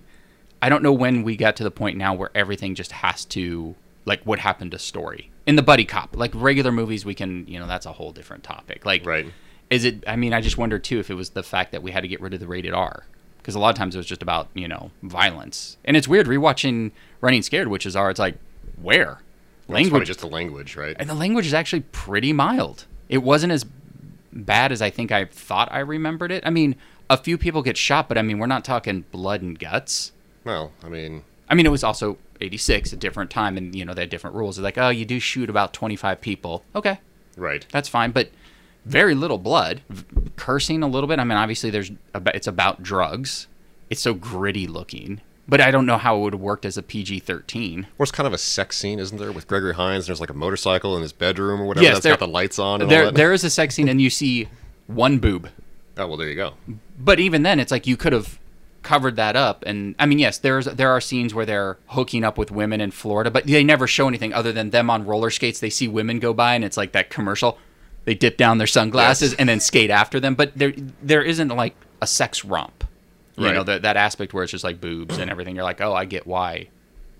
I 0.63 0.69
don't 0.69 0.81
know 0.81 0.93
when 0.93 1.23
we 1.23 1.35
got 1.35 1.55
to 1.57 1.63
the 1.63 1.71
point 1.71 1.97
now 1.97 2.13
where 2.13 2.31
everything 2.33 2.73
just 2.75 2.91
has 2.93 3.25
to 3.25 3.75
like 4.05 4.21
what 4.23 4.39
happened 4.39 4.71
to 4.71 4.79
story 4.79 5.29
in 5.45 5.55
the 5.57 5.61
buddy 5.61 5.85
cop 5.85 6.15
like 6.15 6.31
regular 6.33 6.71
movies 6.71 7.03
we 7.05 7.13
can 7.13 7.45
you 7.47 7.59
know 7.59 7.67
that's 7.67 7.85
a 7.85 7.91
whole 7.93 8.11
different 8.13 8.43
topic 8.43 8.85
like 8.85 9.05
Right. 9.05 9.27
is 9.69 9.83
it 9.85 10.03
i 10.07 10.15
mean 10.15 10.33
i 10.33 10.39
just 10.41 10.57
wonder 10.57 10.79
too 10.79 10.99
if 10.99 11.09
it 11.09 11.15
was 11.15 11.31
the 11.31 11.43
fact 11.43 11.71
that 11.73 11.83
we 11.83 11.91
had 11.91 12.01
to 12.01 12.07
get 12.07 12.19
rid 12.21 12.33
of 12.33 12.39
the 12.39 12.47
rated 12.47 12.73
r 12.73 13.03
because 13.39 13.55
a 13.55 13.59
lot 13.59 13.69
of 13.69 13.75
times 13.75 13.95
it 13.95 13.97
was 13.99 14.05
just 14.05 14.21
about 14.21 14.47
you 14.53 14.67
know 14.67 14.91
violence 15.01 15.77
and 15.85 15.95
it's 15.97 16.07
weird 16.07 16.27
rewatching 16.27 16.91
running 17.21 17.41
scared 17.41 17.67
which 17.69 17.85
is 17.85 17.95
r 17.95 18.09
it's 18.09 18.19
like 18.19 18.35
where 18.81 19.19
Well, 19.67 19.75
language 19.75 20.07
just 20.07 20.19
the 20.21 20.27
language, 20.27 20.75
right? 20.75 20.95
and 20.99 21.09
the 21.09 21.13
language 21.13 21.45
is 21.45 21.53
actually 21.53 21.81
pretty 21.91 22.33
mild. 22.33 22.85
It 23.09 23.19
wasn't 23.23 23.53
as 23.53 23.65
bad 24.33 24.71
as 24.71 24.81
I 24.81 24.89
think 24.89 25.11
I 25.11 25.25
thought 25.25 25.69
I 25.71 25.79
remembered 25.79 26.31
it. 26.31 26.43
I 26.45 26.49
mean, 26.49 26.75
a 27.09 27.17
few 27.17 27.37
people 27.37 27.61
get 27.61 27.77
shot, 27.77 28.07
but 28.09 28.17
I 28.17 28.21
mean, 28.21 28.39
we're 28.39 28.47
not 28.47 28.65
talking 28.65 29.05
blood 29.11 29.41
and 29.41 29.57
guts. 29.59 30.11
Well, 30.45 30.71
I 30.83 30.89
mean, 30.89 31.23
I 31.49 31.55
mean, 31.55 31.65
it 31.65 31.69
was 31.69 31.83
also 31.83 32.17
86, 32.41 32.93
a 32.93 32.95
different 32.97 33.29
time, 33.29 33.57
and, 33.57 33.75
you 33.75 33.85
know, 33.85 33.93
they 33.93 34.01
had 34.01 34.09
different 34.09 34.35
rules. 34.35 34.57
It's 34.57 34.63
like, 34.63 34.77
oh, 34.77 34.89
you 34.89 35.05
do 35.05 35.19
shoot 35.19 35.49
about 35.49 35.73
25 35.73 36.19
people. 36.21 36.63
Okay, 36.75 36.99
right. 37.37 37.65
that's 37.71 37.87
fine, 37.89 38.11
but 38.11 38.29
very 38.85 39.15
little 39.15 39.37
blood. 39.37 39.81
V- 39.89 40.05
Cursing 40.35 40.83
a 40.83 40.87
little 40.87 41.07
bit. 41.07 41.19
I 41.19 41.23
mean, 41.23 41.37
obviously, 41.37 41.69
there's 41.69 41.91
it's 42.15 42.47
about 42.47 42.83
drugs. 42.83 43.47
It's 43.89 44.01
so 44.01 44.13
gritty 44.13 44.65
looking, 44.67 45.21
but 45.47 45.61
I 45.61 45.69
don't 45.71 45.85
know 45.85 45.97
how 45.97 46.17
it 46.17 46.21
would 46.21 46.33
have 46.33 46.41
worked 46.41 46.65
as 46.65 46.77
a 46.77 46.81
PG 46.83 47.19
13. 47.19 47.87
Or 47.97 48.03
it's 48.03 48.11
kind 48.11 48.25
of 48.27 48.33
a 48.33 48.37
sex 48.37 48.75
scene, 48.77 48.99
isn't 48.99 49.17
there, 49.17 49.31
with 49.31 49.47
Gregory 49.47 49.75
Hines? 49.75 50.05
And 50.05 50.07
There's 50.09 50.19
like 50.19 50.29
a 50.31 50.33
motorcycle 50.33 50.95
in 50.95 51.01
his 51.03 51.13
bedroom 51.13 51.61
or 51.61 51.65
whatever 51.65 51.83
Yes, 51.85 51.95
that's 51.97 52.03
there- 52.03 52.13
got 52.13 52.19
the 52.19 52.27
lights 52.27 52.59
on 52.59 52.81
and 52.81 52.83
all 52.83 52.89
There, 52.89 53.11
there 53.11 53.33
is 53.33 53.43
a 53.43 53.49
sex 53.49 53.75
scene, 53.75 53.87
and 53.87 54.01
you 54.01 54.09
see 54.09 54.47
one 54.87 55.19
boob. 55.19 55.49
Oh, 55.97 56.07
well, 56.07 56.17
there 56.17 56.27
you 56.29 56.35
go. 56.35 56.53
but 56.99 57.19
even 57.19 57.43
then 57.43 57.59
it's 57.59 57.71
like 57.71 57.85
you 57.85 57.95
could 57.95 58.13
have 58.13 58.39
covered 58.83 59.15
that 59.15 59.35
up 59.35 59.63
and 59.65 59.95
i 59.97 60.05
mean 60.05 60.19
yes 60.19 60.37
there's 60.37 60.65
there 60.65 60.91
are 60.91 60.99
scenes 61.01 61.33
where 61.33 61.45
they're 61.45 61.77
hooking 61.87 62.23
up 62.23 62.37
with 62.37 62.51
women 62.51 62.81
in 62.81 62.91
florida 62.91 63.31
but 63.31 63.45
they 63.47 63.63
never 63.63 63.87
show 63.87 64.07
anything 64.07 64.33
other 64.33 64.51
than 64.51 64.69
them 64.71 64.89
on 64.89 65.05
roller 65.05 65.29
skates 65.29 65.59
they 65.59 65.69
see 65.69 65.87
women 65.87 66.19
go 66.19 66.33
by 66.33 66.53
and 66.53 66.63
it's 66.65 66.77
like 66.77 66.91
that 66.91 67.09
commercial 67.09 67.57
they 68.05 68.13
dip 68.13 68.35
down 68.37 68.57
their 68.57 68.67
sunglasses 68.67 69.31
Yes. 69.31 69.39
and 69.39 69.47
then 69.49 69.59
skate 69.59 69.89
after 69.89 70.19
them 70.19 70.35
but 70.35 70.51
there 70.55 70.73
there 71.01 71.23
isn't 71.23 71.47
like 71.47 71.75
a 72.01 72.07
sex 72.07 72.43
romp 72.45 72.83
you 73.37 73.45
Right. 73.45 73.55
know 73.55 73.63
that 73.63 73.81
that 73.83 73.97
aspect 73.97 74.33
where 74.33 74.43
it's 74.43 74.51
just 74.51 74.63
like 74.63 74.79
boobs 74.81 75.17
and 75.17 75.31
everything 75.31 75.55
you're 75.55 75.63
like 75.63 75.81
oh 75.81 75.93
i 75.93 76.05
get 76.05 76.27
why 76.27 76.67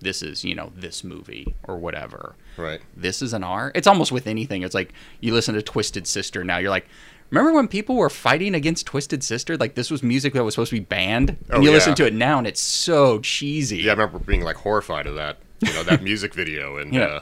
this 0.00 0.22
is 0.22 0.44
you 0.44 0.54
know 0.54 0.70
this 0.76 1.02
movie 1.02 1.54
or 1.64 1.78
whatever 1.78 2.34
Right. 2.56 2.80
this 2.96 3.20
is 3.20 3.32
an 3.32 3.42
R. 3.42 3.72
It's 3.74 3.88
almost 3.88 4.12
with 4.12 4.28
anything. 4.28 4.62
It's 4.62 4.76
like 4.76 4.92
you 5.18 5.34
listen 5.34 5.56
to 5.56 5.62
Twisted 5.62 6.06
Sister 6.06 6.44
now. 6.44 6.58
You're 6.58 6.70
like, 6.70 6.86
remember 7.34 7.52
when 7.56 7.68
people 7.68 7.96
were 7.96 8.10
fighting 8.10 8.54
against 8.54 8.86
Twisted 8.86 9.22
Sister? 9.24 9.56
Like 9.56 9.74
this 9.74 9.90
was 9.90 10.02
music 10.02 10.32
that 10.34 10.44
was 10.44 10.54
supposed 10.54 10.70
to 10.70 10.76
be 10.76 10.84
banned, 10.84 11.30
and 11.30 11.38
Oh, 11.50 11.60
you 11.60 11.70
listen 11.70 11.94
to 11.96 12.06
it 12.06 12.14
now, 12.14 12.38
and 12.38 12.46
it's 12.46 12.60
so 12.60 13.18
cheesy. 13.20 13.78
Yeah, 13.78 13.92
I 13.92 13.94
remember 13.94 14.18
being 14.18 14.42
like 14.42 14.56
horrified 14.56 15.06
of 15.06 15.14
that, 15.16 15.38
you 15.60 15.72
know, 15.72 15.82
that 15.84 16.02
music 16.10 16.34
video, 16.34 16.76
and 16.78 16.92
Yeah. 16.94 17.20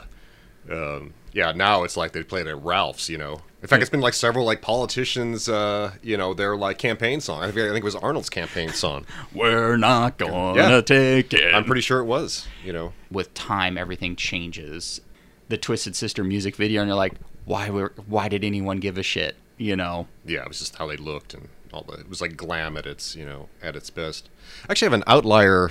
uh, 0.70 0.96
um, 0.96 1.14
yeah, 1.32 1.52
now 1.52 1.82
it's 1.84 1.96
like 1.96 2.12
they 2.12 2.22
play 2.22 2.42
it 2.42 2.46
at 2.46 2.62
Ralph's, 2.62 3.08
you 3.08 3.18
know. 3.18 3.40
In 3.62 3.68
fact, 3.68 3.80
it's 3.80 3.90
been 3.90 4.00
like 4.00 4.14
several 4.14 4.44
like 4.44 4.60
politicians, 4.60 5.48
uh, 5.48 5.92
you 6.02 6.16
know, 6.16 6.34
their 6.34 6.56
like 6.56 6.78
campaign 6.78 7.20
song. 7.20 7.42
I 7.42 7.46
think, 7.46 7.58
I 7.58 7.68
think 7.72 7.78
it 7.78 7.84
was 7.84 7.94
Arnold's 7.96 8.28
campaign 8.28 8.70
song. 8.70 9.06
We're 9.32 9.76
not 9.76 10.18
gonna 10.18 10.56
Yeah. 10.56 10.80
take 10.80 11.32
it. 11.32 11.54
I'm 11.54 11.64
pretty 11.64 11.80
sure 11.80 12.00
it 12.00 12.04
was, 12.04 12.46
you 12.64 12.72
know. 12.72 12.92
with 13.10 13.32
time, 13.34 13.78
everything 13.78 14.16
changes. 14.16 15.00
The 15.48 15.56
Twisted 15.58 15.94
Sister 15.94 16.24
music 16.24 16.56
video, 16.56 16.80
and 16.80 16.88
you're 16.88 16.96
like, 16.96 17.14
why 17.44 17.70
were 17.70 17.92
why 18.06 18.28
did 18.28 18.42
anyone 18.44 18.78
give 18.78 18.98
a 18.98 19.02
shit? 19.02 19.36
You 19.62 19.76
know? 19.76 20.08
Yeah, 20.24 20.42
it 20.42 20.48
was 20.48 20.58
just 20.58 20.76
how 20.76 20.86
they 20.88 20.96
looked 20.96 21.34
and 21.34 21.48
all 21.72 21.82
the. 21.82 21.94
It 22.00 22.08
was 22.08 22.20
like 22.20 22.36
glam 22.36 22.76
at 22.76 22.86
its, 22.86 23.14
you 23.14 23.24
know, 23.24 23.48
at 23.62 23.76
its 23.76 23.90
best. 23.90 24.28
I 24.68 24.72
actually 24.72 24.86
have 24.86 24.92
an 24.94 25.04
outlier 25.06 25.70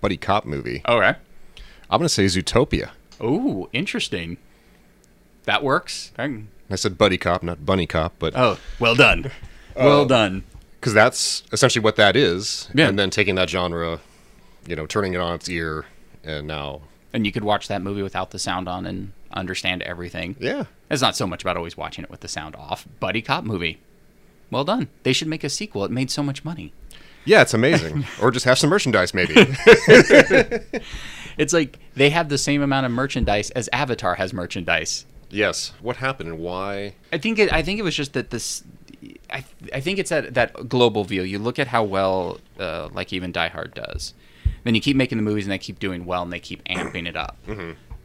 buddy 0.00 0.16
cop 0.16 0.44
movie. 0.44 0.82
Okay. 0.86 1.14
I'm 1.90 1.98
gonna 1.98 2.08
say 2.08 2.24
Zootopia. 2.26 2.90
Oh, 3.20 3.68
interesting. 3.72 4.36
That 5.44 5.62
works. 5.62 6.12
I- 6.18 6.42
I 6.70 6.74
said 6.76 6.98
buddy 6.98 7.16
cop, 7.16 7.42
not 7.42 7.64
bunny 7.64 7.86
cop, 7.86 8.12
but 8.18 8.34
Oh, 8.36 8.58
well 8.78 8.94
done. 8.94 9.30
Uh, 9.76 9.84
well 9.84 10.06
done. 10.06 10.42
because 10.80 10.92
that's 10.92 11.44
essentially 11.52 11.80
what 11.84 11.94
that 11.94 12.16
is. 12.16 12.68
Yeah. 12.74 12.88
And 12.88 12.98
then 12.98 13.10
taking 13.10 13.36
that 13.36 13.48
genre, 13.48 14.00
you 14.66 14.74
know, 14.74 14.86
turning 14.86 15.14
it 15.14 15.20
on 15.20 15.34
its 15.36 15.48
ear, 15.48 15.86
and 16.24 16.48
now, 16.48 16.80
and 17.12 17.24
you 17.24 17.30
could 17.30 17.44
watch 17.44 17.68
that 17.68 17.80
movie 17.80 18.02
without 18.02 18.32
the 18.32 18.40
sound 18.40 18.68
on 18.68 18.84
and 18.86 19.12
understand 19.32 19.82
everything. 19.82 20.34
yeah, 20.40 20.64
It's 20.90 21.02
not 21.02 21.16
so 21.16 21.26
much 21.26 21.42
about 21.42 21.56
always 21.56 21.76
watching 21.76 22.04
it 22.04 22.10
with 22.10 22.20
the 22.20 22.28
sound 22.28 22.56
off. 22.56 22.86
Buddy 23.00 23.20
cop 23.22 23.44
movie. 23.44 23.78
Well 24.50 24.64
done. 24.64 24.88
They 25.02 25.12
should 25.12 25.28
make 25.28 25.44
a 25.44 25.50
sequel. 25.50 25.84
It 25.84 25.90
made 25.90 26.10
so 26.10 26.22
much 26.22 26.44
money. 26.44 26.72
yeah, 27.26 27.42
it's 27.42 27.52
amazing. 27.54 28.06
or 28.22 28.30
just 28.30 28.46
have 28.46 28.58
some 28.58 28.70
merchandise, 28.70 29.12
maybe. 29.12 29.34
It's 31.36 31.52
like 31.52 31.78
they 31.94 32.10
have 32.10 32.28
the 32.30 32.38
same 32.38 32.62
amount 32.62 32.86
of 32.86 32.92
merchandise 32.92 33.50
as 33.50 33.68
Avatar 33.72 34.16
has 34.16 34.32
merchandise. 34.32 35.06
yes. 35.30 35.72
What 35.80 35.96
happened 35.96 36.30
and 36.30 36.38
why? 36.40 36.94
I 37.12 37.18
think 37.18 37.38
it. 37.38 37.52
I 37.52 37.62
think 37.62 37.78
it 37.78 37.82
was 37.82 37.94
just 37.94 38.12
that 38.14 38.30
this. 38.30 38.64
I, 39.30 39.44
I 39.72 39.80
think 39.80 39.98
it's 40.00 40.10
that 40.10 40.34
that 40.34 40.68
global 40.68 41.04
view. 41.04 41.22
You 41.22 41.38
look 41.38 41.58
at 41.60 41.68
how 41.68 41.84
well, 41.84 42.40
uh, 42.58 42.88
like 42.92 43.12
even 43.12 43.30
Die 43.30 43.48
Hard 43.48 43.74
does. 43.74 44.14
Then 44.64 44.74
you 44.74 44.80
keep 44.80 44.96
making 44.96 45.18
the 45.18 45.22
movies, 45.22 45.44
and 45.44 45.52
they 45.52 45.58
keep 45.58 45.78
doing 45.78 46.04
well, 46.06 46.22
and 46.22 46.32
they 46.32 46.40
keep 46.40 46.64
amping 46.64 47.06
it 47.06 47.14
up. 47.16 47.36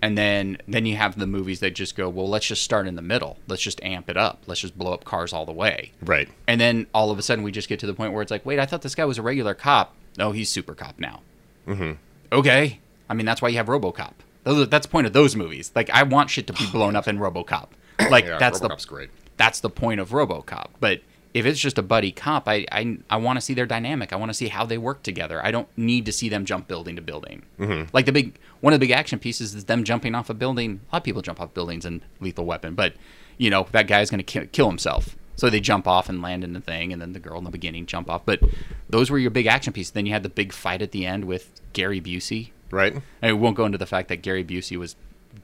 And 0.04 0.18
then 0.18 0.58
then 0.68 0.86
you 0.86 0.98
have 0.98 1.18
the 1.18 1.26
movies 1.26 1.62
that 1.62 1.72
just 1.76 1.96
go, 1.96 2.10
well, 2.10 2.28
let's 2.28 2.46
just 2.46 2.62
start 2.62 2.88
in 2.88 2.96
the 2.98 3.02
middle. 3.02 3.38
Let's 3.48 3.62
just 3.62 3.82
amp 3.84 4.10
it 4.10 4.18
up. 4.18 4.44
Let's 4.48 4.60
just 4.60 4.78
blow 4.78 4.92
up 4.94 5.06
cars 5.06 5.32
all 5.32 5.46
the 5.46 5.54
way. 5.54 5.94
Right. 6.02 6.28
And 6.46 6.60
then 6.60 6.88
all 6.94 7.10
of 7.10 7.18
a 7.18 7.22
sudden, 7.22 7.42
we 7.42 7.54
just 7.54 7.70
get 7.70 7.80
to 7.80 7.88
the 7.88 7.94
point 7.94 8.12
where 8.12 8.22
it's 8.22 8.30
like, 8.30 8.46
wait, 8.46 8.60
I 8.60 8.66
thought 8.66 8.82
this 8.82 8.96
guy 8.96 9.06
was 9.06 9.18
a 9.18 9.22
regular 9.22 9.54
cop. 9.54 9.96
No, 10.18 10.34
he's 10.34 10.50
super 10.50 10.76
cop 10.76 11.00
now. 11.00 11.22
Mm-hmm. 11.66 11.94
Okay. 12.34 12.80
I 13.10 13.14
mean, 13.14 13.26
that's 13.26 13.42
why 13.42 13.48
you 13.48 13.56
have 13.56 13.68
RoboCop. 13.68 14.12
Those 14.44 14.64
are, 14.64 14.66
that's 14.66 14.86
the 14.88 14.92
point 14.92 15.08
of 15.08 15.14
those 15.14 15.38
movies. 15.38 15.72
Like, 15.74 15.90
I 15.90 16.04
want 16.04 16.30
shit 16.30 16.48
to 16.48 16.54
be 16.54 16.70
blown 16.70 16.98
up 16.98 17.08
in 17.08 17.18
RoboCop. 17.18 17.70
Like, 18.10 18.26
Yeah, 18.26 18.38
that's 18.40 18.60
the 18.60 18.68
great. 18.88 19.10
that's 19.38 19.62
the 19.62 19.70
point 19.70 20.02
of 20.02 20.10
RoboCop. 20.10 20.72
But 20.82 21.00
if 21.34 21.46
it's 21.46 21.60
just 21.60 21.78
a 21.78 21.82
buddy 21.82 22.12
cop, 22.12 22.48
I 22.48 22.66
I, 22.72 22.98
I 23.10 23.18
want 23.18 23.38
to 23.38 23.42
see 23.42 23.54
their 23.54 23.66
dynamic. 23.66 24.14
I 24.14 24.16
want 24.18 24.30
to 24.30 24.34
see 24.34 24.50
how 24.50 24.66
they 24.66 24.78
work 24.78 25.04
together. 25.04 25.44
I 25.44 25.52
don't 25.52 25.68
need 25.78 26.06
to 26.06 26.12
see 26.12 26.30
them 26.30 26.46
jump 26.46 26.68
building 26.68 26.96
to 26.96 27.02
building. 27.02 27.44
Mm-hmm. 27.60 27.90
Like 27.94 28.06
the 28.06 28.12
big 28.12 28.38
one 28.62 28.74
of 28.74 28.80
the 28.80 28.86
big 28.86 28.92
action 28.92 29.20
pieces 29.20 29.56
is 29.56 29.66
them 29.66 29.84
jumping 29.84 30.16
off 30.16 30.30
a 30.30 30.34
building. 30.34 30.82
A 30.92 30.96
lot 30.96 31.00
of 31.02 31.04
people 31.04 31.22
jump 31.22 31.42
off 31.42 31.54
buildings 31.54 31.86
in 31.86 32.02
Lethal 32.20 32.46
Weapon, 32.46 32.76
but 32.76 32.94
you 33.38 33.50
know 33.50 33.68
that 33.72 33.88
guy's 33.88 34.10
going 34.10 34.24
to 34.24 34.40
ki- 34.42 34.48
kill 34.52 34.68
himself. 34.70 35.16
So 35.36 35.50
they 35.50 35.60
jump 35.60 35.88
off 35.88 36.10
and 36.10 36.22
land 36.22 36.44
in 36.44 36.54
the 36.54 36.62
thing, 36.62 36.94
and 36.94 37.02
then 37.02 37.14
the 37.14 37.20
girl 37.20 37.40
in 37.40 37.44
the 37.44 37.50
beginning 37.50 37.88
jump 37.88 38.08
off. 38.08 38.24
But 38.24 38.42
those 38.88 39.10
were 39.10 39.18
your 39.18 39.32
big 39.32 39.48
action 39.48 39.74
pieces. 39.74 39.92
Then 39.94 40.06
you 40.06 40.14
had 40.14 40.22
the 40.22 40.30
big 40.30 40.54
fight 40.54 40.84
at 40.84 40.92
the 40.92 41.08
end 41.08 41.26
with 41.26 41.60
Gary 41.74 42.00
Busey. 42.00 42.52
Right. 42.70 42.96
I 43.24 43.34
won't 43.34 43.56
go 43.58 43.66
into 43.66 43.80
the 43.80 43.88
fact 43.88 44.10
that 44.10 44.18
Gary 44.22 44.44
Busey 44.44 44.78
was 44.78 44.96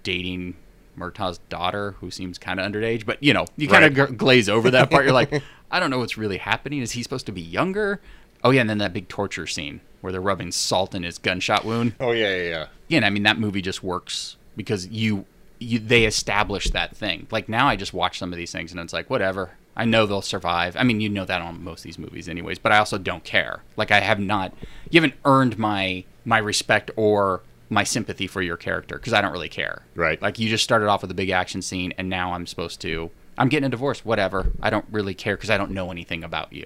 dating 0.03 0.55
Murtaugh's 0.95 1.39
daughter, 1.49 1.95
who 2.01 2.11
seems 2.11 2.37
kind 2.37 2.59
of 2.59 2.71
underage, 2.71 3.05
but 3.05 3.21
you 3.23 3.33
know, 3.33 3.45
you 3.57 3.67
kind 3.67 3.85
of 3.85 3.97
Right. 3.97 4.09
g- 4.09 4.15
glaze 4.15 4.47
over 4.49 4.69
that 4.71 4.91
part. 4.91 5.05
You're 5.05 5.13
like, 5.13 5.41
I 5.71 5.79
don't 5.79 5.89
know 5.89 5.99
what's 5.99 6.17
really 6.17 6.37
happening. 6.37 6.81
Is 6.81 6.93
he 6.93 7.03
supposed 7.03 7.25
to 7.27 7.31
be 7.31 7.41
younger? 7.41 8.01
Oh 8.43 8.51
yeah, 8.51 8.61
and 8.61 8.69
then 8.69 8.77
that 8.79 8.93
big 8.93 9.07
torture 9.07 9.47
scene 9.47 9.81
where 10.01 10.11
they're 10.11 10.21
rubbing 10.21 10.51
salt 10.51 10.95
in 10.95 11.03
his 11.03 11.17
gunshot 11.17 11.65
wound. 11.65 11.93
Oh 11.99 12.11
yeah, 12.11 12.35
yeah, 12.35 12.49
yeah. 12.49 12.67
Again, 12.87 13.03
I 13.03 13.09
mean 13.09 13.23
that 13.23 13.37
movie 13.37 13.61
just 13.61 13.83
works 13.83 14.37
because 14.55 14.87
you, 14.87 15.25
you 15.59 15.79
they 15.79 16.05
establish 16.05 16.69
that 16.69 16.95
thing. 16.95 17.27
Like 17.31 17.49
now, 17.49 17.67
I 17.67 17.75
just 17.75 17.93
watch 17.93 18.17
some 18.17 18.31
of 18.31 18.37
these 18.37 18.51
things 18.51 18.71
and 18.71 18.79
it's 18.79 18.93
like 18.93 19.09
whatever. 19.09 19.51
I 19.75 19.85
know 19.85 20.05
they'll 20.05 20.21
survive. 20.21 20.75
I 20.75 20.83
mean, 20.83 20.99
you 20.99 21.07
know 21.07 21.23
that 21.25 21.41
on 21.41 21.63
most 21.63 21.79
of 21.79 21.83
these 21.83 21.99
movies, 21.99 22.27
anyways. 22.27 22.59
But 22.59 22.71
I 22.73 22.79
also 22.79 22.97
don't 22.97 23.23
care. 23.23 23.63
Like 23.77 23.91
I 23.91 24.01
have 24.01 24.19
not, 24.19 24.53
you 24.89 25.01
haven't 25.01 25.19
earned 25.25 25.57
my 25.57 26.03
my 26.25 26.37
respect 26.37 26.91
or 26.95 27.41
my 27.69 27.83
sympathy 27.83 28.27
for 28.27 28.41
your 28.41 28.57
character 28.57 28.95
because 28.95 29.13
I 29.13 29.21
don't 29.21 29.31
really 29.31 29.49
care. 29.49 29.83
Right. 29.95 30.21
Like 30.21 30.39
you 30.39 30.49
just 30.49 30.63
started 30.63 30.87
off 30.87 31.01
with 31.01 31.11
a 31.11 31.15
big 31.15 31.29
action 31.29 31.61
scene, 31.61 31.93
and 31.97 32.09
now 32.09 32.33
I'm 32.33 32.47
supposed 32.47 32.81
to. 32.81 33.11
I'm 33.39 33.49
getting 33.49 33.65
a 33.65 33.69
divorce. 33.69 34.05
Whatever. 34.05 34.51
I 34.61 34.69
don't 34.69 34.85
really 34.91 35.13
care 35.15 35.35
because 35.35 35.49
I 35.49 35.57
don't 35.57 35.71
know 35.71 35.89
anything 35.91 36.23
about 36.23 36.53
you. 36.53 36.65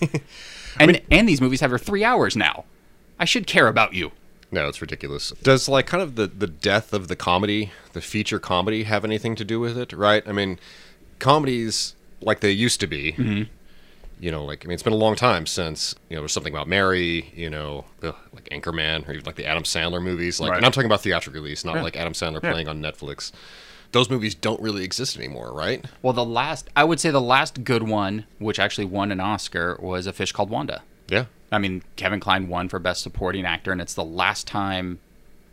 and 0.80 1.00
and 1.10 1.28
these 1.28 1.40
movies 1.40 1.60
have 1.60 1.70
for 1.70 1.78
three 1.78 2.02
hours 2.04 2.36
now. 2.36 2.64
I 3.18 3.24
should 3.24 3.46
care 3.46 3.68
about 3.68 3.94
you. 3.94 4.12
No, 4.50 4.68
it's 4.68 4.80
ridiculous. 4.80 5.32
Does 5.42 5.68
like 5.68 5.86
kind 5.86 6.02
of 6.02 6.16
the 6.16 6.26
the 6.26 6.46
death 6.46 6.92
of 6.92 7.08
the 7.08 7.16
comedy, 7.16 7.70
the 7.92 8.00
feature 8.00 8.38
comedy, 8.38 8.84
have 8.84 9.04
anything 9.04 9.34
to 9.36 9.44
do 9.44 9.60
with 9.60 9.76
it? 9.76 9.92
Right. 9.92 10.22
I 10.26 10.32
mean, 10.32 10.58
comedies 11.18 11.94
like 12.20 12.40
they 12.40 12.50
used 12.50 12.80
to 12.80 12.86
be. 12.86 13.12
Mm-hmm. 13.12 13.42
You 14.18 14.30
know, 14.30 14.44
like 14.44 14.64
I 14.64 14.68
mean, 14.68 14.74
it's 14.74 14.82
been 14.82 14.94
a 14.94 14.96
long 14.96 15.14
time 15.14 15.44
since 15.44 15.94
you 16.08 16.16
know 16.16 16.22
there's 16.22 16.32
something 16.32 16.52
about 16.54 16.68
Mary. 16.68 17.30
You 17.34 17.50
know, 17.50 17.84
ugh, 18.02 18.14
like 18.32 18.48
Anchorman, 18.50 19.06
or 19.06 19.12
even 19.12 19.24
like 19.26 19.36
the 19.36 19.44
Adam 19.44 19.64
Sandler 19.64 20.02
movies. 20.02 20.40
Like, 20.40 20.50
Right. 20.52 20.56
and 20.56 20.64
I'm 20.64 20.72
talking 20.72 20.86
about 20.86 21.02
theatrical 21.02 21.42
release, 21.42 21.64
not 21.66 21.74
Yeah. 21.76 21.82
like 21.82 21.96
Adam 21.96 22.14
Sandler 22.14 22.42
Yeah. 22.42 22.52
playing 22.52 22.68
on 22.68 22.80
Netflix. 22.80 23.30
Those 23.92 24.10
movies 24.10 24.34
don't 24.34 24.60
really 24.60 24.84
exist 24.84 25.16
anymore, 25.16 25.52
right? 25.54 25.84
Well, 26.02 26.12
the 26.12 26.24
last, 26.24 26.68
I 26.76 26.84
would 26.84 27.00
say 27.00 27.10
the 27.10 27.20
last 27.20 27.64
good 27.64 27.82
one, 27.84 28.24
which 28.38 28.58
actually 28.58 28.84
won 28.86 29.10
an 29.12 29.20
Oscar, 29.20 29.78
was 29.80 30.06
A 30.06 30.12
Fish 30.12 30.32
Called 30.32 30.50
Wanda. 30.50 30.82
Yeah. 31.08 31.26
I 31.52 31.58
mean, 31.58 31.82
Kevin 31.94 32.20
Kline 32.20 32.48
won 32.48 32.68
for 32.68 32.78
Best 32.78 33.02
Supporting 33.02 33.44
Actor, 33.46 33.70
and 33.72 33.80
it's 33.80 33.94
the 33.94 34.04
last 34.04 34.46
time 34.46 34.98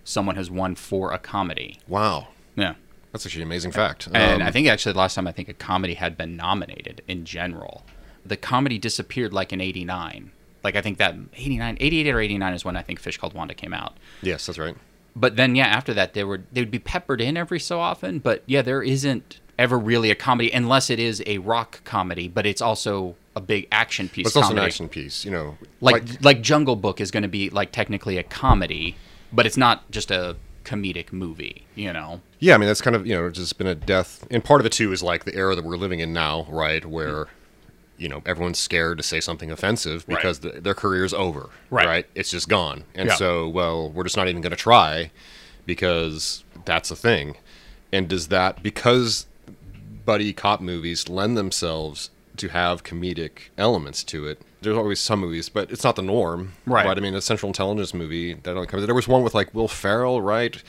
someone 0.04 0.36
has 0.36 0.50
won 0.50 0.76
for 0.76 1.13
a 1.13 1.19
comedy. 1.19 1.80
Wow. 1.88 2.30
Yeah. 2.56 2.74
That's 3.12 3.26
actually 3.26 3.43
an 3.43 3.48
amazing 3.50 3.72
fact. 3.72 4.08
And 4.13 4.41
Um, 4.41 4.48
I 4.48 4.52
think 4.52 4.67
actually 4.67 4.93
the 4.93 5.00
last 5.00 5.13
time 5.13 5.28
I 5.28 5.32
think 5.32 5.48
a 5.48 5.54
comedy 5.54 5.93
had 5.93 6.17
been 6.17 6.36
nominated 6.36 7.02
in 7.08 7.26
general. 7.26 7.84
The 8.26 8.36
comedy 8.38 8.80
disappeared 8.80 9.34
like 9.34 9.54
in 9.54 9.62
89. 9.62 10.32
Like 10.63 10.76
I 10.76 10.82
think 10.82 10.98
that 10.98 11.15
89, 11.36 11.78
88 11.80 12.10
or 12.15 12.19
89 12.19 12.54
is 12.54 12.65
when 12.65 12.76
I 12.76 12.82
think 12.82 13.00
Fish 13.00 13.17
Called 13.17 13.34
Wanda 13.34 13.54
came 13.54 13.74
out. 13.74 13.96
yes, 14.24 14.46
that's 14.48 14.58
right. 14.58 14.76
But 15.15 15.36
then 15.36 15.56
yeah, 15.56 15.67
after 15.67 15.93
that 15.93 16.13
they 16.13 16.23
were 16.23 16.41
they 16.52 16.62
would 16.62 16.71
be 16.71 16.80
peppered 16.80 17.21
in 17.21 17.38
every 17.38 17.60
so 17.60 17.80
often, 17.80 18.19
but 18.19 18.43
yeah, 18.45 18.62
there 18.62 18.82
isn't 18.82 19.39
ever 19.60 19.78
really 19.78 20.10
a 20.10 20.15
comedy 20.15 20.52
unless 20.52 20.89
it 20.89 20.99
is 20.99 21.21
a 21.26 21.38
rock 21.39 21.84
comedy, 21.84 22.28
but 22.28 22.45
it's 22.45 22.62
also 22.62 23.15
a 23.36 23.41
big 23.41 23.67
action 23.71 24.10
piece 24.10 24.26
But 24.26 24.30
it's 24.30 24.38
also 24.38 24.54
an 24.54 24.60
action 24.60 24.89
piece. 24.89 25.26
You 25.26 25.32
know, 25.32 25.58
like 25.82 26.23
like 26.23 26.41
Jungle 26.41 26.76
Book 26.76 26.99
is 26.99 27.12
going 27.12 27.23
to 27.23 27.30
be 27.30 27.49
like 27.49 27.71
technically 27.71 28.17
a 28.17 28.23
comedy, 28.23 28.95
but 29.32 29.45
it's 29.45 29.58
not 29.58 29.89
just 29.91 30.12
a 30.12 30.36
comedic 30.63 31.12
movie, 31.12 31.65
you 31.76 31.91
know. 31.91 32.21
Yeah, 32.39 32.56
I 32.56 32.58
mean 32.58 32.67
that's 32.67 32.82
kind 32.82 32.95
of 32.95 33.06
you 33.06 33.15
know 33.15 33.30
just 33.30 33.58
been 33.58 33.67
a 33.67 33.76
death, 33.76 34.26
and 34.32 34.43
part 34.43 34.62
of 34.62 34.65
it 34.65 34.71
too 34.71 34.91
is 34.91 35.04
like 35.04 35.26
the 35.26 35.36
era 35.36 35.56
that 35.56 35.63
we're 35.63 35.78
living 35.78 35.99
in 35.99 36.13
now, 36.13 36.47
right? 36.49 36.86
Where 36.86 37.28
you 37.98 38.10
know 38.10 38.22
everyone's 38.26 38.60
scared 38.60 38.98
to 38.98 39.04
say 39.04 39.20
something 39.20 39.52
offensive 39.52 40.04
Right. 40.08 40.18
because 40.18 40.40
the, 40.40 40.50
their 40.62 40.74
career's 40.74 41.14
over, 41.14 41.50
Right. 41.70 42.06
It's 42.16 42.32
just 42.32 42.50
gone, 42.50 42.84
and 42.96 43.10
Yeah. 43.10 43.16
so 43.16 43.48
well, 43.48 43.90
we're 43.90 44.04
just 44.04 44.18
not 44.18 44.28
even 44.28 44.42
going 44.42 44.52
to 44.52 44.56
try 44.58 45.12
because 45.66 46.44
that's 46.66 46.92
a 46.92 46.96
thing. 46.96 47.38
And 47.92 48.08
does 48.08 48.28
that 48.30 48.64
because 48.64 49.26
buddy 50.06 50.34
cop 50.34 50.60
movies 50.62 51.08
lend 51.10 51.38
themselves 51.38 52.10
to 52.38 52.50
have 52.50 52.84
comedic 52.84 53.50
elements 53.58 54.04
to 54.06 54.26
it? 54.28 54.42
There's 54.62 54.78
always 54.78 55.00
some 55.00 55.20
movies, 55.20 55.50
but 55.50 55.72
it's 55.72 55.84
not 55.84 55.96
the 55.96 56.02
norm, 56.02 56.54
Right. 56.66 56.86
but 56.86 56.98
I 56.98 57.02
mean, 57.02 57.14
a 57.16 57.22
Central 57.22 57.50
Intelligence 57.50 57.94
movie 57.94 58.34
that 58.34 58.52
only 58.56 58.66
comes. 58.68 58.86
There 58.86 58.96
was 58.96 59.08
one 59.08 59.24
with 59.24 59.34
like 59.36 59.54
Will 59.54 59.68
Ferrell, 59.68 60.22
right? 60.22 60.62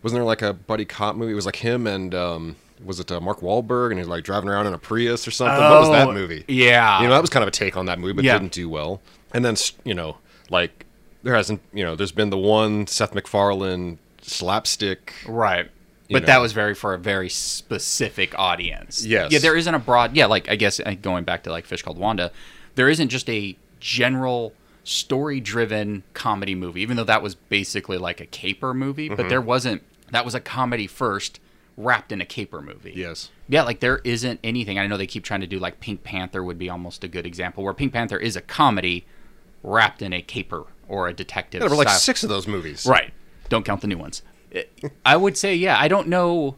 wasn't 0.00 0.16
there 0.16 0.24
like 0.24 0.42
a 0.42 0.52
buddy 0.52 0.84
cop 0.84 1.16
movie? 1.16 1.32
It 1.32 1.34
was 1.34 1.44
like 1.46 1.56
him 1.56 1.84
and 1.86 2.14
um, 2.14 2.56
was 2.84 3.00
it 3.00 3.10
uh, 3.10 3.20
Mark 3.20 3.40
Wahlberg 3.40 3.90
and 3.90 3.98
he's 3.98 4.08
like 4.08 4.24
driving 4.24 4.48
around 4.48 4.66
in 4.66 4.74
a 4.74 4.78
Prius 4.78 5.26
or 5.26 5.30
something? 5.30 5.58
what 5.62 5.80
was 5.80 5.90
that 5.90 6.08
Oh, 6.08 6.12
movie? 6.12 6.44
yeah. 6.48 7.00
you 7.00 7.08
know 7.08 7.14
that 7.14 7.20
was 7.20 7.30
kind 7.30 7.42
of 7.42 7.48
a 7.48 7.52
take 7.52 7.76
on 7.76 7.86
that 7.86 7.98
movie, 7.98 8.12
but 8.14 8.24
Yeah. 8.24 8.38
didn't 8.38 8.52
do 8.52 8.68
well. 8.68 9.00
And 9.32 9.44
then 9.44 9.56
you 9.84 9.94
know 9.94 10.18
like 10.50 10.86
there 11.22 11.34
hasn't 11.34 11.60
you 11.72 11.84
know 11.84 11.96
there's 11.96 12.12
been 12.12 12.30
the 12.30 12.38
one 12.38 12.86
Seth 12.86 13.14
MacFarlane 13.14 13.98
slapstick. 14.22 15.12
Right. 15.26 15.70
But 16.10 16.24
that 16.24 16.38
was 16.40 16.52
very 16.52 16.74
for 16.74 16.94
a 16.94 16.98
very 16.98 17.28
specific 17.28 18.38
audience. 18.38 19.04
Yes. 19.04 19.30
Yeah, 19.30 19.40
there 19.40 19.54
isn't 19.56 19.74
a 19.74 19.78
broad. 19.78 20.16
Yeah, 20.16 20.24
like 20.24 20.48
I 20.48 20.56
guess 20.56 20.80
uh, 20.80 20.94
going 21.02 21.24
back 21.24 21.42
to 21.42 21.50
like 21.50 21.66
Fish 21.66 21.82
Called 21.82 21.98
Wanda, 21.98 22.30
there 22.76 22.88
isn't 22.88 23.10
just 23.10 23.28
a 23.28 23.56
general 23.78 24.54
story-driven 24.84 26.02
comedy 26.14 26.54
movie. 26.54 26.80
Even 26.82 26.96
though 26.96 27.04
that 27.04 27.22
was 27.22 27.34
basically 27.34 27.98
like 27.98 28.20
a 28.20 28.26
caper 28.26 28.72
movie, 28.74 29.08
Mm-hmm. 29.08 29.16
but 29.16 29.28
there 29.28 29.40
wasn't. 29.40 29.82
That 30.10 30.24
was 30.24 30.34
a 30.34 30.40
comedy 30.40 30.86
first, 30.86 31.40
wrapped 31.78 32.10
in 32.10 32.20
a 32.20 32.26
caper 32.26 32.60
movie. 32.60 32.92
Yes. 32.94 33.30
Yeah, 33.48 33.62
like 33.62 33.78
there 33.80 33.98
isn't 34.04 34.40
anything. 34.42 34.78
I 34.78 34.86
know 34.88 34.96
they 34.96 35.06
keep 35.06 35.22
trying 35.24 35.40
to 35.42 35.46
do 35.46 35.58
like 35.60 35.78
Pink 35.80 36.02
Panther 36.02 36.42
would 36.42 36.58
be 36.58 36.68
almost 36.68 37.04
a 37.04 37.08
good 37.08 37.24
example, 37.24 37.62
where 37.62 37.72
Pink 37.72 37.92
Panther 37.92 38.18
is 38.18 38.34
a 38.36 38.40
comedy 38.42 39.06
wrapped 39.62 40.02
in 40.02 40.12
a 40.12 40.20
caper 40.20 40.64
or 40.88 41.06
a 41.08 41.14
detective. 41.14 41.60
Yeah, 41.62 41.68
there 41.68 41.76
were 41.76 41.84
like 41.84 41.88
style. 41.88 41.98
six 42.00 42.22
of 42.24 42.28
those 42.28 42.48
movies. 42.48 42.84
Right. 42.84 43.12
Don't 43.48 43.64
count 43.64 43.80
the 43.80 43.86
new 43.86 43.96
ones. 43.96 44.22
It- 44.50 44.72
I 45.06 45.16
would 45.16 45.36
say, 45.36 45.54
yeah, 45.54 45.78
I 45.78 45.86
don't 45.88 46.08
know. 46.08 46.56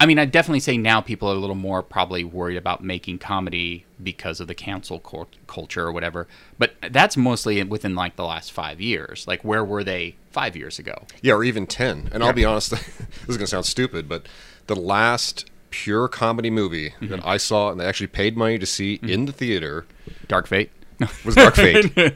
I 0.00 0.06
mean, 0.06 0.18
I'd 0.18 0.30
definitely 0.30 0.60
say 0.60 0.76
now 0.78 1.00
people 1.00 1.28
are 1.28 1.34
a 1.34 1.38
little 1.38 1.56
more 1.56 1.82
probably 1.82 2.22
worried 2.22 2.56
about 2.56 2.82
making 2.84 3.18
comedy 3.18 3.84
because 4.00 4.38
of 4.40 4.46
the 4.46 4.54
cancel 4.54 5.00
cul- 5.00 5.28
culture 5.48 5.84
or 5.86 5.92
whatever. 5.92 6.28
But 6.56 6.74
that's 6.90 7.16
mostly 7.16 7.62
within 7.64 7.96
like 7.96 8.14
the 8.16 8.24
last 8.24 8.52
five 8.52 8.80
years. 8.80 9.26
Like, 9.26 9.42
where 9.44 9.64
were 9.64 9.82
they 9.82 10.14
five 10.38 10.54
years 10.56 10.78
ago? 10.78 11.04
Yeah, 11.20 11.34
or 11.34 11.42
even 11.44 11.66
ten. 11.66 12.08
And 12.12 12.22
I'll 12.22 12.32
be 12.32 12.44
honest, 12.44 12.70
this 12.70 12.80
is 13.28 13.36
gonna 13.36 13.46
sound 13.48 13.66
stupid, 13.66 14.08
but 14.08 14.26
the 14.68 14.76
last 14.76 15.50
pure 15.70 16.06
comedy 16.08 16.50
movie 16.50 16.90
Mm-hmm. 16.90 17.08
that 17.08 17.26
I 17.26 17.36
saw 17.38 17.70
and 17.70 17.80
they 17.80 17.84
actually 17.86 18.06
paid 18.06 18.36
money 18.36 18.58
to 18.58 18.66
see 18.66 19.00
in 19.02 19.26
the 19.26 19.32
theater 19.32 19.84
Dark 20.28 20.46
Fate? 20.46 20.70
was 21.24 21.34
Dark 21.34 21.56
Fate. 21.56 21.92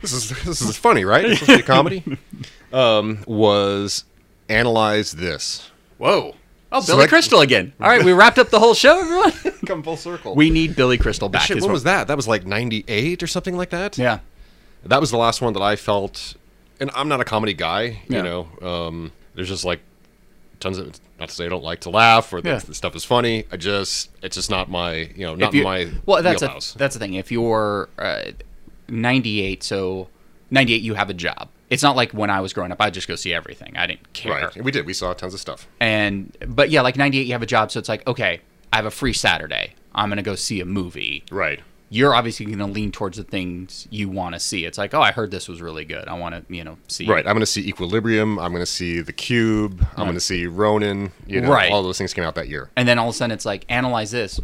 this 0.00 0.12
is 0.12 0.30
this 0.44 0.60
is 0.60 0.76
funny, 0.76 1.04
right? 1.04 1.24
It's 1.24 1.40
supposed 1.40 1.50
to 1.50 1.56
be 1.58 1.62
a 1.62 1.66
comedy. 1.74 2.02
Um, 2.72 3.18
was 3.26 4.04
analyze 4.48 5.12
this. 5.12 5.70
Whoa. 5.98 6.34
Oh, 6.72 6.80
So 6.80 6.94
Billy 6.94 7.04
that- 7.04 7.08
Crystal 7.10 7.40
again. 7.40 7.72
All 7.80 7.88
right, 7.88 8.02
we 8.04 8.12
wrapped 8.12 8.38
up 8.38 8.48
the 8.50 8.58
whole 8.58 8.74
show, 8.74 8.98
everyone. 9.00 9.32
Come 9.66 9.82
full 9.82 9.96
circle. 9.96 10.34
we 10.34 10.50
need 10.50 10.74
Billy 10.74 10.98
Crystal 10.98 11.28
back. 11.28 11.42
Shit, 11.42 11.58
is 11.58 11.62
when 11.64 11.72
was 11.72 11.84
that? 11.84 12.08
That 12.08 12.16
was 12.16 12.26
like 12.26 12.44
'98 12.46 13.22
or 13.22 13.26
something 13.26 13.56
like 13.56 13.70
that. 13.70 13.96
Yeah. 13.98 14.18
that 14.84 15.00
was 15.00 15.10
the 15.10 15.18
last 15.18 15.40
one 15.42 15.52
that 15.52 15.62
I 15.62 15.76
felt. 15.76 16.34
And 16.80 16.90
I'm 16.94 17.08
not 17.08 17.20
a 17.20 17.24
comedy 17.24 17.54
guy, 17.54 17.82
you 18.08 18.16
Yeah. 18.16 18.22
know. 18.22 18.48
Um, 18.60 19.12
there's 19.34 19.48
just 19.48 19.64
like 19.64 19.80
tons 20.60 20.78
of. 20.78 20.98
Not 21.20 21.28
to 21.28 21.34
say 21.34 21.46
I 21.46 21.48
don't 21.48 21.62
like 21.62 21.80
to 21.82 21.90
laugh 21.90 22.32
or 22.32 22.40
Yeah. 22.44 22.58
the 22.58 22.74
stuff 22.74 22.96
is 22.96 23.04
funny. 23.04 23.44
I 23.52 23.56
just 23.56 24.10
it's 24.22 24.34
just 24.36 24.50
not 24.50 24.68
my 24.70 24.94
you 25.14 25.24
know 25.26 25.34
not 25.36 25.54
you- 25.54 25.62
my 25.62 25.88
well 26.06 26.22
that's 26.22 26.42
a, 26.42 26.48
that's 26.76 26.94
the 26.94 26.98
thing 26.98 27.14
if 27.14 27.30
you're 27.30 27.88
uh, 27.98 28.22
98 28.88 29.62
so 29.62 30.08
98 30.50 30.82
you 30.82 30.94
have 30.94 31.08
a 31.10 31.14
job 31.14 31.48
it's 31.70 31.82
not 31.82 31.96
like 31.96 32.12
when 32.12 32.28
i 32.30 32.40
was 32.40 32.52
growing 32.52 32.72
up 32.72 32.80
i'd 32.80 32.92
just 32.92 33.08
go 33.08 33.14
see 33.14 33.32
everything 33.32 33.74
i 33.76 33.86
didn't 33.86 34.12
care 34.12 34.32
right. 34.32 34.62
We 34.64 34.70
did. 34.70 34.84
We 34.84 34.92
saw 34.92 35.12
tons 35.14 35.32
of 35.34 35.40
stuff. 35.40 35.66
and 35.80 36.36
but 36.46 36.68
yeah 36.70 36.82
like 36.82 36.96
98 36.96 37.26
you 37.26 37.32
have 37.32 37.42
a 37.42 37.46
job 37.46 37.70
so 37.70 37.78
it's 37.78 37.88
like 37.88 38.06
okay 38.06 38.40
i 38.72 38.76
have 38.76 38.84
a 38.86 38.90
free 38.90 39.12
saturday 39.12 39.74
I'm 39.94 40.08
gonna 40.08 40.22
go 40.22 40.34
see 40.36 40.58
a 40.60 40.64
movie. 40.64 41.22
Right. 41.30 41.60
You're 41.94 42.14
obviously 42.14 42.46
gonna 42.46 42.66
lean 42.66 42.90
towards 42.90 43.18
the 43.18 43.22
things 43.24 43.86
you 43.90 44.08
want 44.08 44.34
to 44.34 44.40
see. 44.40 44.64
It's 44.64 44.78
like, 44.78 44.94
oh, 44.94 45.02
I 45.02 45.12
heard 45.12 45.30
this 45.30 45.46
was 45.46 45.60
really 45.60 45.84
good. 45.84 46.08
I 46.08 46.14
want 46.14 46.34
to, 46.34 46.54
you 46.54 46.64
know, 46.64 46.78
see. 46.88 47.06
Right. 47.06 47.26
I'm 47.26 47.34
going 47.34 47.40
to 47.40 47.46
see 47.46 47.68
Equilibrium. 47.68 48.38
I'm 48.38 48.50
going 48.50 48.62
to 48.62 48.66
see 48.70 49.02
The 49.02 49.12
Cube. 49.12 49.86
I'm 49.98 50.04
going 50.04 50.14
to 50.14 50.20
see 50.20 50.46
Ronin. 50.46 51.12
You 51.26 51.42
know, 51.42 51.50
Right. 51.52 51.70
all 51.70 51.82
those 51.82 51.98
things 51.98 52.14
came 52.14 52.24
out 52.24 52.34
that 52.36 52.48
year. 52.48 52.70
And 52.76 52.88
then 52.88 52.98
all 52.98 53.08
of 53.10 53.14
a 53.14 53.18
sudden, 53.18 53.30
it's 53.34 53.44
like, 53.44 53.66
analyze 53.68 54.10
this. 54.10 54.40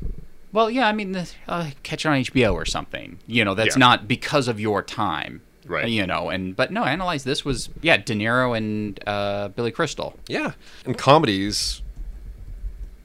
Well, 0.53 0.71
yeah, 0.71 0.89
I 0.89 0.93
mean, 0.93 1.13
this, 1.13 1.35
uh, 1.49 1.71
catch 1.83 2.05
it 2.05 2.09
on 2.11 2.17
HBO 2.19 2.53
or 2.53 2.67
something. 2.67 3.19
You 3.27 3.47
know, 3.47 3.55
that's 3.55 3.77
Yeah. 3.77 3.81
not 3.81 4.07
because 4.07 4.47
of 4.47 4.61
your 4.61 4.83
time. 4.83 5.41
Right. 5.67 5.89
You 5.89 6.07
know, 6.07 6.29
and 6.29 6.55
but 6.55 6.71
no, 6.71 6.85
analyze 6.85 7.25
this 7.25 7.45
was 7.47 7.71
yeah, 7.83 7.97
De 7.97 8.13
Niro 8.15 8.55
and 8.57 8.99
uh, 9.07 9.49
Billy 9.49 9.71
Crystal. 9.71 10.19
Yeah. 10.27 10.53
And 10.85 10.97
comedies 10.99 11.81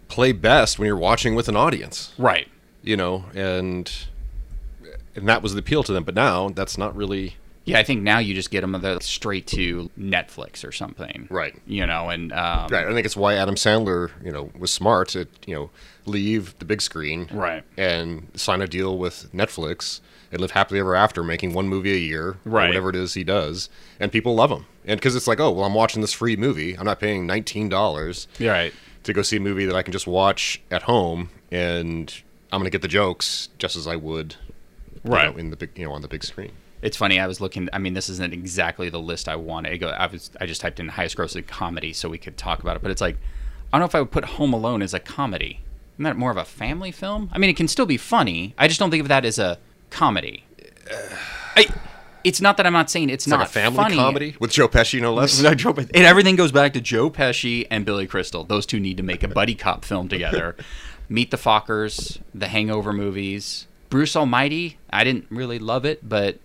play 0.08 0.32
best 0.32 0.80
when 0.80 0.86
you're 0.88 0.98
watching 0.98 1.36
with 1.36 1.48
an 1.48 1.56
audience. 1.56 2.14
Right. 2.18 2.48
You 2.82 2.96
know, 2.98 3.26
and 3.34 3.92
and 5.16 5.28
that 5.28 5.42
was 5.42 5.54
the 5.54 5.60
appeal 5.60 5.84
to 5.84 5.94
them. 5.94 6.04
But 6.04 6.16
now 6.16 6.50
that's 6.50 6.78
not 6.78 6.96
really 6.96 7.36
Yeah, 7.66 7.80
I 7.80 7.84
think 7.84 8.02
now 8.02 8.20
you 8.20 8.34
just 8.34 8.52
get 8.52 8.62
them 8.62 8.72
the 8.74 9.00
straight 9.00 9.48
to 9.48 9.90
Netflix 10.00 10.68
or 10.68 10.72
something. 10.72 11.28
Right. 11.30 11.56
You 11.66 11.86
know, 11.86 12.10
and 12.10 12.32
um, 12.34 12.68
right. 12.70 12.86
I 12.88 12.94
think 12.94 13.06
it's 13.06 13.16
why 13.16 13.36
Adam 13.36 13.56
Sandler, 13.56 14.12
you 14.24 14.32
know, 14.32 14.52
was 14.58 14.72
smart 14.72 15.10
to 15.10 15.28
you 15.48 15.56
know 15.56 15.70
leave 16.06 16.58
the 16.60 16.66
big 16.66 16.82
screen 16.82 17.30
Right. 17.32 17.64
and 17.78 18.28
sign 18.36 18.62
a 18.62 18.68
deal 18.68 18.98
with 18.98 19.32
Netflix 19.34 20.02
and 20.32 20.42
live 20.42 20.52
happily 20.52 20.80
ever 20.80 20.96
after, 20.96 21.24
making 21.24 21.54
one 21.54 21.68
movie 21.70 21.94
a 21.94 21.98
year, 21.98 22.38
Right. 22.44 22.66
or 22.66 22.68
whatever 22.70 22.90
it 22.90 22.96
is 22.96 23.14
he 23.14 23.24
does, 23.24 23.70
and 24.00 24.12
people 24.12 24.34
love 24.36 24.50
him. 24.52 24.66
And 24.84 25.00
because 25.00 25.16
it's 25.16 25.28
like, 25.28 25.40
oh, 25.40 25.52
well, 25.52 25.64
I'm 25.66 25.76
watching 25.76 26.02
this 26.02 26.12
free 26.12 26.36
movie. 26.36 26.76
I'm 26.78 26.86
not 26.86 27.00
paying 27.00 27.26
nineteen 27.28 27.70
dollars 27.70 28.28
right. 28.42 28.74
to 29.04 29.14
go 29.14 29.22
see 29.22 29.38
a 29.38 29.40
movie 29.40 29.66
that 29.66 29.76
I 29.76 29.84
can 29.84 29.94
just 29.94 30.08
watch 30.08 30.60
at 30.72 30.82
home, 30.84 31.30
and 31.52 32.14
I'm 32.52 32.60
gonna 32.60 32.70
get 32.72 32.82
the 32.82 32.88
jokes 32.90 33.48
just 33.60 33.76
as 33.78 33.88
I 33.88 33.96
would, 33.96 34.36
you 35.04 35.12
Right. 35.12 35.32
know, 35.32 35.38
in 35.38 35.50
the 35.50 35.56
big, 35.58 35.72
you 35.76 35.86
know, 35.86 35.92
on 35.94 36.02
the 36.02 36.08
big 36.08 36.24
screen. 36.24 36.52
It's 36.82 36.98
funny. 36.98 37.20
I 37.20 37.28
was 37.28 37.40
looking. 37.40 37.70
I 37.72 37.78
mean, 37.78 37.94
this 37.94 38.10
isn't 38.10 38.34
exactly 38.34 38.90
the 38.90 39.00
list 39.00 39.30
I 39.30 39.36
wanted. 39.38 39.72
I 39.74 39.78
go. 39.78 39.88
I 39.88 40.08
was. 40.08 40.32
I 40.42 40.46
just 40.46 40.60
typed 40.62 40.80
in 40.80 40.90
highest 40.90 41.16
grossing 41.18 41.48
comedy 41.48 41.94
so 41.94 42.10
we 42.10 42.18
could 42.18 42.38
talk 42.38 42.60
about 42.60 42.76
it. 42.76 42.82
But 42.82 42.92
it's 42.92 43.00
like, 43.02 43.16
I 43.72 43.78
don't 43.78 43.82
know 43.82 43.86
if 43.86 43.96
I 43.96 44.00
would 44.02 44.12
put 44.12 44.26
Home 44.26 44.52
Alone 44.54 44.82
as 44.82 44.94
a 44.94 45.00
comedy. 45.00 45.62
Isn't 45.96 46.04
that 46.04 46.18
more 46.18 46.32
of 46.32 46.38
a 46.38 46.44
family 46.44 46.92
film? 46.92 47.30
I 47.32 47.38
mean, 47.38 47.50
it 47.50 47.56
can 47.56 47.68
still 47.70 47.86
be 47.86 47.98
funny. 47.98 48.54
I 48.58 48.68
just 48.68 48.80
don't 48.80 48.92
think 48.92 49.02
of 49.02 49.08
that 49.08 49.24
as 49.26 49.40
a 49.40 49.60
comedy. 49.92 50.44
I, 51.56 51.68
it's 52.24 52.42
not 52.42 52.58
that 52.58 52.66
I'm 52.66 52.74
not 52.74 52.90
saying 52.90 53.10
it's, 53.10 53.26
It's 53.26 53.28
not 53.30 53.40
like 53.40 53.48
a 53.50 53.52
family 53.52 53.78
funny. 53.78 53.96
comedy 53.96 54.36
with 54.40 54.52
Joe 54.52 54.68
Pesci, 54.68 55.00
no 55.02 55.14
less. 55.14 55.40
No, 55.42 55.54
Joe- 55.56 55.74
And 55.78 55.92
everything 55.96 56.36
goes 56.36 56.52
back 56.52 56.74
to 56.74 56.82
Joe 56.82 57.10
Pesci 57.10 57.68
and 57.70 57.86
Billy 57.86 58.08
Crystal. 58.08 58.44
Those 58.44 58.66
two 58.66 58.80
need 58.80 58.98
to 58.98 59.04
make 59.04 59.24
a 59.24 59.28
buddy 59.28 59.56
cop 59.56 59.86
film 59.86 60.08
together. 60.10 60.56
Meet 61.10 61.32
the 61.32 61.38
Fockers, 61.38 62.20
the 62.34 62.48
Hangover 62.48 62.92
movies. 62.94 63.68
Bruce 63.94 64.16
Almighty, 64.16 64.80
I 64.90 65.04
didn't 65.04 65.28
really 65.30 65.60
love 65.60 65.86
it, 65.86 66.10
but 66.10 66.40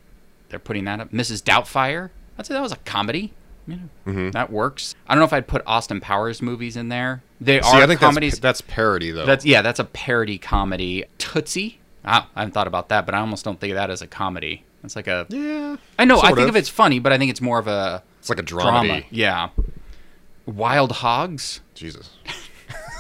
they're 0.51 0.59
putting 0.59 0.85
that 0.85 1.01
up. 1.01 1.13
Mrs. 1.13 1.43
Doubtfire, 1.43 2.11
I'd 2.39 2.45
say 2.45 2.53
that 2.53 2.61
was 2.61 2.73
a 2.73 2.77
comedy. 2.77 3.33
You 3.67 3.89
know, 4.05 4.31
That 4.33 4.53
works. 4.53 4.95
I 5.07 5.15
don't 5.15 5.21
know 5.21 5.25
if 5.25 5.33
I'd 5.33 5.49
put 5.49 5.63
Austin 5.67 5.99
Powers 5.99 6.43
movies 6.43 6.77
in 6.77 6.91
there. 6.91 7.23
They 7.41 7.63
See, 7.63 7.67
are 7.67 7.83
I 7.85 7.87
think 7.87 8.01
comedies. 8.01 8.33
that's, 8.35 8.61
that's 8.61 8.61
parody 8.61 9.13
though. 9.13 9.25
That's 9.25 9.47
yeah, 9.47 9.63
that's 9.63 9.79
a 9.81 9.85
parody 9.85 10.37
comedy. 10.37 11.07
Tootsie. 11.17 11.79
Ah, 12.05 12.29
I 12.37 12.41
haven't 12.41 12.53
thought 12.53 12.67
about 12.67 12.91
that, 12.91 13.07
but 13.07 13.15
I 13.15 13.21
almost 13.21 13.47
don't 13.47 13.59
think 13.59 13.71
of 13.71 13.77
that 13.77 13.89
as 13.89 14.03
a 14.03 14.07
comedy. 14.07 14.65
It's 14.85 14.95
like 14.95 15.07
a. 15.07 15.25
yeah. 15.31 15.79
I 15.99 16.05
know. 16.05 16.19
I 16.21 16.27
think 16.35 16.41
of. 16.41 16.49
of 16.51 16.57
it's 16.57 16.69
funny, 16.69 16.99
but 16.99 17.15
I 17.15 17.19
think 17.19 17.31
it's 17.31 17.41
more 17.41 17.59
of 17.59 17.67
a 17.67 18.03
It's 18.19 18.29
like 18.29 18.41
a 18.41 18.43
drama. 18.43 19.05
Yeah. 19.11 19.49
Wild 20.45 20.93
Hogs. 20.93 21.63
Jesus. 21.73 22.11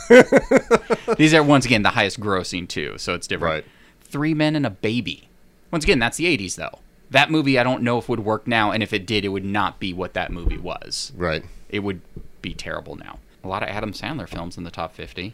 These 1.18 1.34
are 1.34 1.42
once 1.42 1.66
again 1.66 1.82
the 1.82 1.90
highest 1.90 2.18
grossing 2.18 2.66
too, 2.66 2.96
so 2.96 3.12
it's 3.12 3.26
different. 3.26 3.66
Right. 3.66 3.72
Three 4.08 4.34
Men 4.34 4.56
and 4.56 4.66
a 4.66 4.70
Baby. 4.70 5.28
Once 5.70 5.84
again, 5.84 5.98
that's 5.98 6.16
the 6.16 6.24
'80s 6.24 6.56
though. 6.56 6.78
That 7.10 7.30
movie 7.30 7.58
I 7.58 7.62
don't 7.62 7.82
know 7.82 7.98
if 7.98 8.08
would 8.08 8.20
work 8.20 8.46
now, 8.46 8.70
and 8.70 8.82
if 8.82 8.92
it 8.92 9.06
did, 9.06 9.24
it 9.24 9.28
would 9.28 9.44
not 9.44 9.80
be 9.80 9.92
what 9.92 10.14
that 10.14 10.30
movie 10.30 10.58
was. 10.58 11.12
Right. 11.16 11.44
It 11.68 11.80
would 11.80 12.00
be 12.42 12.54
terrible 12.54 12.96
now. 12.96 13.18
A 13.44 13.48
lot 13.48 13.62
of 13.62 13.68
Adam 13.68 13.92
Sandler 13.92 14.28
films 14.28 14.58
in 14.58 14.64
the 14.64 14.70
top 14.70 14.92
50, 14.94 15.32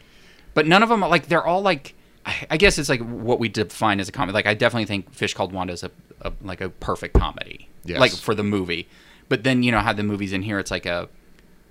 but 0.53 0.67
none 0.67 0.83
of 0.83 0.89
them 0.89 1.01
like 1.01 1.27
they're 1.27 1.47
all 1.47 1.63
like. 1.63 1.95
I 2.51 2.57
guess 2.57 2.79
it's 2.79 2.89
like 2.89 3.03
what 3.03 3.39
we 3.39 3.51
define 3.51 4.01
as 4.01 4.09
a 4.09 4.13
comedy. 4.13 4.33
Like 4.33 4.47
I 4.47 4.55
definitely 4.55 4.87
think 4.87 5.13
Fish 5.13 5.35
Called 5.35 5.53
Wanda 5.53 5.75
is 5.75 5.83
a, 5.83 5.91
a 6.23 6.33
like 6.43 6.63
a 6.63 6.71
perfect 6.71 7.15
comedy. 7.15 7.69
Yes. 7.85 8.01
Like 8.01 8.13
for 8.13 8.35
the 8.35 8.43
movie, 8.43 8.89
but 9.29 9.43
then 9.45 9.63
you 9.63 9.71
know 9.71 9.81
how 9.81 9.93
the 9.93 10.03
movies 10.03 10.33
in 10.33 10.41
here, 10.41 10.59
it's 10.59 10.71
like 10.71 10.87
a 10.87 11.09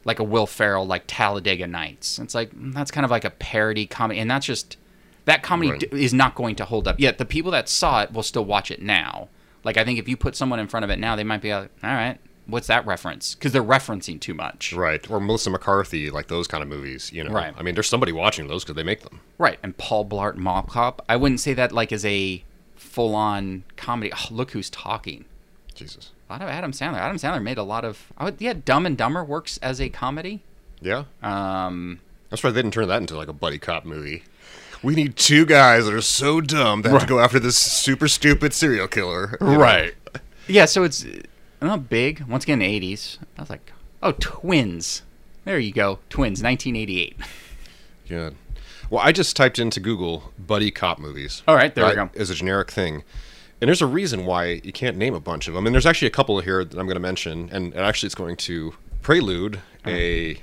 like 0.05 0.19
a 0.19 0.23
Will 0.23 0.45
Ferrell 0.45 0.85
like 0.85 1.03
Talladega 1.07 1.67
Nights. 1.67 2.19
It's 2.19 2.35
like 2.35 2.53
mm, 2.53 2.73
that's 2.73 2.91
kind 2.91 3.05
of 3.05 3.11
like 3.11 3.25
a 3.25 3.29
parody 3.29 3.85
comedy, 3.85 4.19
and 4.19 4.29
that's 4.29 4.45
just 4.45 4.77
that 5.25 5.43
comedy 5.43 5.71
Right. 5.71 5.79
d- 5.79 5.87
is 6.03 6.13
not 6.13 6.35
going 6.35 6.55
to 6.55 6.65
hold 6.65 6.87
up. 6.87 6.99
Yet 6.99 7.17
the 7.17 7.25
people 7.25 7.51
that 7.51 7.69
saw 7.69 8.01
it 8.01 8.11
will 8.11 8.23
still 8.23 8.45
watch 8.45 8.71
it 8.71 8.81
now. 8.81 9.29
Like 9.63 9.77
I 9.77 9.85
think 9.85 9.99
if 9.99 10.07
you 10.07 10.17
put 10.17 10.35
someone 10.35 10.59
in 10.59 10.67
front 10.67 10.83
of 10.83 10.89
it 10.89 10.99
now, 10.99 11.15
they 11.15 11.23
might 11.23 11.41
be 11.41 11.53
like, 11.53 11.69
all 11.83 11.89
right, 11.89 12.17
what's 12.47 12.67
that 12.67 12.85
reference? 12.85 13.33
Because 13.35 13.53
they're 13.53 13.63
referencing 13.63 14.19
too 14.19 14.33
much. 14.33 14.73
Right. 14.73 15.09
Or 15.09 15.19
Melissa 15.21 15.49
McCarthy, 15.49 16.09
like 16.09 16.27
those 16.27 16.47
kind 16.47 16.61
of 16.61 16.67
movies, 16.69 17.11
you 17.13 17.23
know. 17.23 17.31
Right. 17.31 17.53
I 17.57 17.63
mean, 17.63 17.73
there's 17.75 17.87
somebody 17.87 18.11
watching 18.11 18.47
those 18.47 18.63
because 18.63 18.75
they 18.75 18.83
make 18.83 19.01
them. 19.03 19.21
Right. 19.37 19.59
And 19.63 19.77
Paul 19.77 20.05
Blart 20.05 20.35
Mall 20.35 20.63
Cop, 20.63 21.03
I 21.07 21.15
wouldn't 21.15 21.39
say 21.39 21.53
that 21.53 21.71
like 21.71 21.91
as 21.93 22.03
a 22.05 22.43
full 22.75 23.15
on 23.15 23.63
comedy. 23.77 24.11
Oh, 24.13 24.27
look 24.31 24.51
who's 24.51 24.69
talking. 24.69 25.23
Jesus. 25.73 26.11
A 26.29 26.33
lot 26.33 26.41
of 26.41 26.49
Adam 26.49 26.71
Sandler. 26.73 26.97
Adam 26.97 27.17
Sandler 27.17 27.41
made 27.41 27.57
a 27.57 27.63
lot 27.63 27.85
of. 27.85 28.11
I 28.17 28.25
would, 28.25 28.35
yeah, 28.39 28.53
Dumb 28.53 28.85
and 28.85 28.97
Dumber 28.97 29.23
works 29.23 29.57
as 29.59 29.79
a 29.79 29.87
comedy. 29.89 30.41
Yeah. 30.81 31.05
Um, 31.21 32.01
That's 32.29 32.43
why 32.43 32.49
they 32.51 32.61
didn't 32.61 32.73
turn 32.73 32.87
that 32.89 32.97
into 33.01 33.15
like 33.15 33.29
a 33.29 33.33
buddy 33.33 33.57
cop 33.59 33.85
movie. 33.85 34.23
We 34.83 34.95
need 34.95 35.15
two 35.15 35.45
guys 35.45 35.85
that 35.85 35.93
are 35.93 36.01
so 36.01 36.41
dumb 36.41 36.81
that 36.81 36.89
they 36.89 36.93
have 36.93 37.01
to 37.01 37.07
go 37.07 37.19
after 37.19 37.39
this 37.39 37.57
super 37.57 38.09
stupid 38.09 38.53
serial 38.53 38.87
killer. 38.87 39.37
Right. 39.39 39.93
know? 40.13 40.21
Yeah, 40.47 40.65
so 40.65 40.83
it's 40.83 41.05
not 41.61 41.89
big. 41.89 42.23
Once 42.27 42.43
again, 42.43 42.59
80s. 42.59 43.17
I 43.37 43.41
was 43.41 43.49
like, 43.49 43.71
oh, 44.01 44.11
Twins. 44.19 45.03
There 45.45 45.57
you 45.57 45.71
go. 45.71 45.99
Twins, 46.09 46.43
1988. 46.43 47.17
Good. 48.09 48.35
Well, 48.89 49.01
I 49.01 49.13
just 49.13 49.35
typed 49.35 49.57
into 49.57 49.79
Google 49.79 50.31
buddy 50.37 50.69
cop 50.69 50.99
movies. 50.99 51.43
All 51.47 51.55
right, 51.55 51.73
there 51.73 51.85
we 51.87 51.95
go. 51.95 52.09
As 52.15 52.29
a 52.29 52.35
generic 52.35 52.69
thing. 52.69 53.03
And 53.61 53.69
there's 53.69 53.81
a 53.81 53.87
reason 53.87 54.25
why 54.25 54.61
you 54.63 54.73
can't 54.73 54.97
name 54.97 55.13
a 55.13 55.21
bunch 55.21 55.47
of 55.47 55.53
them. 55.53 55.65
And 55.65 55.73
there's 55.73 55.85
actually 55.85 56.09
a 56.09 56.11
couple 56.11 56.39
here 56.41 56.65
that 56.65 56.77
I'm 56.77 56.85
going 56.85 56.95
to 56.95 57.01
mention. 57.01 57.49
And, 57.51 57.73
and 57.73 57.85
actually, 57.85 58.07
it's 58.07 58.15
going 58.15 58.35
to 58.37 58.73
prelude 59.01 59.61
a 59.85 60.41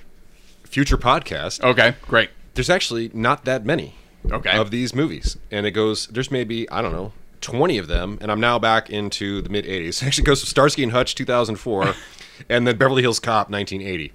future 0.64 0.96
podcast. 0.96 1.62
Okay, 1.62 1.94
great. 2.08 2.30
There's 2.54 2.70
actually 2.70 3.10
not 3.12 3.44
that 3.44 3.64
many 3.64 3.94
Okay. 4.30 4.56
of 4.56 4.70
these 4.70 4.94
movies. 4.94 5.36
And 5.50 5.66
it 5.66 5.72
goes, 5.72 6.06
there's 6.08 6.30
maybe, 6.30 6.68
I 6.70 6.82
don't 6.82 6.92
know, 6.92 7.12
20 7.40 7.78
of 7.78 7.88
them. 7.88 8.18
And 8.20 8.30
I'm 8.30 8.40
now 8.40 8.58
back 8.58 8.90
into 8.90 9.40
the 9.42 9.48
mid 9.48 9.64
80s. 9.64 10.02
It 10.02 10.06
actually 10.06 10.24
goes 10.24 10.40
to 10.40 10.46
Starsky 10.46 10.82
and 10.82 10.92
Hutch 10.92 11.14
2004 11.14 11.94
and 12.48 12.66
then 12.66 12.76
Beverly 12.76 13.02
Hills 13.02 13.20
Cop 13.20 13.50
1980. 13.50 14.12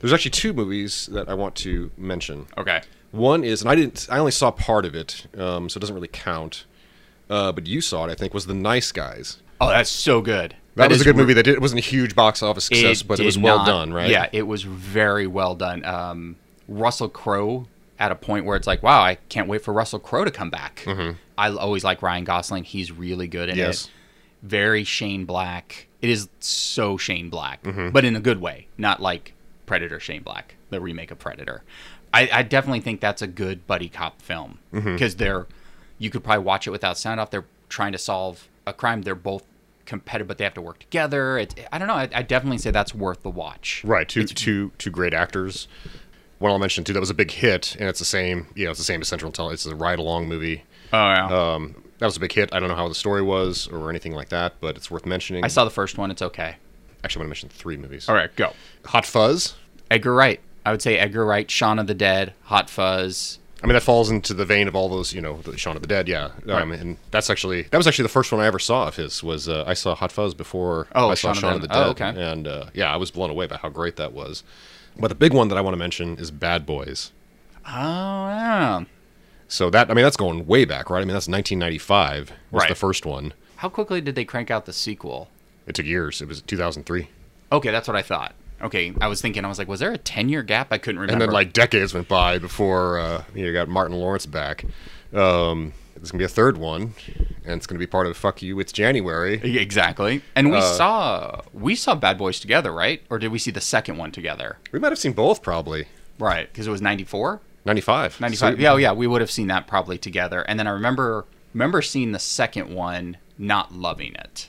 There's 0.00 0.12
actually 0.12 0.30
two 0.30 0.52
movies 0.52 1.08
that 1.12 1.28
I 1.28 1.34
want 1.34 1.54
to 1.56 1.90
mention. 1.96 2.46
Okay. 2.56 2.80
One 3.12 3.44
is, 3.44 3.60
and 3.60 3.70
I 3.70 3.74
didn't, 3.74 4.06
I 4.10 4.18
only 4.18 4.32
saw 4.32 4.50
part 4.50 4.84
of 4.84 4.94
it, 4.94 5.26
um, 5.36 5.68
so 5.68 5.78
it 5.78 5.80
doesn't 5.80 5.94
really 5.94 6.08
count. 6.08 6.64
Uh, 7.28 7.52
but 7.52 7.66
you 7.66 7.80
saw 7.80 8.06
it, 8.06 8.10
I 8.10 8.14
think, 8.14 8.32
was 8.32 8.46
The 8.46 8.54
Nice 8.54 8.92
Guys. 8.92 9.38
Oh, 9.60 9.68
that's 9.68 9.90
so 9.90 10.20
good. 10.20 10.56
That, 10.76 10.90
was 10.90 11.00
a 11.00 11.04
good 11.04 11.16
movie. 11.16 11.34
That 11.34 11.42
did, 11.42 11.54
it 11.54 11.60
wasn't 11.60 11.80
a 11.80 11.84
huge 11.84 12.14
box 12.14 12.42
office 12.42 12.64
success, 12.64 13.02
but 13.02 13.20
it 13.20 13.26
was 13.26 13.36
well 13.36 13.58
not- 13.58 13.66
done, 13.66 13.92
right? 13.92 14.08
Yeah, 14.10 14.28
it 14.32 14.46
was 14.46 14.62
very 14.62 15.26
well 15.26 15.54
done. 15.54 15.84
Um, 15.84 16.36
Russell 16.68 17.08
Crowe 17.08 17.66
at 18.00 18.10
a 18.10 18.16
point 18.16 18.44
where 18.46 18.56
it's 18.56 18.66
like, 18.66 18.82
wow, 18.82 19.00
I 19.02 19.14
can't 19.28 19.46
wait 19.46 19.62
for 19.62 19.72
Russell 19.72 19.98
Crowe 20.00 20.24
to 20.24 20.30
come 20.32 20.50
back. 20.50 20.84
I 21.38 21.50
always 21.50 21.84
like 21.84 22.02
Ryan 22.02 22.24
Gosling. 22.24 22.64
He's 22.64 22.90
really 22.90 23.28
good 23.28 23.48
in 23.48 23.54
Mm-hmm. 23.56 23.60
Yes. 23.66 23.84
it. 23.84 23.90
Very 24.42 24.84
Shane 24.84 25.26
Black. 25.26 25.86
It 26.00 26.08
is 26.10 26.28
so 26.40 26.96
Shane 26.96 27.28
Black, 27.30 27.62
Mm-hmm. 27.62 27.90
but 27.90 28.04
in 28.06 28.16
a 28.16 28.20
good 28.20 28.40
way, 28.40 28.66
not 28.78 29.00
like 29.00 29.34
Predator 29.66 30.00
Shane 30.00 30.22
Black, 30.22 30.54
the 30.70 30.80
remake 30.80 31.10
of 31.10 31.18
Predator. 31.18 31.62
I, 32.12 32.28
I 32.32 32.42
definitely 32.42 32.80
think 32.80 33.00
that's 33.00 33.22
a 33.22 33.26
good 33.28 33.66
buddy 33.66 33.88
cop 33.88 34.20
film 34.22 34.58
Mm-hmm. 34.72 34.94
because 34.94 35.16
they're 35.16 35.46
you 35.98 36.08
could 36.08 36.24
probably 36.24 36.42
watch 36.44 36.66
it 36.66 36.70
without 36.70 36.96
sound 36.96 37.20
off. 37.20 37.30
They're 37.30 37.44
trying 37.68 37.92
to 37.92 37.98
solve 37.98 38.48
a 38.66 38.72
crime. 38.72 39.02
They're 39.02 39.14
both 39.14 39.44
competitive, 39.84 40.28
but 40.28 40.38
they 40.38 40.44
have 40.44 40.54
to 40.54 40.62
work 40.62 40.78
together. 40.78 41.36
It, 41.36 41.68
I 41.70 41.76
don't 41.78 41.88
know. 41.88 41.94
I, 41.94 42.08
I 42.14 42.22
definitely 42.22 42.56
say 42.58 42.70
that's 42.70 42.94
worth 42.94 43.22
the 43.22 43.28
watch. 43.30 43.82
Right, 43.84 44.08
two 44.08 44.24
two 44.24 44.72
two 44.78 44.90
great 44.90 45.12
actors. 45.12 45.68
One 46.40 46.50
I'll 46.50 46.58
mention 46.58 46.82
too 46.84 46.92
that 46.94 47.00
was 47.00 47.10
a 47.10 47.14
big 47.14 47.30
hit, 47.30 47.76
and 47.78 47.88
it's 47.88 47.98
the 48.00 48.04
same. 48.04 48.48
You 48.56 48.64
know, 48.64 48.70
it's 48.72 48.80
the 48.80 48.84
same 48.84 49.00
as 49.00 49.06
Central 49.08 49.28
Intelligence. 49.28 49.64
It's 49.64 49.72
a 49.72 49.76
ride 49.76 49.98
along 50.00 50.26
movie. 50.26 50.64
Oh 50.92 50.96
yeah. 50.96 51.26
Um, 51.54 51.84
that 51.98 52.06
was 52.06 52.16
a 52.16 52.20
big 52.20 52.32
hit. 52.32 52.52
I 52.52 52.58
don't 52.60 52.68
know 52.68 52.74
how 52.74 52.88
the 52.88 52.94
story 52.94 53.22
was 53.22 53.68
or 53.68 53.88
anything 53.90 54.12
like 54.14 54.30
that, 54.30 54.54
but 54.60 54.76
it's 54.76 54.90
worth 54.90 55.06
mentioning. 55.06 55.44
I 55.44 55.48
saw 55.48 55.64
the 55.64 55.70
first 55.70 55.96
one. 55.98 56.10
It's 56.10 56.22
okay. 56.22 56.56
Actually, 57.04 57.20
I 57.20 57.22
want 57.28 57.36
to 57.36 57.44
mention 57.44 57.48
three 57.50 57.76
movies. 57.76 58.08
All 58.08 58.14
right, 58.14 58.34
go. 58.36 58.52
Hot 58.86 59.04
Fuzz. 59.06 59.54
Edgar 59.90 60.14
Wright. 60.14 60.40
I 60.66 60.70
would 60.72 60.82
say 60.82 60.98
Edgar 60.98 61.24
Wright, 61.24 61.50
Shaun 61.50 61.78
of 61.78 61.86
the 61.86 61.94
Dead, 61.94 62.32
Hot 62.44 62.68
Fuzz. 62.70 63.38
I 63.62 63.66
mean, 63.66 63.74
that 63.74 63.82
falls 63.82 64.10
into 64.10 64.32
the 64.32 64.46
vein 64.46 64.68
of 64.68 64.74
all 64.74 64.88
those, 64.88 65.12
you 65.12 65.20
know, 65.20 65.36
the 65.42 65.58
Shaun 65.58 65.76
of 65.76 65.82
the 65.82 65.88
Dead, 65.88 66.08
yeah. 66.08 66.30
Um, 66.48 66.70
Right. 66.70 66.80
and 66.80 66.96
that's 67.10 67.28
actually 67.28 67.62
that 67.64 67.76
was 67.76 67.86
actually 67.86 68.04
the 68.04 68.08
first 68.10 68.32
one 68.32 68.40
I 68.40 68.46
ever 68.46 68.58
saw 68.58 68.88
of 68.88 68.96
his. 68.96 69.22
Was 69.22 69.46
uh, 69.50 69.64
I 69.66 69.74
saw 69.74 69.94
Hot 69.94 70.10
Fuzz 70.10 70.32
before 70.32 70.86
Oh, 70.94 71.10
I 71.10 71.14
saw 71.14 71.34
Shaun 71.34 71.40
Shaun, 71.42 71.50
of 71.50 71.56
of 71.56 71.62
the 71.62 71.68
the 71.68 71.74
Dead, 71.74 71.96
Dead. 71.96 72.16
Oh, 72.16 72.20
okay. 72.22 72.32
and 72.32 72.48
uh, 72.48 72.64
yeah, 72.72 72.90
I 72.92 72.96
was 72.96 73.10
blown 73.10 73.28
away 73.28 73.46
by 73.46 73.56
how 73.58 73.68
great 73.68 73.96
that 73.96 74.12
was. 74.14 74.42
But 74.98 75.08
the 75.08 75.14
big 75.14 75.32
one 75.32 75.48
that 75.48 75.56
I 75.58 75.60
want 75.60 75.74
to 75.74 75.78
mention 75.78 76.16
is 76.18 76.30
Bad 76.30 76.66
Boys. 76.66 77.12
Oh 77.66 77.70
yeah. 78.28 78.84
So 79.48 79.70
that 79.70 79.90
I 79.90 79.94
mean 79.94 80.04
that's 80.04 80.16
going 80.16 80.46
way 80.46 80.64
back, 80.64 80.90
right? 80.90 80.98
I 80.98 81.04
mean 81.04 81.14
that's 81.14 81.28
1995 81.28 82.32
was 82.50 82.60
Right. 82.62 82.68
the 82.68 82.74
first 82.74 83.04
one. 83.06 83.32
How 83.56 83.68
quickly 83.68 84.00
did 84.00 84.14
they 84.14 84.24
crank 84.24 84.50
out 84.50 84.66
the 84.66 84.72
sequel? 84.72 85.28
It 85.66 85.74
took 85.74 85.86
years. 85.86 86.20
It 86.22 86.28
was 86.28 86.40
2003, 86.42 87.08
Okay, 87.52 87.70
that's 87.70 87.86
what 87.88 87.96
I 87.96 88.02
thought. 88.02 88.34
Okay, 88.62 88.92
I 89.00 89.06
was 89.08 89.20
thinking, 89.22 89.44
I 89.44 89.48
was 89.48 89.58
like, 89.58 89.68
was 89.68 89.80
there 89.80 89.92
a 89.92 89.98
10 89.98 90.28
year 90.28 90.42
gap? 90.42 90.68
I 90.72 90.78
couldn't 90.78 91.00
remember. 91.00 91.12
and 91.24 91.30
then 91.30 91.30
like 91.34 91.52
decades 91.52 91.94
went 91.94 92.08
by 92.08 92.38
before 92.38 92.98
uh, 92.98 93.24
you 93.34 93.52
got 93.52 93.68
Martin 93.68 93.96
Lawrence 93.98 94.26
back. 94.26 94.64
Um, 95.14 95.72
there's 96.00 96.10
gonna 96.10 96.20
be 96.20 96.24
a 96.24 96.28
third 96.28 96.56
one, 96.58 96.94
and 97.44 97.54
it's 97.56 97.66
gonna 97.66 97.78
be 97.78 97.86
part 97.86 98.06
of 98.06 98.16
"Fuck 98.16 98.42
You." 98.42 98.58
It's 98.58 98.72
January. 98.72 99.34
Exactly. 99.60 100.22
And 100.34 100.50
we 100.50 100.56
Uh, 100.56 100.60
saw 100.62 101.40
we 101.52 101.74
saw 101.74 101.94
Bad 101.94 102.16
Boys 102.18 102.40
together, 102.40 102.72
right? 102.72 103.02
Or 103.10 103.18
did 103.18 103.30
we 103.30 103.38
see 103.38 103.50
the 103.50 103.60
second 103.60 103.96
one 103.98 104.10
together? 104.12 104.58
We 104.72 104.78
might 104.78 104.90
have 104.92 104.98
seen 104.98 105.12
both 105.12 105.42
probably. 105.42 105.86
Right, 106.18 106.50
because 106.52 106.66
it 106.66 106.70
was 106.70 106.82
94? 106.82 107.40
95. 107.64 108.20
95. 108.20 108.54
So- 108.56 108.60
yeah, 108.60 108.72
oh, 108.72 108.76
yeah, 108.76 108.92
we 108.92 109.06
would 109.06 109.20
have 109.20 109.30
seen 109.30 109.46
that 109.48 109.66
probably 109.66 109.96
together. 109.98 110.42
And 110.42 110.58
then 110.58 110.66
I 110.66 110.70
remember 110.70 111.26
remember 111.54 111.82
seeing 111.82 112.12
the 112.12 112.18
second 112.18 112.68
one 112.74 113.16
not 113.38 113.74
loving 113.74 114.14
it. 114.14 114.48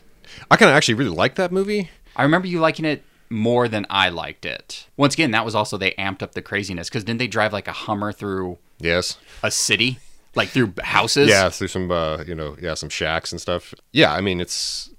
I 0.49 0.55
kind 0.55 0.69
of 0.69 0.75
actually 0.75 0.93
really 0.95 1.15
like 1.15 1.35
that 1.35 1.51
movie. 1.51 1.89
I 2.15 2.23
remember 2.23 2.47
you 2.47 2.59
liking 2.59 2.85
it 2.85 3.03
more 3.29 3.67
than 3.67 3.85
I 3.89 4.09
liked 4.09 4.45
it. 4.45 4.87
Once 4.97 5.13
again, 5.13 5.31
that 5.31 5.45
was 5.45 5.55
also 5.55 5.77
they 5.77 5.91
amped 5.91 6.21
up 6.21 6.33
the 6.33 6.41
craziness 6.41 6.89
because 6.89 7.03
didn't 7.05 7.19
they 7.19 7.27
drive 7.27 7.53
like 7.53 7.67
a 7.67 7.71
Hummer 7.73 8.11
through 8.11 8.57
Yes. 8.79 9.17
a 9.41 9.49
city, 9.51 9.99
like 10.35 10.49
through 10.49 10.73
houses? 10.81 11.29
Yeah, 11.29 11.49
through 11.49 11.67
some 11.69 11.91
uh, 11.91 12.23
you 12.27 12.35
know, 12.35 12.55
yeah, 12.61 12.73
some 12.73 12.89
shacks 12.89 13.31
and 13.31 13.39
stuff. 13.41 13.73
Yeah, 13.91 14.13
I 14.13 14.21
mean, 14.21 14.39
it's. 14.41 14.89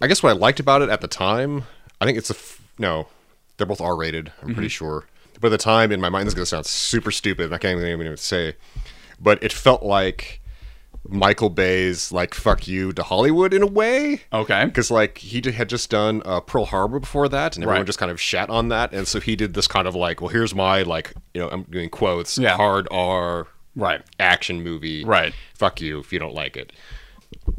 I 0.00 0.06
guess 0.06 0.22
what 0.22 0.30
I 0.30 0.32
liked 0.32 0.60
about 0.60 0.82
it 0.82 0.90
at 0.90 1.00
the 1.00 1.08
time, 1.08 1.64
I 2.00 2.04
think 2.04 2.18
it's 2.18 2.30
a 2.30 2.34
f- 2.34 2.60
no, 2.78 3.06
they're 3.56 3.66
both 3.66 3.80
R 3.80 3.96
rated. 3.96 4.32
I'm 4.42 4.52
pretty 4.52 4.68
sure. 4.68 5.04
But 5.40 5.48
at 5.48 5.50
the 5.50 5.58
time, 5.58 5.90
in 5.92 6.00
my 6.00 6.08
mind, 6.08 6.26
this 6.26 6.32
is 6.32 6.34
gonna 6.36 6.46
sound 6.46 6.66
super 6.66 7.10
stupid. 7.10 7.46
and 7.46 7.54
I 7.54 7.58
can't 7.58 7.78
even 7.80 8.00
even 8.00 8.16
say, 8.16 8.56
but 9.20 9.42
it 9.42 9.52
felt 9.52 9.82
like 9.82 10.40
Michael 11.08 11.50
Bay's 11.50 12.12
like 12.12 12.34
"fuck 12.34 12.68
you" 12.68 12.92
to 12.92 13.02
Hollywood 13.02 13.52
in 13.54 13.62
a 13.62 13.66
way. 13.66 14.22
Okay. 14.32 14.64
Because 14.66 14.90
like 14.90 15.18
he 15.18 15.40
had 15.50 15.68
just 15.68 15.90
done 15.90 16.22
uh, 16.24 16.40
Pearl 16.40 16.66
Harbor 16.66 17.00
before 17.00 17.28
that, 17.28 17.56
and 17.56 17.64
everyone 17.64 17.80
Right. 17.80 17.86
just 17.86 17.98
kind 17.98 18.12
of 18.12 18.20
shat 18.20 18.50
on 18.50 18.68
that, 18.68 18.92
and 18.92 19.08
so 19.08 19.18
he 19.20 19.34
did 19.36 19.54
this 19.54 19.66
kind 19.66 19.88
of 19.88 19.94
like, 19.96 20.20
well, 20.20 20.28
here's 20.30 20.54
my 20.54 20.82
like, 20.82 21.12
you 21.34 21.40
know, 21.40 21.48
I'm 21.48 21.62
doing 21.62 21.88
quotes, 21.90 22.38
Yeah. 22.38 22.56
hard 22.56 22.86
R 22.90 23.48
Right. 23.76 24.02
action 24.18 24.62
movie. 24.62 25.04
Right. 25.04 25.32
Fuck 25.54 25.80
you 25.80 25.98
if 25.98 26.12
you 26.12 26.18
don't 26.18 26.34
like 26.34 26.56
it. 26.56 26.72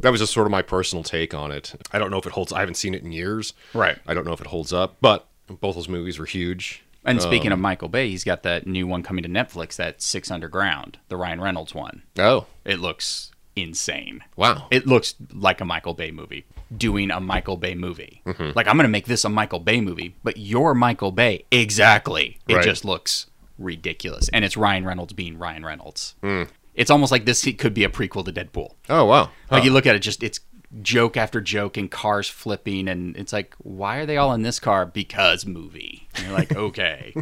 That 0.00 0.10
was 0.10 0.20
just 0.20 0.32
sort 0.32 0.46
of 0.46 0.50
my 0.52 0.62
personal 0.62 1.02
take 1.02 1.34
on 1.34 1.50
it. 1.50 1.74
I 1.92 1.98
don't 1.98 2.10
know 2.10 2.18
if 2.18 2.26
it 2.26 2.32
holds. 2.32 2.52
I 2.52 2.60
haven't 2.60 2.76
seen 2.76 2.94
it 2.94 3.02
in 3.02 3.10
years. 3.12 3.52
Right. 3.72 3.98
I 4.06 4.14
don't 4.14 4.24
know 4.24 4.32
if 4.32 4.40
it 4.40 4.46
holds 4.46 4.72
up, 4.72 4.96
but 5.00 5.26
both 5.48 5.74
those 5.74 5.88
movies 5.88 6.18
were 6.18 6.26
huge. 6.26 6.82
And 7.04 7.20
speaking 7.20 7.52
of 7.52 7.58
Michael 7.58 7.88
Bay, 7.88 8.08
he's 8.08 8.24
got 8.24 8.44
that 8.44 8.66
new 8.66 8.86
one 8.86 9.02
coming 9.02 9.22
to 9.24 9.28
Netflix, 9.28 9.76
that 9.76 10.00
Six 10.00 10.30
Underground, 10.30 10.98
the 11.08 11.16
Ryan 11.18 11.40
Reynolds 11.40 11.74
one. 11.74 12.02
Oh, 12.18 12.46
It 12.64 12.78
looks 12.78 13.30
insane. 13.56 14.22
wow. 14.36 14.68
It 14.70 14.86
looks 14.86 15.14
like 15.32 15.60
a 15.60 15.64
Michael 15.66 15.92
Bay 15.94 16.10
movie 16.10 16.44
doing 16.74 17.10
a 17.10 17.20
Michael 17.20 17.56
Bay 17.58 17.74
movie. 17.74 18.22
Mm-hmm. 18.24 18.50
Like 18.56 18.66
I'm 18.68 18.76
going 18.76 18.84
to 18.84 18.88
make 18.88 19.06
this 19.06 19.24
a 19.24 19.28
Michael 19.28 19.60
Bay 19.60 19.80
movie, 19.82 20.14
but 20.24 20.36
you're 20.38 20.72
Michael 20.74 21.12
Bay. 21.12 21.44
Exactly. 21.50 22.38
It 22.48 22.54
Right. 22.54 22.64
just 22.64 22.84
looks 22.86 23.26
ridiculous. 23.58 24.28
And 24.32 24.44
it's 24.44 24.56
Ryan 24.56 24.84
Reynolds 24.84 25.12
being 25.12 25.38
Ryan 25.38 25.64
Reynolds. 25.64 26.14
Hmm. 26.22 26.44
It's 26.74 26.90
almost 26.90 27.12
like 27.12 27.24
this 27.24 27.46
could 27.58 27.74
be 27.74 27.84
a 27.84 27.88
prequel 27.88 28.24
to 28.24 28.32
Deadpool. 28.32 28.70
oh, 28.90 29.04
wow. 29.04 29.30
Like 29.50 29.64
you 29.64 29.70
look 29.72 29.86
at 29.86 29.94
it, 29.94 30.00
just 30.00 30.22
it's 30.22 30.40
joke 30.82 31.16
after 31.16 31.40
joke 31.40 31.76
and 31.76 31.88
cars 31.88 32.28
flipping, 32.28 32.88
and 32.88 33.16
it's 33.16 33.32
like, 33.32 33.54
why 33.58 33.98
are 33.98 34.06
they 34.06 34.16
all 34.16 34.32
in 34.32 34.42
this 34.42 34.58
car? 34.58 34.84
Because 34.84 35.46
movie. 35.46 36.08
And 36.16 36.26
you're 36.26 36.34
like, 36.36 36.54
okay. 36.56 37.14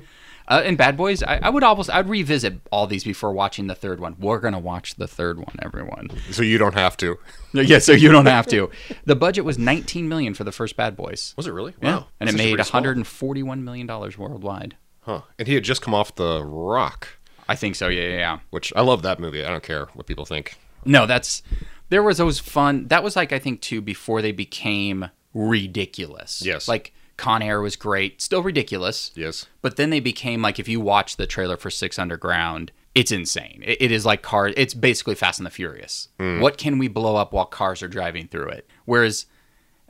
Uh, 0.49 0.63
and 0.65 0.77
Bad 0.79 0.97
Boys, 0.97 1.23
I, 1.23 1.37
I 1.43 1.51
would 1.51 1.63
almost 1.63 1.89
I'd 1.91 2.09
revisit 2.09 2.61
all 2.73 2.87
these 2.87 3.05
before 3.05 3.33
watching 3.33 3.67
the 3.69 3.75
third 3.75 4.01
one. 4.01 4.17
We're 4.19 4.41
gonna 4.41 4.59
watch 4.59 4.95
the 4.97 5.07
third 5.07 5.39
one, 5.39 5.55
everyone. 5.61 6.09
so 6.31 6.43
you 6.43 6.57
don't 6.59 6.75
have 6.75 6.97
to. 6.99 7.19
Yeah, 7.55 7.81
so 7.81 7.93
you 7.93 8.11
don't 8.11 8.25
have 8.25 8.47
to. 8.47 8.71
The 9.05 9.15
budget 9.15 9.45
was 9.45 9.59
19 9.59 10.09
million 10.09 10.33
for 10.33 10.43
the 10.43 10.53
first 10.53 10.75
Bad 10.75 10.97
Boys. 10.97 11.35
Was 11.37 11.47
it 11.47 11.53
really? 11.53 11.75
Yeah, 11.83 11.97
Wow. 11.97 12.07
and 12.19 12.31
it 12.31 12.33
That's 12.33 12.41
actually 12.41 12.51
made 12.53 12.59
141 12.61 13.63
million 13.65 13.87
dollars 13.87 14.17
worldwide. 14.17 14.77
Huh. 15.03 15.23
And 15.39 15.49
he 15.49 15.55
had 15.55 15.65
just 15.65 15.83
come 15.83 15.95
off 15.95 16.15
The 16.15 16.45
Rock, 16.45 17.09
I 17.49 17.57
think 17.57 17.75
so. 17.75 17.89
Yeah, 17.89 18.03
yeah, 18.03 18.17
yeah. 18.17 18.39
which 18.51 18.73
I 18.75 18.81
love 18.83 19.03
that 19.03 19.21
movie. 19.21 19.45
I 19.45 19.51
don't 19.51 19.63
care 19.63 19.87
what 19.95 20.07
people 20.07 20.25
think. 20.25 20.57
No, 20.85 21.07
that's 21.07 21.43
there 21.89 22.03
was 22.03 22.19
those 22.19 22.39
fun. 22.39 22.89
That 22.89 23.03
was 23.05 23.17
like 23.17 23.33
I 23.33 23.39
think 23.39 23.61
too 23.61 23.81
before 23.81 24.23
they 24.23 24.33
became 24.33 25.11
ridiculous. 25.35 26.43
Yes. 26.45 26.69
like 26.69 26.93
Con 27.17 27.43
Air 27.43 27.61
was 27.61 27.77
great, 27.77 28.23
still 28.23 28.43
ridiculous. 28.43 29.13
Yes. 29.15 29.47
But 29.61 29.77
then 29.77 29.91
they 29.91 30.01
became 30.01 30.43
like 30.43 30.59
if 30.59 30.69
you 30.69 30.81
watch 30.81 31.17
the 31.17 31.27
trailer 31.27 31.57
for 31.57 31.71
Six 31.71 31.99
Underground, 31.99 32.73
it's 32.95 33.13
insane. 33.13 33.63
It, 33.65 33.83
it 33.83 33.93
is 33.93 34.07
like 34.07 34.23
cars. 34.23 34.55
It's 34.57 34.75
basically 34.75 35.15
Fast 35.15 35.39
and 35.39 35.47
the 35.47 35.51
Furious. 35.51 36.09
Mm. 36.19 36.41
What 36.41 36.59
can 36.59 36.79
we 36.79 36.89
blow 36.89 37.17
up 37.17 37.33
while 37.33 37.45
cars 37.45 37.83
are 37.83 37.89
driving 37.89 38.29
through 38.29 38.49
it? 38.49 38.69
Whereas 38.85 39.27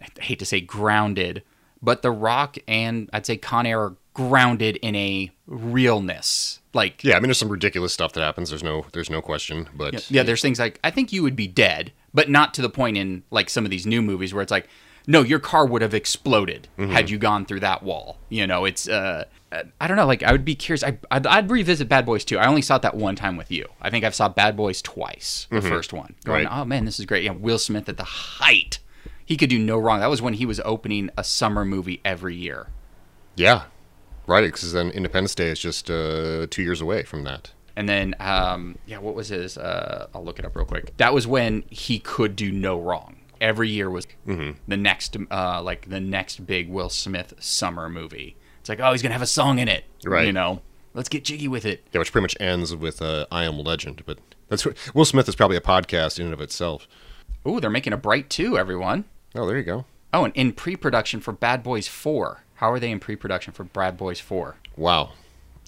I 0.01 0.09
hate 0.21 0.39
to 0.41 0.47
say 0.47 0.61
grounded, 0.61 1.43
but 1.81 2.03
The 2.03 2.11
Rock 2.11 2.59
and 2.67 3.09
I'd 3.13 3.27
say 3.27 3.37
Con 3.37 3.67
Air 3.67 3.81
are 3.81 3.97
grounded 4.15 4.77
in 4.77 4.95
a 4.95 5.31
realness. 5.47 6.61
Like 6.75 7.03
Yeah, 7.05 7.17
I 7.17 7.21
mean, 7.21 7.25
there's 7.29 7.39
some 7.39 7.49
ridiculous 7.51 7.93
stuff 7.93 8.13
that 8.15 8.21
happens. 8.23 8.49
There's 8.51 8.63
no, 8.63 8.87
there's 8.93 9.11
no 9.11 9.21
question. 9.21 9.69
But 9.75 10.11
yeah, 10.11 10.23
there's 10.23 10.41
things 10.43 10.59
like 10.59 10.79
I 10.83 10.91
think 10.91 11.13
you 11.13 11.23
would 11.23 11.37
be 11.37 11.47
dead, 11.47 11.93
but 12.15 12.31
not 12.31 12.55
to 12.55 12.63
the 12.63 12.71
point 12.71 12.97
in 12.97 13.23
like 13.31 13.51
some 13.51 13.65
of 13.65 13.71
these 13.71 13.87
new 13.87 14.01
movies 14.03 14.33
where 14.33 14.43
it's 14.43 14.51
like, 14.51 14.69
no, 15.07 15.23
your 15.23 15.39
car 15.41 15.67
would 15.67 15.83
have 15.83 15.95
exploded 15.95 16.69
had 16.79 17.11
you 17.11 17.19
gone 17.19 17.45
through 17.45 17.61
that 17.61 17.83
wall. 17.83 18.19
You 18.29 18.47
know, 18.47 18.65
it's 18.65 18.89
uh, 18.89 19.25
I 19.81 19.87
don't 19.89 19.97
know. 19.97 20.07
Like 20.07 20.23
I 20.23 20.33
would 20.33 20.45
be 20.45 20.55
curious. 20.55 20.83
I, 20.85 20.97
I'd, 21.11 21.27
I'd 21.27 21.51
revisit 21.51 21.89
Bad 21.89 22.07
Boys 22.07 22.25
2. 22.25 22.39
I 22.39 22.47
only 22.47 22.63
saw 22.63 22.77
it 22.77 22.83
that 22.83 22.97
one 22.97 23.17
time 23.17 23.37
with 23.37 23.51
you. 23.51 23.67
I 23.83 23.91
think 23.91 24.05
I've 24.05 24.15
saw 24.15 24.29
Bad 24.29 24.57
Boys 24.57 24.81
twice. 24.81 25.47
The 25.51 25.61
first 25.61 25.93
one, 25.93 26.15
going, 26.25 26.47
Right. 26.47 26.59
oh 26.61 26.65
man, 26.65 26.85
this 26.85 26.99
is 27.01 27.05
great. 27.07 27.25
Yeah, 27.25 27.33
Will 27.33 27.59
Smith 27.59 27.89
at 27.89 27.97
the 27.99 28.05
height. 28.05 28.79
He 29.27 29.37
could 29.37 29.51
do 29.51 29.59
no 29.59 29.77
wrong. 29.79 30.01
That 30.01 30.09
was 30.11 30.23
when 30.23 30.35
he 30.35 30.47
was 30.47 30.61
opening 30.65 31.11
a 31.19 31.25
summer 31.25 31.65
movie 31.65 32.01
every 32.05 32.35
year. 32.37 32.69
yeah, 33.37 33.65
right. 34.27 34.45
Because 34.45 34.73
then 34.73 34.91
Independence 34.91 35.35
Day 35.35 35.49
is 35.49 35.59
just 35.59 35.91
uh, 35.91 36.47
two 36.51 36.63
years 36.63 36.81
away 36.81 37.03
from 37.03 37.25
that. 37.25 37.53
And 37.75 37.89
then, 37.89 38.15
um, 38.21 38.77
yeah, 38.87 38.99
what 38.99 39.15
was 39.15 39.29
his? 39.29 39.57
Uh, 39.57 40.07
I'll 40.15 40.25
look 40.25 40.39
it 40.39 40.45
up 40.45 40.55
real 40.55 40.67
quick. 40.67 40.95
That 40.99 41.15
was 41.15 41.27
when 41.27 41.65
he 41.71 41.99
could 41.99 42.37
do 42.37 42.53
no 42.53 42.79
wrong. 42.79 43.17
Every 43.41 43.69
year 43.71 43.91
was 43.91 44.07
the 44.27 44.77
next, 44.77 45.17
uh, 45.31 45.63
like 45.63 45.89
the 45.89 45.99
next 46.01 46.47
big 46.47 46.69
Will 46.69 46.89
Smith 46.91 47.35
summer 47.41 47.89
movie. 47.89 48.37
It's 48.61 48.69
like, 48.69 48.79
oh, 48.79 48.93
he's 48.93 49.03
gonna 49.03 49.15
have 49.15 49.23
a 49.23 49.27
song 49.27 49.59
in 49.59 49.67
it, 49.69 49.85
Right. 50.05 50.27
You 50.27 50.33
know, 50.33 50.63
let's 50.95 51.09
get 51.09 51.25
jiggy 51.25 51.49
with 51.49 51.65
it. 51.65 51.85
Yeah, 51.93 51.99
which 51.99 52.13
pretty 52.13 52.23
much 52.23 52.37
ends 52.39 52.77
with 52.77 53.03
uh, 53.03 53.27
"I 53.33 53.43
Am 53.45 53.59
Legend." 53.59 54.05
But 54.07 54.19
that's 54.49 54.65
what, 54.65 54.77
Will 54.95 55.05
Smith 55.05 55.29
is 55.29 55.35
probably 55.35 55.57
a 55.57 55.61
podcast 55.61 56.21
in 56.21 56.27
and 56.27 56.35
of 56.35 56.41
itself. 56.41 56.87
Ooh, 57.49 57.59
they're 57.59 57.71
making 57.71 57.93
a 57.93 57.97
Bright 57.97 58.31
too, 58.31 58.57
everyone. 58.57 59.07
Oh, 59.35 59.47
there 59.47 59.57
you 59.57 59.65
go. 59.65 59.87
Oh, 60.15 60.25
and 60.25 60.37
in 60.37 60.53
pre-production 60.53 61.21
for 61.21 61.33
Bad 61.33 61.63
Boys 61.65 61.89
Four. 61.89 62.45
How 62.63 62.71
are 62.71 62.79
they 62.79 62.93
in 62.93 63.01
pre-production 63.01 63.53
for 63.53 63.65
Bad 63.65 63.97
Boys 63.97 64.21
Four? 64.21 64.55
Wow, 64.77 65.15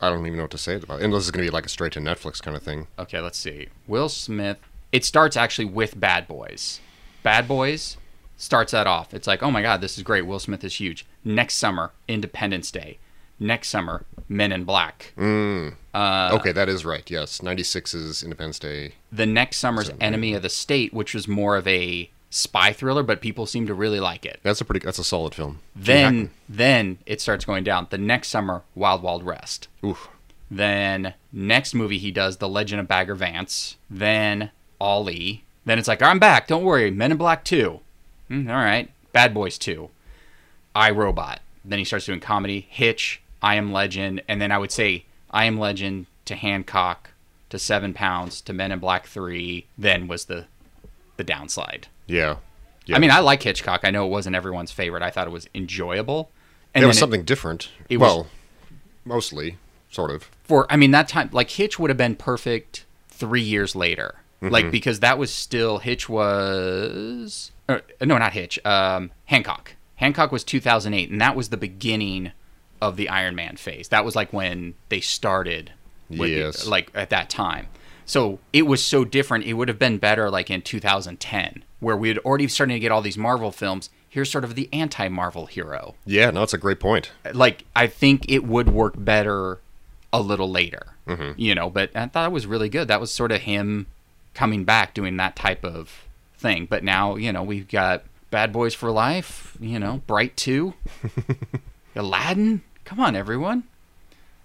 I 0.01 0.11
don't 0.11 0.25
even 0.25 0.37
know 0.37 0.45
what 0.45 0.53
to 0.53 0.59
say 0.59 0.77
about. 0.77 1.01
it. 1.01 1.05
And 1.05 1.13
this 1.13 1.25
is 1.25 1.33
going 1.33 1.45
to 1.45 1.51
be 1.51 1.53
like 1.53 1.67
a 1.67 1.69
straight 1.69 1.91
to 1.95 1.99
Netflix 1.99 2.41
kind 2.41 2.57
of 2.57 2.63
thing. 2.63 2.87
Okay, 2.97 3.19
let's 3.19 3.37
see. 3.37 3.67
Will 3.89 4.09
Smith. 4.09 4.59
It 4.93 5.05
starts 5.05 5.37
actually 5.37 5.65
with 5.65 5.99
Bad 5.99 6.29
Boys. 6.29 6.79
Bad 7.25 7.49
Boys 7.49 7.97
starts 8.37 8.71
that 8.71 8.87
off. 8.87 9.13
It's 9.13 9.27
like, 9.27 9.43
oh 9.43 9.51
my 9.51 9.61
God, 9.61 9.81
this 9.81 9.97
is 9.99 10.05
great. 10.05 10.23
Will 10.23 10.39
Smith 10.39 10.63
is 10.63 10.77
huge. 10.77 11.05
Next 11.25 11.55
summer, 11.55 11.91
Independence 12.07 12.71
Day. 12.71 12.99
Next 13.41 13.71
summer, 13.71 14.05
Men 14.29 14.53
in 14.53 14.63
Black. 14.63 15.15
Uh, 15.19 16.31
okay, 16.39 16.53
that 16.53 16.69
is 16.69 16.85
right. 16.85 17.11
Yes, 17.11 17.43
'96 17.43 17.93
is 17.93 18.23
Independence 18.23 18.61
Day. 18.61 18.95
The 19.11 19.27
next 19.27 19.57
summer's 19.57 19.91
Enemy 20.01 20.35
of 20.35 20.43
the 20.43 20.49
State, 20.49 20.95
which 20.95 21.13
was 21.13 21.27
more 21.27 21.57
of 21.57 21.67
a 21.67 22.09
spy 22.35 22.73
thriller, 22.73 23.05
but 23.05 23.21
people 23.21 23.47
seem 23.47 23.67
to 23.67 23.75
really 23.75 24.01
like 24.01 24.27
it. 24.27 24.41
That's 24.43 24.61
a 24.61 24.65
pretty. 24.65 24.85
That's 24.85 24.99
a 24.99 25.05
solid 25.05 25.35
film. 25.35 25.61
Then, 25.75 26.31
then 26.49 26.99
it 27.07 27.21
starts 27.21 27.45
going 27.45 27.65
down. 27.65 27.87
The 27.91 27.99
next 27.99 28.29
summer, 28.29 28.63
Wild 28.75 29.03
Wild 29.03 29.23
West. 29.23 29.69
Oof. 29.85 30.09
Then 30.51 31.15
next 31.33 31.75
movie 31.75 31.99
he 31.99 32.11
does, 32.11 32.37
The 32.37 32.49
Legend 32.49 32.81
of 32.81 32.89
Bagger 32.89 33.15
Vance. 33.15 33.77
Then 33.89 34.51
Ali. 34.81 35.45
Then 35.65 35.79
it's 35.79 35.89
like, 35.89 36.03
I'm 36.03 36.19
back. 36.19 36.47
Don't 36.47 36.65
worry. 36.65 36.91
Men 36.91 37.13
in 37.13 37.17
Black 37.17 37.45
2. 37.45 37.81
Mm, 38.31 38.51
all 38.51 38.57
right. 38.57 38.91
Bad 39.13 39.33
Boys 39.33 39.57
2. 39.57 39.89
I 40.77 40.91
Robot. 40.91 41.41
Then 41.65 41.79
he 41.79 41.85
starts 41.85 42.07
doing 42.07 42.21
comedy. 42.21 42.67
Hitch. 42.69 43.23
I 43.43 43.55
Am 43.55 43.73
Legend. 43.73 44.23
And 44.29 44.41
then 44.41 44.53
I 44.53 44.59
would 44.59 44.71
say 44.73 45.07
I 45.31 45.47
Am 45.47 45.59
Legend 45.59 46.07
to 46.27 46.35
Hancock 46.35 47.11
to 47.49 47.59
Seven 47.59 47.95
Pounds 47.95 48.41
to 48.43 48.53
Men 48.53 48.73
in 48.73 48.79
Black 48.79 49.07
3. 49.07 49.67
Then 49.79 50.07
was 50.07 50.27
the 50.27 50.47
the 51.17 51.25
downside. 51.25 51.87
Yeah. 52.07 52.37
Yeah. 52.87 52.97
I 52.97 52.99
mean, 52.99 53.11
I 53.11 53.21
like 53.21 53.43
Hitchcock. 53.43 53.81
I 53.85 53.91
know 53.91 54.05
it 54.07 54.11
wasn't 54.11 54.37
everyone's 54.37 54.71
favorite. 54.71 55.03
I 55.03 55.11
thought 55.11 55.27
it 55.27 55.31
was 55.31 55.49
enjoyable. 55.55 56.31
it 56.75 56.85
was 56.85 56.99
something 56.99 57.23
different. 57.25 57.71
it 57.89 57.97
was- 57.99 58.07
well, 58.09 58.27
mostly, 59.05 59.57
sort 59.91 60.11
of. 60.11 60.29
for 60.45 60.67
I 60.71 60.77
mean 60.77 60.91
that 60.91 61.09
time 61.09 61.31
like 61.33 61.51
Hitch 61.51 61.79
would 61.79 61.89
have 61.91 61.97
been 61.97 62.17
perfect 62.17 62.85
three 63.09 63.41
years 63.43 63.75
later, 63.77 64.17
like 64.43 64.71
because 64.71 65.01
that 65.01 65.17
was 65.19 65.33
still 65.33 65.79
Hitch 65.79 66.09
was 66.09 67.51
or, 67.69 67.81
no 68.03 68.19
not 68.19 68.33
Hitch 68.35 68.59
um, 68.67 69.11
Hancock 69.27 69.75
Hancock 69.97 70.33
was 70.33 70.45
2008 70.45 71.11
and 71.11 71.21
that 71.21 71.35
was 71.37 71.49
the 71.49 71.57
beginning 71.57 72.33
of 72.83 72.97
the 72.97 73.09
Iron 73.09 73.35
Man 73.35 73.57
phase. 73.57 73.89
That 73.89 74.05
was 74.05 74.15
like 74.17 74.33
when 74.33 74.75
they 74.91 75.01
started, 75.01 75.73
the- 76.11 76.29
Yes. 76.29 76.67
like 76.67 76.91
at 76.95 77.11
that 77.11 77.31
time. 77.31 77.69
So 78.07 78.39
it 78.53 78.63
was 78.63 78.85
so 78.85 79.05
different. 79.05 79.45
It 79.45 79.55
would 79.55 79.69
have 79.69 79.79
been 79.79 79.99
better 79.99 80.31
like 80.31 80.51
in 80.51 80.63
2010, 80.63 81.65
where 81.81 81.97
we 81.97 82.09
had 82.09 82.19
already 82.19 82.49
starting 82.49 82.77
to 82.77 82.81
get 82.81 82.93
all 82.93 83.03
these 83.03 83.19
Marvel 83.19 83.51
films. 83.51 83.91
Here's 84.09 84.31
sort 84.31 84.45
of 84.45 84.55
the 84.55 84.69
anti-Marvel 84.73 85.47
hero. 85.47 85.95
Yeah, 86.07 86.31
no, 86.31 86.43
it's 86.43 86.55
a 86.55 86.59
great 86.59 86.81
point. 86.81 87.11
Like 87.33 87.65
I 87.75 87.87
think 87.87 88.27
it 88.29 88.45
would 88.45 88.69
work 88.69 88.95
better 88.97 89.61
a 90.13 90.21
little 90.21 90.51
later, 90.51 90.95
mm-hmm. 91.07 91.33
you 91.37 91.55
know. 91.55 91.71
But 91.71 91.91
I 91.97 92.07
thought 92.07 92.29
it 92.29 92.33
was 92.33 92.47
really 92.47 92.69
good. 92.69 92.89
That 92.89 93.01
was 93.01 93.13
sort 93.13 93.33
of 93.33 93.43
him 93.43 93.87
coming 94.35 94.65
back 94.65 94.95
doing 94.95 95.17
that 95.17 95.37
type 95.37 95.65
of 95.65 96.05
thing. 96.37 96.67
But 96.67 96.85
now 96.85 97.17
you 97.17 97.33
know 97.33 97.43
we've 97.43 97.69
got 97.69 98.05
Bad 98.31 98.53
Boys 98.53 98.75
for 98.75 98.91
Life. 98.91 99.57
You 99.59 99.79
know, 99.79 100.03
Bright 100.07 100.37
Two, 100.37 100.75
Aladdin. 101.97 102.63
Come 102.85 103.01
on, 103.01 103.17
everyone. 103.17 103.65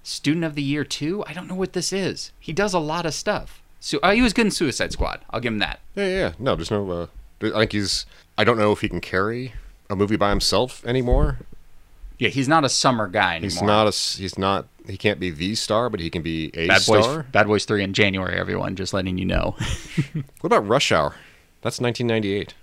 Student 0.03 0.45
of 0.45 0.55
the 0.55 0.63
Year 0.63 0.83
two. 0.83 1.23
I 1.27 1.33
don't 1.33 1.47
know 1.47 1.55
what 1.55 1.73
this 1.73 1.91
is. 1.93 2.31
He 2.39 2.53
does 2.53 2.73
a 2.73 2.79
lot 2.79 3.05
of 3.05 3.13
stuff. 3.13 3.61
So 3.79 3.99
uh, 4.03 4.11
he 4.11 4.21
was 4.21 4.33
good 4.33 4.45
in 4.45 4.51
Suicide 4.51 4.91
Squad. 4.91 5.21
I'll 5.29 5.39
give 5.39 5.53
him 5.53 5.59
that. 5.59 5.79
Yeah, 5.95 6.07
yeah. 6.07 6.31
No, 6.39 6.55
there's 6.55 6.71
no. 6.71 6.89
Uh, 6.89 7.07
I 7.41 7.59
think 7.59 7.71
he's. 7.73 8.05
I 8.37 8.43
don't 8.43 8.57
know 8.57 8.71
if 8.71 8.81
he 8.81 8.89
can 8.89 9.01
carry 9.01 9.53
a 9.89 9.95
movie 9.95 10.17
by 10.17 10.29
himself 10.29 10.85
anymore. 10.85 11.39
Yeah, 12.17 12.29
he's 12.29 12.49
not 12.49 12.65
a 12.65 12.69
summer 12.69 13.07
guy 13.07 13.35
anymore. 13.37 13.43
He's 13.49 13.61
not 13.61 13.87
a. 13.87 13.91
He's 13.91 14.37
not. 14.37 14.67
He 14.87 14.97
can't 14.97 15.19
be 15.19 15.29
the 15.29 15.55
star, 15.55 15.89
but 15.89 15.99
he 15.99 16.09
can 16.09 16.21
be 16.21 16.51
a 16.53 16.67
Bad 16.67 16.81
star. 16.81 17.23
Boys. 17.23 17.31
Bad 17.31 17.47
Boys 17.47 17.65
three 17.65 17.83
in 17.83 17.93
January. 17.93 18.37
Everyone, 18.37 18.75
just 18.75 18.93
letting 18.93 19.17
you 19.17 19.25
know. 19.25 19.55
What 20.41 20.47
about 20.53 20.67
Rush 20.67 20.91
Hour? 20.91 21.15
That's 21.61 21.79
1998. 21.79 22.53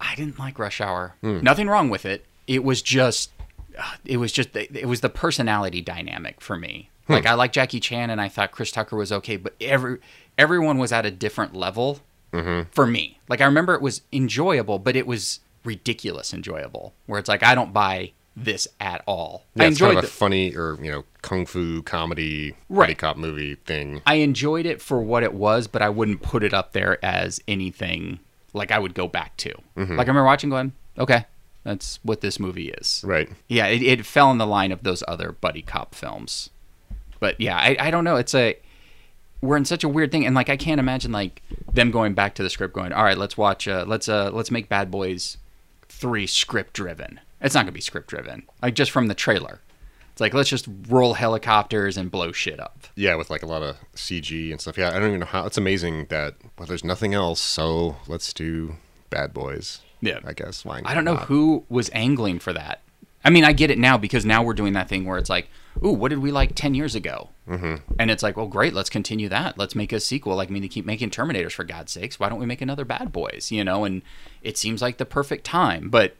I 0.00 0.14
didn't 0.14 0.38
like 0.38 0.58
Rush 0.58 0.80
Hour. 0.80 1.14
Nothing 1.22 1.68
wrong 1.68 1.88
with 1.88 2.04
it. 2.04 2.24
It 2.46 2.62
was 2.62 2.82
just, 2.82 3.30
Uh, 3.78 3.96
it 4.04 4.16
was 4.16 4.32
just, 4.32 4.54
it 4.54 4.86
was 4.86 5.00
the 5.00 5.08
personality 5.08 5.82
dynamic 5.82 6.40
for 6.40 6.56
me. 6.56 6.90
Hmm. 7.06 7.12
Like 7.14 7.26
I 7.26 7.34
like 7.34 7.52
Jackie 7.52 7.80
Chan, 7.80 8.10
and 8.10 8.20
I 8.20 8.28
thought 8.28 8.50
Chris 8.50 8.70
Tucker 8.70 8.96
was 8.96 9.12
okay, 9.12 9.36
but 9.36 9.54
every 9.60 9.98
everyone 10.36 10.78
was 10.78 10.92
at 10.92 11.06
a 11.06 11.10
different 11.10 11.54
level 11.54 12.00
mm-hmm. 12.32 12.68
for 12.72 12.86
me. 12.86 13.20
Like 13.28 13.40
I 13.40 13.44
remember 13.44 13.74
it 13.74 13.82
was 13.82 14.02
enjoyable, 14.12 14.78
but 14.78 14.96
it 14.96 15.06
was 15.06 15.40
ridiculous 15.64 16.32
enjoyable. 16.32 16.94
Where 17.06 17.18
it's 17.18 17.28
like 17.28 17.42
I 17.42 17.54
don't 17.54 17.72
buy 17.72 18.12
this 18.36 18.68
at 18.80 19.02
all. 19.06 19.44
Yeah, 19.54 19.64
I 19.64 19.66
it's 19.68 19.78
kind 19.78 19.90
enjoyed 19.92 19.98
of 19.98 20.04
a 20.04 20.06
the, 20.06 20.12
funny 20.12 20.56
or 20.56 20.78
you 20.82 20.90
know 20.90 21.04
kung 21.22 21.46
fu 21.46 21.82
comedy 21.82 22.54
Right. 22.68 22.86
buddy 22.86 22.94
cop 22.94 23.16
movie 23.16 23.54
thing. 23.54 24.02
I 24.04 24.16
enjoyed 24.16 24.66
it 24.66 24.82
for 24.82 25.00
what 25.00 25.22
it 25.22 25.32
was, 25.32 25.68
but 25.68 25.82
I 25.82 25.88
wouldn't 25.88 26.22
put 26.22 26.42
it 26.42 26.52
up 26.52 26.72
there 26.72 27.04
as 27.04 27.40
anything 27.46 28.20
like 28.52 28.70
I 28.70 28.78
would 28.78 28.94
go 28.94 29.06
back 29.06 29.36
to. 29.38 29.50
Mm-hmm. 29.76 29.96
Like 29.96 30.06
I 30.06 30.10
remember 30.10 30.24
watching, 30.24 30.50
going, 30.50 30.72
okay, 30.98 31.24
that's 31.66 31.98
what 32.04 32.20
this 32.20 32.38
movie 32.38 32.68
is. 32.68 33.02
Right. 33.04 33.28
Yeah, 33.48 33.66
it, 33.66 33.82
it 33.82 34.06
fell 34.06 34.30
in 34.30 34.38
the 34.38 34.46
line 34.46 34.70
of 34.70 34.84
those 34.84 35.02
other 35.08 35.32
buddy 35.32 35.62
cop 35.62 35.96
films. 35.96 36.48
But 37.18 37.40
yeah, 37.40 37.56
I, 37.56 37.76
I 37.80 37.90
don't 37.90 38.04
know. 38.04 38.14
It's 38.14 38.36
a 38.36 38.56
we're 39.40 39.56
in 39.56 39.64
such 39.64 39.82
a 39.82 39.88
weird 39.88 40.12
thing, 40.12 40.24
and 40.24 40.34
like 40.34 40.48
I 40.48 40.56
can't 40.56 40.78
imagine 40.78 41.10
like 41.10 41.42
them 41.72 41.90
going 41.90 42.14
back 42.14 42.36
to 42.36 42.44
the 42.44 42.50
script, 42.50 42.72
going, 42.72 42.92
all 42.92 43.02
right, 43.02 43.18
let's 43.18 43.36
watch, 43.36 43.66
uh, 43.66 43.84
let's 43.86 44.08
uh, 44.08 44.30
let's 44.32 44.52
make 44.52 44.68
Bad 44.68 44.92
Boys 44.92 45.38
three 45.88 46.26
script 46.28 46.72
driven. 46.72 47.20
It's 47.40 47.54
not 47.54 47.62
gonna 47.62 47.72
be 47.72 47.80
script 47.80 48.08
driven, 48.08 48.44
like 48.62 48.74
just 48.74 48.92
from 48.92 49.08
the 49.08 49.14
trailer. 49.14 49.60
It's 50.12 50.20
like 50.20 50.34
let's 50.34 50.48
just 50.48 50.68
roll 50.88 51.14
helicopters 51.14 51.96
and 51.96 52.12
blow 52.12 52.30
shit 52.30 52.60
up. 52.60 52.86
Yeah, 52.94 53.16
with 53.16 53.28
like 53.28 53.42
a 53.42 53.46
lot 53.46 53.64
of 53.64 53.76
CG 53.96 54.52
and 54.52 54.60
stuff. 54.60 54.78
Yeah, 54.78 54.90
I 54.90 55.00
don't 55.00 55.08
even 55.08 55.20
know 55.20 55.26
how. 55.26 55.46
It's 55.46 55.58
amazing 55.58 56.06
that 56.10 56.36
well, 56.56 56.66
there's 56.66 56.84
nothing 56.84 57.12
else, 57.12 57.40
so 57.40 57.96
let's 58.06 58.32
do 58.32 58.76
Bad 59.10 59.34
Boys. 59.34 59.80
Yeah. 60.06 60.20
I 60.24 60.32
guess. 60.32 60.64
Why 60.64 60.82
I 60.84 60.94
don't 60.94 61.04
know 61.04 61.14
not? 61.14 61.24
who 61.24 61.64
was 61.68 61.90
angling 61.92 62.38
for 62.38 62.52
that. 62.52 62.80
I 63.24 63.30
mean, 63.30 63.42
I 63.42 63.52
get 63.52 63.72
it 63.72 63.78
now 63.78 63.98
because 63.98 64.24
now 64.24 64.44
we're 64.44 64.54
doing 64.54 64.74
that 64.74 64.88
thing 64.88 65.04
where 65.04 65.18
it's 65.18 65.28
like, 65.28 65.48
ooh, 65.84 65.90
what 65.90 66.10
did 66.10 66.20
we 66.20 66.30
like 66.30 66.54
10 66.54 66.74
years 66.74 66.94
ago? 66.94 67.30
Mm-hmm. 67.48 67.94
And 67.98 68.10
it's 68.10 68.22
like, 68.22 68.36
well, 68.36 68.46
great, 68.46 68.72
let's 68.72 68.88
continue 68.88 69.28
that. 69.28 69.58
Let's 69.58 69.74
make 69.74 69.92
a 69.92 69.98
sequel. 69.98 70.36
Like, 70.36 70.48
I 70.48 70.52
mean, 70.52 70.62
to 70.62 70.68
keep 70.68 70.86
making 70.86 71.10
Terminators 71.10 71.52
for 71.52 71.64
God's 71.64 71.90
sakes. 71.90 72.20
Why 72.20 72.28
don't 72.28 72.38
we 72.38 72.46
make 72.46 72.60
another 72.60 72.84
Bad 72.84 73.10
Boys? 73.10 73.50
You 73.50 73.64
know, 73.64 73.84
and 73.84 74.02
it 74.42 74.56
seems 74.56 74.80
like 74.80 74.98
the 74.98 75.04
perfect 75.04 75.44
time, 75.44 75.88
but 75.88 76.14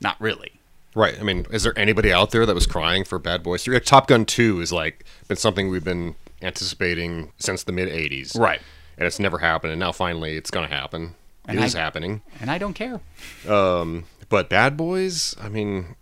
not 0.00 0.18
really. 0.20 0.52
Right. 0.94 1.20
I 1.20 1.22
mean, 1.22 1.44
is 1.50 1.64
there 1.64 1.78
anybody 1.78 2.12
out 2.12 2.30
there 2.30 2.46
that 2.46 2.54
was 2.54 2.66
crying 2.66 3.04
for 3.04 3.18
Bad 3.18 3.42
Boys 3.42 3.64
3? 3.64 3.74
Like, 3.74 3.84
Top 3.84 4.06
Gun 4.06 4.24
2 4.24 4.62
is 4.62 4.72
like 4.72 5.04
been 5.28 5.36
something 5.36 5.68
we've 5.68 5.84
been 5.84 6.14
anticipating 6.40 7.30
since 7.38 7.62
the 7.62 7.72
mid 7.72 7.88
80s. 7.88 8.38
Right. 8.38 8.60
And 8.96 9.06
it's 9.06 9.18
never 9.18 9.38
happened. 9.38 9.72
And 9.72 9.80
now 9.80 9.92
finally 9.92 10.36
it's 10.36 10.50
going 10.50 10.66
to 10.66 10.74
happen. 10.74 11.14
And 11.48 11.58
It 11.58 11.64
is 11.64 11.74
I- 11.74 11.80
happening. 11.80 12.22
And 12.40 12.50
I 12.50 12.58
don't 12.58 12.74
care. 12.74 13.00
But 14.28 14.48
Bad 14.48 14.76
Boys, 14.76 15.34
I 15.40 15.48
mean, 15.48 15.96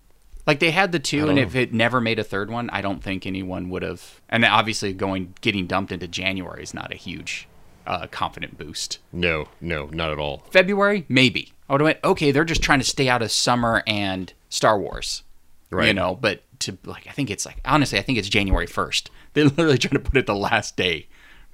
Like 0.46 0.58
they 0.60 0.70
had 0.72 0.92
the 0.92 0.98
two, 0.98 1.28
and 1.28 1.38
if 1.38 1.54
it 1.56 1.72
never 1.72 2.00
made 2.00 2.18
a 2.18 2.24
third 2.24 2.50
one, 2.50 2.68
I 2.70 2.80
don't 2.80 3.02
think 3.02 3.26
anyone 3.26 3.68
would 3.70 3.82
have. 3.82 4.20
And 4.28 4.44
obviously, 4.44 4.92
going 4.92 5.34
getting 5.40 5.66
dumped 5.66 5.90
into 5.92 6.06
January 6.08 6.62
is 6.62 6.74
not 6.74 6.92
a 6.92 6.96
huge 6.96 7.48
uh, 7.86 8.06
confident 8.08 8.58
boost. 8.58 8.98
no, 9.12 9.48
no, 9.60 9.86
not 9.86 10.10
at 10.10 10.18
all. 10.18 10.42
February, 10.50 11.04
maybe. 11.08 11.52
I 11.68 11.72
would 11.72 11.80
have 11.80 11.86
went, 11.86 11.98
okay, 12.04 12.30
they're 12.32 12.44
just 12.44 12.62
trying 12.62 12.78
to 12.80 12.84
stay 12.84 13.08
out 13.08 13.22
of 13.22 13.30
summer 13.32 13.82
and 13.88 14.32
Star 14.48 14.78
Wars. 14.78 15.22
Right? 15.70 15.88
You 15.88 15.94
know, 15.94 16.14
but 16.14 16.42
to 16.60 16.78
like 16.84 17.06
I 17.08 17.12
think 17.12 17.28
it's 17.30 17.44
like 17.46 17.60
honestly, 17.64 17.98
I 17.98 18.02
think 18.02 18.18
it's 18.18 18.28
January 18.28 18.66
first. 18.66 19.10
They're 19.34 19.44
literally 19.46 19.78
trying 19.78 20.02
to 20.02 20.08
put 20.10 20.16
it 20.16 20.26
the 20.26 20.34
last 20.34 20.76
day. 20.76 21.08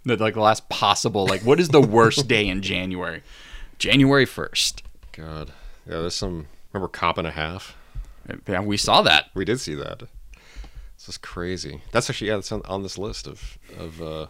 The 0.04 0.16
like 0.16 0.34
the 0.34 0.40
last 0.40 0.68
possible 0.68 1.26
like 1.26 1.42
what 1.42 1.58
is 1.60 1.68
the 1.70 1.80
worst 1.80 2.28
day 2.34 2.46
in 2.46 2.60
January? 2.62 3.22
January 3.82 4.24
first. 4.24 4.82
God. 5.12 5.52
Yeah, 5.86 6.00
there's 6.00 6.14
some. 6.14 6.46
Remember 6.72 6.88
Cop 6.88 7.18
and 7.18 7.26
a 7.26 7.32
Half? 7.32 7.76
Yeah, 8.48 8.60
we 8.60 8.76
saw 8.76 9.02
that. 9.02 9.26
We 9.34 9.44
did 9.44 9.60
see 9.60 9.74
that. 9.74 10.00
This 10.96 11.08
is 11.08 11.18
crazy. 11.18 11.82
That's 11.90 12.08
actually 12.08 12.28
yeah, 12.28 12.36
that's 12.36 12.52
on, 12.52 12.62
on 12.66 12.82
this 12.82 12.96
list 12.96 13.26
of 13.26 13.58
of 13.76 14.00
uh, 14.00 14.26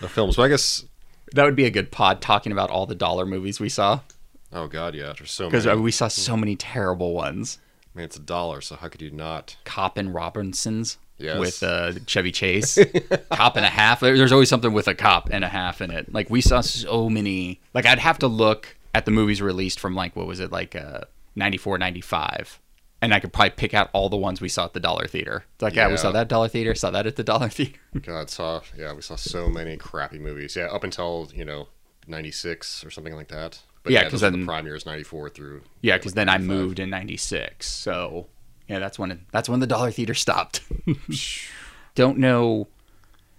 of 0.00 0.10
films. 0.10 0.36
But 0.36 0.42
I 0.42 0.48
guess 0.48 0.84
That 1.32 1.44
would 1.44 1.56
be 1.56 1.64
a 1.64 1.70
good 1.70 1.90
pod 1.90 2.22
talking 2.22 2.52
about 2.52 2.70
all 2.70 2.86
the 2.86 2.94
dollar 2.94 3.26
movies 3.26 3.58
we 3.60 3.68
saw 3.68 4.00
oh 4.52 4.66
god, 4.66 4.94
yeah, 4.94 5.12
there's 5.16 5.30
so 5.30 5.48
because 5.48 5.66
we 5.66 5.90
saw 5.90 6.08
so 6.08 6.36
many 6.36 6.56
terrible 6.56 7.14
ones. 7.14 7.58
I 7.94 7.98
mean, 7.98 8.04
it's 8.04 8.16
a 8.16 8.20
dollar, 8.20 8.60
so 8.60 8.76
how 8.76 8.88
could 8.88 9.02
you 9.02 9.10
not? 9.10 9.56
Cop 9.64 9.96
and 9.96 10.14
Robbersons 10.14 10.96
Yes. 11.18 11.38
with 11.38 11.62
uh, 11.62 11.92
Chevy 12.06 12.30
Chase. 12.32 12.78
cop 13.32 13.56
and 13.56 13.64
a 13.66 13.68
half. 13.68 14.00
There's 14.00 14.32
always 14.32 14.48
something 14.48 14.72
with 14.72 14.86
a 14.88 14.94
cop 14.94 15.28
and 15.32 15.44
a 15.44 15.48
half 15.48 15.80
in 15.80 15.90
it. 15.90 16.12
Like 16.12 16.30
we 16.30 16.40
saw 16.40 16.60
so 16.60 17.08
many. 17.10 17.60
Like 17.74 17.86
I'd 17.86 17.98
have 17.98 18.18
to 18.20 18.28
look 18.28 18.76
at 18.94 19.04
the 19.04 19.10
movies 19.10 19.42
released 19.42 19.80
from 19.80 19.94
like 19.94 20.14
what 20.16 20.26
was 20.26 20.40
it 20.40 20.50
like 20.52 20.76
uh, 20.76 21.00
94, 21.36 21.78
95. 21.78 22.60
And 23.00 23.14
I 23.14 23.20
could 23.20 23.32
probably 23.32 23.50
pick 23.50 23.74
out 23.74 23.90
all 23.92 24.08
the 24.08 24.16
ones 24.16 24.40
we 24.40 24.48
saw 24.48 24.64
at 24.64 24.72
the 24.72 24.80
Dollar 24.80 25.06
Theater. 25.06 25.44
It's 25.54 25.62
like, 25.62 25.74
yeah, 25.76 25.88
we 25.88 25.96
saw 25.96 26.10
that 26.10 26.26
Dollar 26.26 26.48
Theater, 26.48 26.74
saw 26.74 26.90
that 26.90 27.06
at 27.06 27.14
the 27.14 27.22
Dollar 27.22 27.48
Theater. 27.50 27.78
God, 28.02 28.28
saw 28.28 28.60
yeah, 28.76 28.92
we 28.92 29.02
saw 29.02 29.14
so 29.14 29.48
many 29.48 29.76
crappy 29.76 30.18
movies. 30.18 30.56
Yeah, 30.56 30.66
up 30.66 30.82
until 30.82 31.30
you 31.34 31.44
know 31.44 31.68
'96 32.08 32.84
or 32.84 32.90
something 32.90 33.14
like 33.14 33.28
that. 33.28 33.60
But 33.84 33.92
Yeah, 33.92 34.00
yeah, 34.00 34.02
'cause 34.04 34.10
because 34.10 34.20
then- 34.22 34.40
the 34.40 34.46
prime 34.46 34.66
years 34.66 34.84
'94 34.84 35.30
through. 35.30 35.62
yeah, 35.80 35.96
because 35.96 36.12
like, 36.12 36.16
then 36.16 36.28
I 36.28 36.38
moved 36.38 36.80
in 36.80 36.90
'96, 36.90 37.66
so 37.66 38.26
yeah, 38.68 38.78
that's 38.78 38.98
when 38.98 39.10
it, 39.12 39.20
that's 39.32 39.48
when 39.48 39.60
the 39.60 39.66
Dollar 39.66 39.90
Theater 39.90 40.14
stopped. 40.14 40.62
don't 41.94 42.18
know 42.18 42.68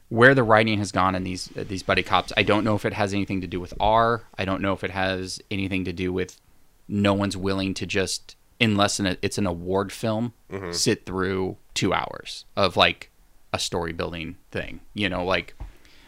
where 0.10 0.34
the 0.34 0.44
writing 0.44 0.80
has 0.80 0.92
gone 0.92 1.16
in 1.16 1.24
these 1.24 1.50
uh, 1.58 1.64
these 1.68 1.84
buddy 1.84 2.04
cops. 2.04 2.34
I 2.36 2.44
don't 2.44 2.64
know 2.64 2.76
if 2.76 2.86
it 2.86 2.94
has 2.94 3.14
anything 3.14 3.42
to 3.42 3.48
do 3.48 3.60
with 3.60 3.74
R. 3.80 4.24
I 4.38 4.46
don't 4.46 4.62
know 4.62 4.74
if 4.74 4.84
it 4.84 4.92
has 4.92 5.40
anything 5.50 5.86
to 5.86 5.94
do 5.94 6.12
with 6.12 6.40
no 6.88 7.14
one's 7.14 7.38
willing 7.38 7.74
to 7.76 7.86
just 7.86 8.36
unless 8.60 9.00
an, 9.00 9.18
it's 9.22 9.38
an 9.38 9.48
award 9.48 9.92
film 9.92 10.34
sit 10.72 11.06
through 11.06 11.58
two 11.74 11.94
hours 11.94 12.46
of 12.58 12.76
like 12.76 13.10
a 13.54 13.60
story 13.60 13.94
building 13.94 14.36
thing. 14.52 14.82
You 14.94 15.10
know, 15.10 15.24
like 15.24 15.56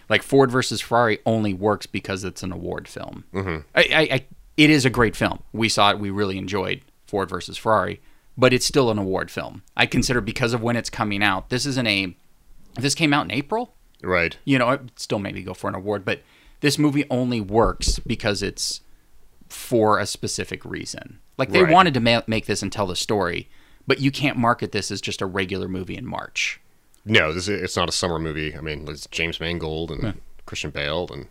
like 0.09 0.23
Ford 0.23 0.51
versus 0.51 0.81
Ferrari 0.81 1.19
only 1.25 1.53
works 1.53 1.85
because 1.85 2.23
it's 2.23 2.43
an 2.43 2.51
award 2.51 2.87
film. 2.87 3.23
Mm-hmm. 3.33 3.59
I, 3.73 3.81
I, 3.81 4.15
I, 4.15 4.25
it 4.57 4.69
is 4.69 4.83
a 4.83 4.89
great 4.89 5.15
film. 5.15 5.41
We 5.53 5.69
saw 5.69 5.91
it. 5.91 5.99
We 5.99 6.09
really 6.09 6.37
enjoyed 6.37 6.81
Ford 7.07 7.29
versus 7.29 7.57
Ferrari, 7.57 8.01
but 8.37 8.53
it's 8.53 8.65
still 8.65 8.89
an 8.89 8.97
award 8.97 9.29
film. 9.31 9.63
I 9.75 9.85
consider 9.85 10.21
because 10.21 10.53
of 10.53 10.61
when 10.61 10.75
it's 10.75 10.89
coming 10.89 11.21
out. 11.23 11.49
This 11.49 11.65
isn't 11.65 11.87
a. 11.87 12.15
This 12.75 12.95
came 12.95 13.13
out 13.13 13.25
in 13.25 13.31
April, 13.31 13.75
Right. 14.01 14.37
you 14.45 14.57
know, 14.57 14.69
it 14.71 14.81
still 14.95 15.19
maybe 15.19 15.43
go 15.43 15.53
for 15.53 15.67
an 15.69 15.75
award, 15.75 16.05
but 16.05 16.21
this 16.61 16.77
movie 16.79 17.03
only 17.09 17.41
works 17.41 17.99
because 17.99 18.41
it's 18.41 18.79
for 19.49 19.99
a 19.99 20.05
specific 20.05 20.63
reason. 20.63 21.19
Like 21.37 21.49
they 21.51 21.63
Right. 21.63 21.73
wanted 21.73 21.93
to 21.95 21.99
ma- 21.99 22.21
make 22.27 22.45
this 22.45 22.61
and 22.61 22.71
tell 22.71 22.87
the 22.87 22.95
story, 22.95 23.49
but 23.85 23.99
you 23.99 24.09
can't 24.11 24.37
market 24.37 24.71
this 24.71 24.89
as 24.91 25.01
just 25.01 25.21
a 25.21 25.25
regular 25.25 25.67
movie 25.67 25.97
in 25.97 26.05
March. 26.05 26.61
No, 27.03 27.33
this 27.33 27.49
is, 27.49 27.61
it's 27.61 27.75
not 27.75 27.89
a 27.89 27.91
summer 27.91 28.19
movie. 28.19 28.55
I 28.55 28.61
mean, 28.61 28.87
it's 28.87 29.07
James 29.07 29.39
Mangold 29.41 29.91
and 29.91 30.21
Christian 30.45 30.69
Bale 30.71 31.09
and 31.11 31.27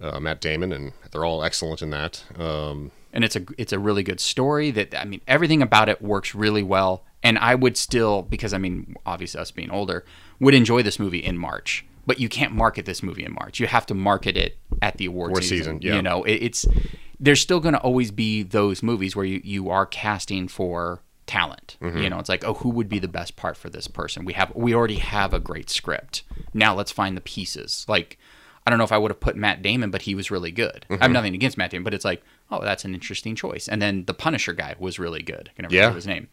uh, 0.00 0.20
Matt 0.20 0.40
Damon, 0.40 0.72
and 0.72 0.92
they're 1.10 1.24
all 1.24 1.42
excellent 1.42 1.82
in 1.82 1.90
that. 1.90 2.24
Um, 2.38 2.90
and 3.12 3.24
it's 3.24 3.36
a 3.36 3.44
it's 3.56 3.72
a 3.72 3.78
really 3.78 4.02
good 4.02 4.20
story 4.20 4.70
that 4.72 4.98
I 4.98 5.04
mean 5.04 5.20
everything 5.26 5.62
about 5.62 5.88
it 5.88 6.02
works 6.02 6.34
really 6.34 6.62
well. 6.62 7.04
And 7.22 7.38
I 7.38 7.54
would 7.54 7.76
still 7.76 8.22
because 8.22 8.52
I 8.52 8.58
mean 8.58 8.94
obviously 9.04 9.40
us 9.40 9.50
being 9.50 9.70
older 9.70 10.04
would 10.38 10.54
enjoy 10.54 10.82
this 10.82 10.98
movie 10.98 11.18
in 11.18 11.36
March. 11.38 11.84
But 12.06 12.20
you 12.20 12.28
can't 12.28 12.52
market 12.52 12.86
this 12.86 13.02
movie 13.02 13.24
in 13.24 13.34
March. 13.34 13.60
You 13.60 13.66
have 13.66 13.84
to 13.86 13.94
market 13.94 14.36
it 14.36 14.56
at 14.80 14.96
the 14.96 15.06
award 15.06 15.30
Award 15.30 15.44
season, 15.44 15.78
season, 15.78 15.80
yeah. 15.82 15.96
you 15.96 16.02
know? 16.02 16.24
It, 16.24 16.36
it's 16.36 16.66
there's 17.20 17.40
still 17.40 17.60
going 17.60 17.74
to 17.74 17.80
always 17.80 18.10
be 18.10 18.42
those 18.42 18.82
movies 18.82 19.14
where 19.14 19.26
you 19.26 19.40
you 19.44 19.68
are 19.68 19.84
casting 19.84 20.48
for 20.48 21.02
talent 21.26 21.76
Mm-hmm. 21.82 21.98
you 21.98 22.08
know? 22.10 22.18
It's 22.18 22.28
like 22.28 22.44
oh 22.44 22.54
who 22.54 22.70
would 22.70 22.88
be 22.88 22.98
the 22.98 23.08
best 23.08 23.36
part 23.36 23.56
for 23.56 23.68
this 23.68 23.88
person? 23.88 24.24
We 24.24 24.34
have 24.34 24.54
we 24.54 24.74
already 24.74 24.96
have 24.96 25.34
a 25.34 25.40
great 25.40 25.70
script. 25.70 26.22
Now 26.54 26.74
let's 26.74 26.92
find 26.92 27.16
the 27.16 27.22
pieces. 27.22 27.84
Like 27.88 28.18
I 28.68 28.70
don't 28.70 28.76
know 28.78 28.84
if 28.84 28.92
I 28.92 28.98
would 28.98 29.10
have 29.10 29.18
put 29.18 29.34
Matt 29.34 29.62
Damon, 29.62 29.90
but 29.90 30.02
he 30.02 30.14
was 30.14 30.30
really 30.30 30.50
good. 30.52 30.84
I 30.90 30.92
Mm-hmm. 30.92 31.02
have 31.02 31.10
nothing 31.10 31.34
against 31.34 31.56
Matt 31.56 31.70
Damon, 31.70 31.84
but 31.84 31.94
it's 31.94 32.04
like, 32.04 32.22
oh, 32.50 32.60
that's 32.62 32.84
an 32.84 32.92
interesting 32.92 33.34
choice. 33.34 33.66
And 33.66 33.80
then 33.80 34.04
the 34.04 34.12
Punisher 34.12 34.52
guy 34.52 34.74
was 34.78 34.98
really 34.98 35.22
good. 35.22 35.48
I 35.50 35.52
can 35.54 35.62
never 35.62 35.74
Yeah. 35.74 35.80
remember 35.80 35.96
his 35.96 36.06
name. 36.06 36.28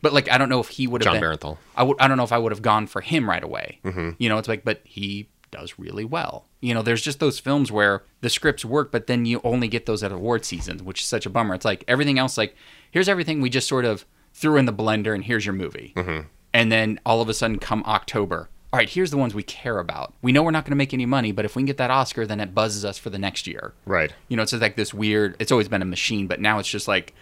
But 0.00 0.12
like, 0.12 0.30
I 0.30 0.38
don't 0.38 0.48
know 0.48 0.60
if 0.60 0.68
he 0.68 0.86
would 0.86 1.02
have 1.02 1.12
Jon 1.12 1.20
been, 1.20 1.30
Bernthal. 1.36 1.58
I 1.76 1.82
would. 1.82 1.96
I 2.00 2.06
don't 2.06 2.16
know 2.16 2.22
if 2.22 2.30
I 2.32 2.38
would 2.38 2.52
have 2.52 2.62
gone 2.62 2.86
for 2.86 3.00
him 3.00 3.28
right 3.28 3.42
away. 3.42 3.80
Mm-hmm. 3.84 4.10
You 4.18 4.28
know, 4.28 4.38
it's 4.38 4.46
like, 4.48 4.64
but 4.64 4.80
he 4.84 5.28
does 5.50 5.74
really 5.80 6.04
well. 6.04 6.46
You 6.60 6.74
know, 6.74 6.82
there's 6.82 7.02
just 7.02 7.18
those 7.18 7.40
films 7.40 7.72
where 7.72 8.04
the 8.20 8.30
scripts 8.30 8.64
work, 8.64 8.92
but 8.92 9.08
then 9.08 9.26
you 9.26 9.40
only 9.42 9.66
get 9.66 9.86
those 9.86 10.04
at 10.04 10.12
award 10.12 10.44
seasons, 10.44 10.80
which 10.80 11.00
is 11.00 11.06
such 11.08 11.26
a 11.26 11.30
bummer. 11.30 11.54
It's 11.56 11.64
like 11.64 11.82
everything 11.88 12.20
else, 12.20 12.38
like 12.38 12.54
here's 12.92 13.08
everything 13.08 13.40
we 13.40 13.50
just 13.50 13.66
sort 13.66 13.84
of 13.84 14.06
threw 14.32 14.56
in 14.56 14.66
the 14.66 14.72
blender, 14.72 15.12
and 15.12 15.24
here's 15.24 15.44
your 15.44 15.54
movie. 15.54 15.92
Mm-hmm. 15.96 16.26
And 16.54 16.70
then 16.70 17.00
all 17.04 17.20
of 17.20 17.28
a 17.28 17.34
sudden, 17.34 17.58
come 17.58 17.82
October, 17.84 18.48
all 18.72 18.78
right, 18.78 18.88
here's 18.88 19.10
the 19.10 19.16
ones 19.16 19.34
we 19.34 19.42
care 19.42 19.78
about. 19.78 20.14
We 20.22 20.30
know 20.30 20.44
we're 20.44 20.52
not 20.52 20.64
going 20.64 20.72
to 20.72 20.76
make 20.76 20.94
any 20.94 21.06
money, 21.06 21.32
but 21.32 21.44
if 21.44 21.56
we 21.56 21.60
can 21.60 21.66
get 21.66 21.76
that 21.78 21.90
Oscar, 21.90 22.24
then 22.24 22.38
it 22.38 22.54
buzzes 22.54 22.84
us 22.84 22.98
for 22.98 23.10
the 23.10 23.18
next 23.18 23.48
year. 23.48 23.74
Right. 23.84 24.14
You 24.28 24.36
know, 24.36 24.44
it's 24.44 24.52
just 24.52 24.62
like 24.62 24.76
this 24.76 24.94
weird. 24.94 25.34
It's 25.40 25.50
always 25.50 25.68
been 25.68 25.82
a 25.82 25.86
machine, 25.86 26.28
but 26.28 26.40
now 26.40 26.60
it's 26.60 26.68
just 26.68 26.86
like, 26.86 27.14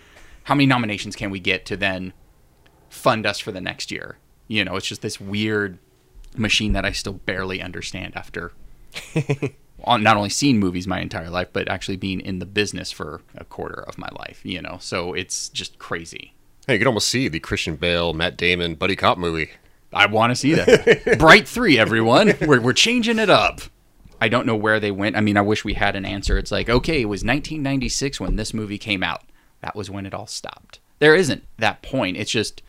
how 0.45 0.55
many 0.55 0.67
nominations 0.67 1.17
can 1.17 1.31
we 1.31 1.41
get 1.41 1.65
to 1.67 1.77
then 1.77 2.13
fund 2.91 3.25
us 3.25 3.39
for 3.39 3.51
the 3.51 3.63
next 3.63 3.91
year? 3.91 4.19
You 4.47 4.63
know, 4.65 4.77
it's 4.77 4.87
just 4.87 5.01
this 5.01 5.19
weird 5.19 5.79
machine 6.37 6.75
that 6.75 6.85
I 6.85 6.93
still 6.93 7.15
barely 7.15 7.63
understand 7.63 8.15
after 8.15 8.53
on 9.85 10.03
not 10.03 10.19
only 10.19 10.29
seeing 10.29 10.59
movies 10.59 10.87
my 10.87 11.01
entire 11.01 11.31
life, 11.31 11.49
but 11.55 11.69
actually 11.69 11.97
being 11.97 12.21
in 12.21 12.41
the 12.41 12.47
business 12.47 12.93
for 12.93 13.23
a 13.35 13.45
quarter 13.45 13.83
of 13.83 13.97
my 13.97 14.09
life. 14.19 14.41
You 14.45 14.61
know, 14.61 14.77
so 14.81 15.15
it's 15.15 15.49
just 15.49 15.79
crazy. 15.79 16.35
Hey, 16.67 16.75
you 16.75 16.79
can 16.79 16.89
almost 16.89 17.09
see 17.09 17.29
the 17.29 17.41
Christian 17.41 17.77
Bale, 17.77 18.13
Matt 18.13 18.37
Damon 18.37 18.75
buddy 18.75 18.97
cop 18.97 19.17
movie. 19.17 19.53
I 19.93 20.07
want 20.07 20.31
to 20.31 20.37
see 20.37 20.55
that. 20.55 21.17
Bright 21.19 21.49
three, 21.49 21.79
everyone. 21.79 22.35
We're, 22.41 22.61
we're 22.61 22.73
changing 22.73 23.19
it 23.19 23.31
up. 23.31 23.61
I 24.21 24.29
don't 24.29 24.47
know 24.47 24.57
where 24.57 24.81
they 24.81 24.91
went. 24.91 25.17
I 25.17 25.21
mean, 25.21 25.37
I 25.37 25.43
wish 25.43 25.65
we 25.65 25.75
had 25.75 25.97
an 25.97 26.05
answer. 26.05 26.37
It's 26.39 26.51
like, 26.51 26.69
okay, 26.69 27.03
it 27.03 27.07
was 27.07 27.21
1996 27.21 28.21
when 28.21 28.37
this 28.37 28.53
movie 28.53 28.79
came 28.79 29.03
out. 29.03 29.23
That 29.61 29.77
was 29.77 29.91
when 29.91 30.07
it 30.07 30.15
all 30.15 30.27
stopped. 30.27 30.81
There 30.99 31.15
isn't 31.15 31.45
that 31.59 31.83
point. 31.83 32.17
It's 32.17 32.31
just, 32.31 32.63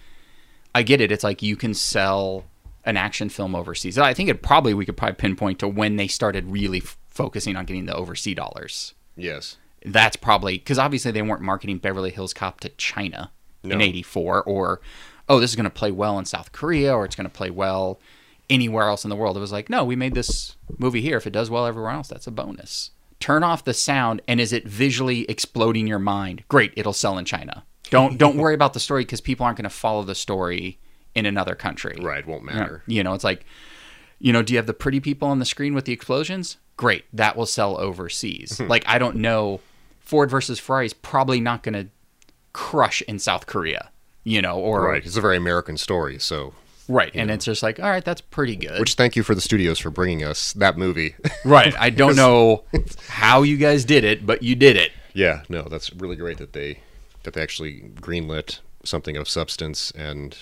I 0.73 0.83
get 0.83 1.01
it. 1.01 1.11
It's 1.11 1.23
like 1.23 1.41
you 1.41 1.55
can 1.55 1.73
sell 1.73 2.45
an 2.85 2.97
action 2.97 3.29
film 3.29 3.55
overseas. 3.55 3.97
I 3.97 4.13
think 4.13 4.29
it 4.29 4.41
probably, 4.41 4.73
we 4.73 4.85
could 4.85 4.97
probably 4.97 5.15
pinpoint 5.15 5.59
to 5.59 5.67
when 5.67 5.95
they 5.95 6.07
started 6.07 6.51
really 6.51 6.79
f- 6.79 6.97
focusing 7.09 7.55
on 7.55 7.65
getting 7.65 7.85
the 7.85 7.95
overseas 7.95 8.35
dollars. 8.35 8.93
Yes. 9.17 9.57
That's 9.83 10.15
probably, 10.15 10.57
because 10.57 10.77
obviously 10.77 11.11
they 11.11 11.21
weren't 11.21 11.41
marketing 11.41 11.79
Beverly 11.79 12.11
Hills 12.11 12.33
Cop 12.33 12.59
to 12.61 12.69
China 12.69 13.31
in 13.63 13.81
84 13.81 14.43
or, 14.43 14.81
oh, 15.29 15.39
this 15.39 15.51
is 15.51 15.55
going 15.55 15.63
to 15.65 15.69
play 15.69 15.91
well 15.91 16.17
in 16.19 16.25
South 16.25 16.51
Korea 16.51 16.93
or 16.93 17.05
it's 17.05 17.15
going 17.15 17.29
to 17.29 17.33
play 17.33 17.49
well 17.49 17.99
anywhere 18.49 18.87
else 18.87 19.03
in 19.03 19.09
the 19.09 19.15
world. 19.15 19.37
It 19.37 19.41
was 19.41 19.51
like, 19.51 19.69
no, 19.69 19.85
we 19.85 19.95
made 19.95 20.15
this 20.15 20.55
movie 20.77 21.01
here. 21.01 21.17
If 21.17 21.27
it 21.27 21.33
does 21.33 21.49
well 21.49 21.65
everywhere 21.65 21.91
else, 21.91 22.07
that's 22.07 22.27
a 22.27 22.31
bonus. 22.31 22.91
Turn 23.19 23.43
off 23.43 23.63
the 23.63 23.73
sound, 23.73 24.21
and 24.27 24.39
is 24.39 24.53
it 24.53 24.65
visually 24.67 25.29
exploding 25.29 25.87
your 25.87 25.99
mind? 25.99 26.43
Great, 26.47 26.73
it'll 26.75 26.93
sell 26.93 27.17
in 27.17 27.25
China. 27.25 27.65
Don't 27.89 28.17
don't 28.17 28.37
worry 28.37 28.53
about 28.53 28.73
the 28.73 28.79
story 28.79 29.03
because 29.03 29.19
people 29.19 29.45
aren't 29.45 29.57
going 29.57 29.63
to 29.63 29.69
follow 29.69 30.03
the 30.03 30.15
story 30.15 30.79
in 31.15 31.25
another 31.25 31.55
country. 31.55 31.97
Right. 31.99 32.25
Won't 32.25 32.43
matter. 32.43 32.83
You 32.87 33.03
know, 33.03 33.13
it's 33.13 33.23
like, 33.23 33.45
you 34.19 34.31
know, 34.31 34.41
do 34.41 34.53
you 34.53 34.57
have 34.57 34.67
the 34.67 34.73
pretty 34.73 34.99
people 34.99 35.27
on 35.27 35.39
the 35.39 35.45
screen 35.45 35.73
with 35.73 35.85
the 35.85 35.93
explosions? 35.93 36.57
Great, 36.77 37.05
that 37.11 37.35
will 37.35 37.45
sell 37.45 37.77
overseas. 37.77 38.57
Hmm. 38.57 38.67
like, 38.67 38.85
I 38.87 38.99
don't 38.99 39.17
know, 39.17 39.59
Ford 39.99 40.29
versus 40.29 40.59
Ferrari 40.59 40.85
is 40.85 40.93
probably 40.93 41.41
not 41.41 41.61
going 41.61 41.73
to 41.73 41.91
crush 42.53 43.01
in 43.01 43.19
South 43.19 43.47
Korea. 43.47 43.91
You 44.23 44.41
know, 44.41 44.59
or 44.59 44.87
Right. 44.89 45.05
It's 45.05 45.17
a 45.17 45.21
very 45.21 45.37
American 45.37 45.77
story. 45.77 46.19
So, 46.19 46.53
right, 46.87 47.11
and 47.15 47.31
it's 47.31 47.45
just 47.45 47.63
like, 47.63 47.79
all 47.79 47.89
right, 47.89 48.03
that's 48.03 48.21
pretty 48.21 48.55
good. 48.55 48.79
which 48.79 48.95
thank 48.95 49.15
you 49.15 49.23
for 49.23 49.33
the 49.33 49.41
studios 49.41 49.79
for 49.79 49.89
bringing 49.89 50.23
us 50.23 50.53
that 50.53 50.77
movie. 50.77 51.15
right, 51.45 51.73
I 51.79 51.89
don't 51.89 52.15
know 52.15 52.63
how 53.07 53.43
you 53.43 53.57
guys 53.57 53.85
did 53.85 54.03
it, 54.03 54.25
but 54.25 54.43
you 54.43 54.55
did 54.55 54.75
it. 54.75 54.91
yeah. 55.13 55.43
No, 55.49 55.63
that's 55.63 55.93
really 55.93 56.15
great 56.15 56.37
that 56.37 56.53
they 56.53 56.79
that 57.23 57.33
they 57.33 57.41
actually 57.41 57.81
greenlit 57.95 58.59
something 58.83 59.17
of 59.17 59.27
substance 59.27 59.91
and 59.91 60.37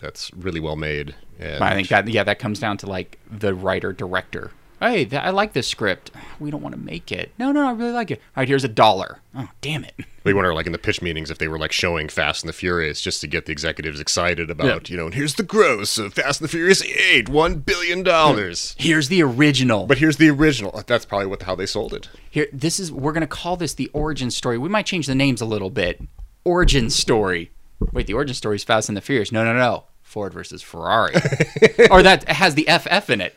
that's 0.00 0.32
really 0.34 0.60
well 0.60 0.76
made. 0.76 1.14
And 1.38 1.62
I 1.62 1.74
think 1.74 1.88
that 1.88 2.08
yeah, 2.08 2.24
that 2.24 2.38
comes 2.38 2.60
down 2.60 2.76
to 2.78 2.86
like 2.86 3.18
the 3.30 3.54
writer 3.54 3.92
director. 3.92 4.52
Hey, 4.80 5.04
th- 5.04 5.20
I 5.20 5.30
like 5.30 5.54
this 5.54 5.66
script. 5.66 6.12
We 6.38 6.50
don't 6.50 6.62
want 6.62 6.74
to 6.74 6.80
make 6.80 7.10
it. 7.10 7.32
No, 7.36 7.50
no, 7.50 7.66
I 7.66 7.72
really 7.72 7.92
like 7.92 8.12
it. 8.12 8.20
All 8.36 8.42
right, 8.42 8.48
here's 8.48 8.62
a 8.62 8.68
dollar. 8.68 9.18
Oh, 9.34 9.48
damn 9.60 9.84
it. 9.84 9.94
we 10.24 10.32
wonder, 10.32 10.54
like 10.54 10.66
in 10.66 10.72
the 10.72 10.78
pitch 10.78 11.02
meetings, 11.02 11.30
if 11.30 11.38
they 11.38 11.48
were 11.48 11.58
like 11.58 11.72
showing 11.72 12.08
Fast 12.08 12.44
and 12.44 12.48
the 12.48 12.52
Furious 12.52 13.00
just 13.00 13.20
to 13.22 13.26
get 13.26 13.46
the 13.46 13.52
executives 13.52 13.98
excited 13.98 14.50
about, 14.50 14.88
you 14.88 14.96
know, 14.96 15.06
and 15.06 15.14
here's 15.14 15.34
the 15.34 15.42
gross 15.42 15.98
of 15.98 16.14
Fast 16.14 16.40
and 16.40 16.48
the 16.48 16.52
Furious 16.52 16.82
Eight, 16.84 17.28
one 17.28 17.56
billion 17.56 18.04
dollars. 18.04 18.76
Here's 18.78 19.08
the 19.08 19.22
original. 19.22 19.86
But 19.86 19.98
here's 19.98 20.16
the 20.16 20.30
original. 20.30 20.70
Uh, 20.74 20.84
that's 20.86 21.04
probably 21.04 21.26
what 21.26 21.42
how 21.42 21.56
they 21.56 21.66
sold 21.66 21.92
it. 21.92 22.08
Here, 22.30 22.46
this 22.52 22.78
is 22.78 22.92
we're 22.92 23.12
gonna 23.12 23.26
call 23.26 23.56
this 23.56 23.74
the 23.74 23.88
origin 23.92 24.30
story. 24.30 24.58
We 24.58 24.68
might 24.68 24.86
change 24.86 25.06
the 25.06 25.14
names 25.14 25.40
a 25.40 25.46
little 25.46 25.70
bit. 25.70 26.00
Origin 26.44 26.88
story. 26.88 27.50
Wait, 27.92 28.06
the 28.06 28.14
origin 28.14 28.34
story 28.34 28.56
is 28.56 28.64
Fast 28.64 28.88
and 28.88 28.96
the 28.96 29.00
Furious. 29.00 29.32
No, 29.32 29.44
no, 29.44 29.52
no. 29.54 29.84
Ford 30.02 30.32
versus 30.32 30.62
Ferrari, 30.62 31.12
or 31.90 32.02
that 32.02 32.24
has 32.28 32.54
the 32.54 32.62
FF 32.62 33.10
in 33.10 33.20
it. 33.20 33.36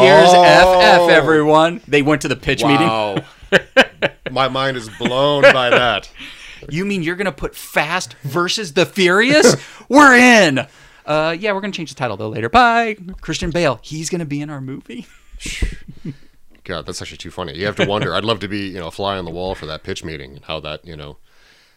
Here's 0.00 0.30
Oh. 0.32 1.06
FF, 1.06 1.10
everyone. 1.12 1.80
They 1.86 2.02
went 2.02 2.22
to 2.22 2.28
the 2.28 2.36
pitch 2.36 2.62
meeting. 2.64 2.86
Wow. 2.86 3.24
My 4.30 4.48
mind 4.48 4.76
is 4.76 4.88
blown 4.98 5.42
by 5.42 5.70
that. 5.70 6.10
You 6.70 6.84
mean 6.84 7.02
you're 7.02 7.16
gonna 7.16 7.32
put 7.32 7.56
Fast 7.56 8.14
versus 8.22 8.74
the 8.74 8.86
Furious? 8.86 9.56
we're 9.88 10.14
in. 10.16 10.64
Uh, 11.04 11.34
yeah, 11.36 11.52
we're 11.52 11.60
gonna 11.60 11.72
change 11.72 11.90
the 11.90 11.96
title 11.96 12.16
though 12.16 12.28
later. 12.28 12.48
Bye, 12.48 12.96
Christian 13.20 13.50
Bale. 13.50 13.80
He's 13.82 14.08
gonna 14.08 14.24
be 14.24 14.40
in 14.40 14.48
our 14.48 14.60
movie. 14.60 15.08
God, 16.62 16.86
that's 16.86 17.02
actually 17.02 17.16
too 17.18 17.32
funny. 17.32 17.56
You 17.58 17.66
have 17.66 17.74
to 17.76 17.84
wonder. 17.84 18.14
I'd 18.14 18.22
love 18.24 18.38
to 18.40 18.48
be, 18.48 18.68
you 18.68 18.78
know, 18.78 18.86
a 18.86 18.90
fly 18.92 19.18
on 19.18 19.24
the 19.24 19.32
wall 19.32 19.56
for 19.56 19.66
that 19.66 19.82
pitch 19.82 20.04
meeting 20.04 20.36
and 20.36 20.44
how 20.44 20.60
that, 20.60 20.86
you 20.86 20.94
know, 20.96 21.16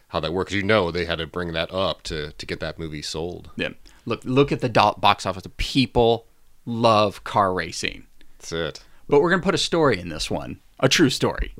how 0.08 0.20
that 0.20 0.32
works. 0.32 0.52
You 0.52 0.62
know, 0.62 0.92
they 0.92 1.04
had 1.04 1.18
to 1.18 1.26
bring 1.26 1.52
that 1.52 1.72
up 1.74 2.02
to 2.04 2.30
to 2.30 2.46
get 2.46 2.60
that 2.60 2.78
movie 2.78 3.02
sold. 3.02 3.50
Yeah. 3.56 3.70
Look, 4.04 4.20
look 4.24 4.52
at 4.52 4.60
the 4.60 4.68
do- 4.68 4.94
box 4.98 5.26
office. 5.26 5.42
People 5.56 6.26
love 6.66 7.24
car 7.24 7.54
racing. 7.54 8.06
That's 8.38 8.52
it. 8.52 8.84
But 9.08 9.22
we're 9.22 9.30
going 9.30 9.40
to 9.40 9.44
put 9.44 9.54
a 9.54 9.58
story 9.58 9.98
in 9.98 10.08
this 10.08 10.30
one, 10.30 10.60
a 10.80 10.88
true 10.88 11.10
story 11.10 11.54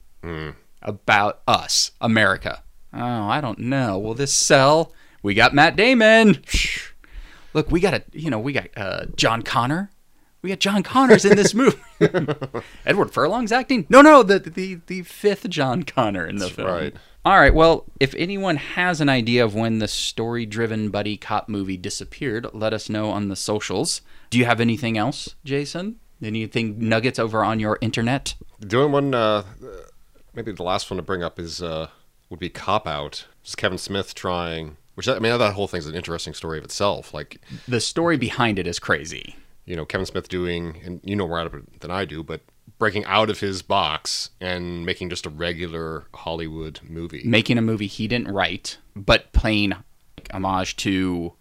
about 0.82 1.40
us, 1.46 1.92
America. 2.00 2.62
Oh, 2.92 3.28
I 3.28 3.40
don't 3.40 3.60
know. 3.60 3.98
Will 3.98 4.14
this 4.14 4.34
sell? 4.34 4.92
We 5.22 5.34
got 5.34 5.54
Matt 5.54 5.76
Damon. 5.76 6.42
Look, 7.54 7.70
we 7.70 7.80
got 7.80 7.94
a, 7.94 8.02
you 8.12 8.30
know, 8.30 8.38
we 8.38 8.52
got 8.52 8.68
uh, 8.76 9.06
John 9.16 9.42
Connor. 9.42 9.90
We 10.42 10.50
got 10.50 10.60
John 10.60 10.82
Connor's 10.82 11.24
in 11.24 11.36
this 11.36 11.54
movie. 11.54 11.78
Edward 12.86 13.10
Furlong's 13.12 13.50
acting. 13.52 13.86
No, 13.88 14.00
no, 14.00 14.22
the 14.22 14.38
the 14.38 14.80
the 14.86 15.02
fifth 15.02 15.48
John 15.48 15.82
Connor 15.82 16.26
in 16.26 16.36
the 16.36 16.48
film. 16.48 16.68
right. 16.68 16.94
All 17.26 17.36
right. 17.40 17.52
Well, 17.52 17.86
if 17.98 18.14
anyone 18.14 18.54
has 18.54 19.00
an 19.00 19.08
idea 19.08 19.44
of 19.44 19.52
when 19.52 19.80
the 19.80 19.88
story-driven 19.88 20.90
buddy 20.90 21.16
cop 21.16 21.48
movie 21.48 21.76
disappeared, 21.76 22.46
let 22.52 22.72
us 22.72 22.88
know 22.88 23.10
on 23.10 23.26
the 23.26 23.34
socials. 23.34 24.00
Do 24.30 24.38
you 24.38 24.44
have 24.44 24.60
anything 24.60 24.96
else, 24.96 25.34
Jason? 25.44 25.96
Anything 26.22 26.88
nuggets 26.88 27.18
over 27.18 27.42
on 27.44 27.58
your 27.58 27.78
internet? 27.80 28.36
Doing 28.60 28.92
one, 28.92 29.12
uh, 29.12 29.42
maybe 30.34 30.52
the 30.52 30.62
last 30.62 30.88
one 30.88 30.98
to 30.98 31.02
bring 31.02 31.24
up 31.24 31.40
is 31.40 31.60
uh, 31.60 31.88
would 32.30 32.38
be 32.38 32.48
Cop 32.48 32.86
Out. 32.86 33.26
Just 33.42 33.56
Kevin 33.56 33.78
Smith 33.78 34.14
trying, 34.14 34.76
which 34.94 35.08
I 35.08 35.18
mean, 35.18 35.36
that 35.36 35.54
whole 35.54 35.66
thing's 35.66 35.86
an 35.86 35.96
interesting 35.96 36.32
story 36.32 36.58
of 36.58 36.64
itself. 36.64 37.12
Like, 37.12 37.40
The 37.66 37.80
story 37.80 38.16
behind 38.16 38.60
it 38.60 38.68
is 38.68 38.78
crazy. 38.78 39.34
you 39.64 39.74
know, 39.74 39.84
Kevin 39.84 40.06
Smith 40.06 40.28
doing, 40.28 40.80
and 40.84 41.00
you 41.02 41.16
know 41.16 41.26
more 41.26 41.40
about 41.40 41.58
it 41.58 41.80
than 41.80 41.90
I 41.90 42.04
do, 42.04 42.22
but 42.22 42.40
breaking 42.78 43.04
out 43.06 43.30
of 43.30 43.40
his 43.40 43.62
box 43.62 44.30
and 44.40 44.84
making 44.84 45.10
just 45.10 45.26
a 45.26 45.30
regular 45.30 46.04
Hollywood 46.14 46.80
movie. 46.82 47.22
Making 47.24 47.58
a 47.58 47.62
movie 47.62 47.86
he 47.86 48.06
didn't 48.06 48.28
write, 48.28 48.78
but 48.94 49.32
playing 49.32 49.74
homage 50.32 50.76
to 50.76 51.32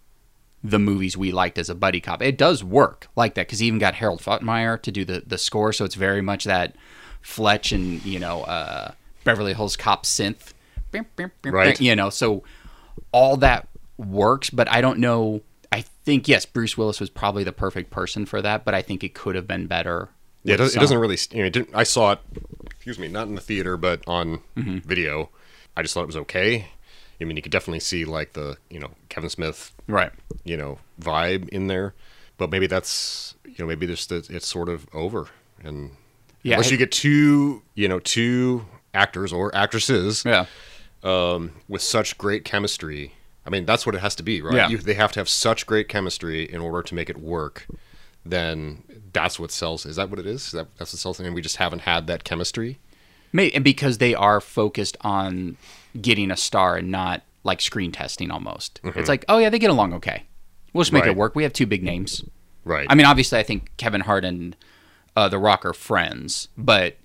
the 0.64 0.78
movies 0.78 1.16
we 1.16 1.32
liked 1.32 1.58
as 1.58 1.68
a 1.68 1.74
buddy 1.74 2.00
cop. 2.00 2.22
It 2.22 2.38
does 2.38 2.64
work 2.64 3.08
like 3.16 3.34
that 3.34 3.46
because 3.46 3.60
he 3.60 3.66
even 3.66 3.78
got 3.78 3.94
Harold 3.94 4.20
Faltermeyer 4.20 4.80
to 4.82 4.90
do 4.90 5.04
the, 5.04 5.22
the 5.26 5.38
score, 5.38 5.72
so 5.72 5.84
it's 5.84 5.94
very 5.94 6.22
much 6.22 6.44
that 6.44 6.74
Fletch 7.20 7.72
and, 7.72 8.04
you 8.04 8.18
know, 8.18 8.42
uh, 8.42 8.92
Beverly 9.24 9.54
Hills 9.54 9.76
Cop 9.76 10.04
synth. 10.04 10.52
Right. 11.44 11.80
You 11.80 11.94
know, 11.96 12.10
so 12.10 12.42
all 13.12 13.36
that 13.38 13.68
works, 13.98 14.50
but 14.50 14.68
I 14.70 14.80
don't 14.80 14.98
know. 14.98 15.42
I 15.70 15.82
think, 15.82 16.28
yes, 16.28 16.46
Bruce 16.46 16.78
Willis 16.78 17.00
was 17.00 17.10
probably 17.10 17.44
the 17.44 17.52
perfect 17.52 17.90
person 17.90 18.24
for 18.24 18.40
that, 18.40 18.64
but 18.64 18.74
I 18.74 18.82
think 18.82 19.04
it 19.04 19.14
could 19.14 19.34
have 19.34 19.46
been 19.46 19.66
better. 19.66 20.08
Yeah, 20.46 20.54
it, 20.54 20.58
does, 20.58 20.76
it 20.76 20.78
doesn't 20.80 20.98
really. 20.98 21.18
You 21.32 21.40
know, 21.40 21.46
it 21.46 21.52
didn't, 21.52 21.70
I 21.74 21.82
saw 21.82 22.12
it. 22.12 22.18
Excuse 22.66 22.98
me, 22.98 23.08
not 23.08 23.26
in 23.28 23.34
the 23.34 23.40
theater, 23.40 23.76
but 23.76 24.02
on 24.06 24.40
Mm-hmm. 24.56 24.78
video. 24.78 25.30
I 25.76 25.82
just 25.82 25.92
thought 25.94 26.02
it 26.04 26.06
was 26.06 26.16
okay. 26.16 26.68
I 27.20 27.24
mean, 27.24 27.36
you 27.36 27.42
could 27.42 27.52
definitely 27.52 27.80
see 27.80 28.04
like 28.04 28.32
the 28.34 28.56
you 28.70 28.78
know 28.80 28.90
Kevin 29.08 29.30
Smith 29.30 29.72
Right. 29.88 30.12
you 30.44 30.56
know 30.56 30.78
vibe 31.00 31.48
in 31.50 31.66
there, 31.66 31.94
but 32.38 32.50
maybe 32.50 32.66
that's 32.66 33.34
you 33.44 33.54
know 33.58 33.66
maybe 33.66 33.86
just 33.86 34.08
that 34.10 34.30
it's 34.30 34.46
sort 34.46 34.68
of 34.68 34.86
over 34.92 35.28
and 35.64 35.90
Yeah, 36.42 36.54
unless 36.56 36.70
you 36.70 36.76
get 36.76 36.92
two 36.92 37.62
you 37.74 37.88
know 37.88 37.98
two 37.98 38.66
actors 38.94 39.32
or 39.32 39.54
actresses 39.54 40.24
Yeah. 40.24 40.46
um, 41.02 41.52
with 41.68 41.82
such 41.82 42.16
great 42.18 42.44
chemistry. 42.44 43.12
I 43.46 43.50
mean, 43.50 43.64
that's 43.64 43.86
what 43.86 43.94
it 43.94 44.00
has 44.00 44.14
to 44.16 44.22
be, 44.22 44.42
right? 44.42 44.54
Yeah. 44.56 44.68
You, 44.68 44.78
they 44.78 44.94
have 44.94 45.12
to 45.12 45.20
have 45.20 45.28
such 45.28 45.66
great 45.66 45.88
chemistry 45.88 46.42
in 46.50 46.60
order 46.60 46.82
to 46.82 46.94
make 46.94 47.08
it 47.08 47.16
work. 47.18 47.66
then 48.24 48.82
that's 49.16 49.40
what 49.40 49.50
sells. 49.50 49.86
Is 49.86 49.96
that 49.96 50.10
what 50.10 50.18
it 50.18 50.26
is? 50.26 50.46
is 50.46 50.52
that, 50.52 50.68
that's 50.76 50.92
what 50.92 51.00
sells, 51.00 51.18
and 51.18 51.34
we 51.34 51.40
just 51.40 51.56
haven't 51.56 51.80
had 51.80 52.06
that 52.06 52.22
chemistry. 52.24 52.78
May 53.32 53.50
and 53.50 53.64
because 53.64 53.98
they 53.98 54.14
are 54.14 54.40
focused 54.40 54.96
on 55.00 55.56
getting 56.00 56.30
a 56.30 56.36
star 56.36 56.76
and 56.76 56.90
not 56.90 57.22
like 57.42 57.60
screen 57.60 57.92
testing 57.92 58.30
almost. 58.30 58.80
It's 58.84 59.08
like, 59.08 59.24
oh 59.28 59.38
yeah, 59.38 59.50
they 59.50 59.58
get 59.58 59.70
along 59.70 59.94
okay. 59.94 60.24
We'll 60.72 60.84
just 60.84 60.92
make 60.92 61.04
Right. 61.04 61.10
it 61.10 61.16
work. 61.16 61.34
We 61.34 61.42
have 61.42 61.52
two 61.52 61.66
big 61.66 61.82
names. 61.82 62.22
Right. 62.64 62.86
I 62.90 62.94
mean, 62.94 63.06
obviously, 63.06 63.38
I 63.38 63.42
think 63.42 63.70
Kevin 63.76 64.02
Hart 64.02 64.24
and 64.24 64.56
uh, 65.16 65.28
The 65.28 65.38
Rock 65.38 65.64
are 65.64 65.72
friends, 65.72 66.48
but 66.58 66.96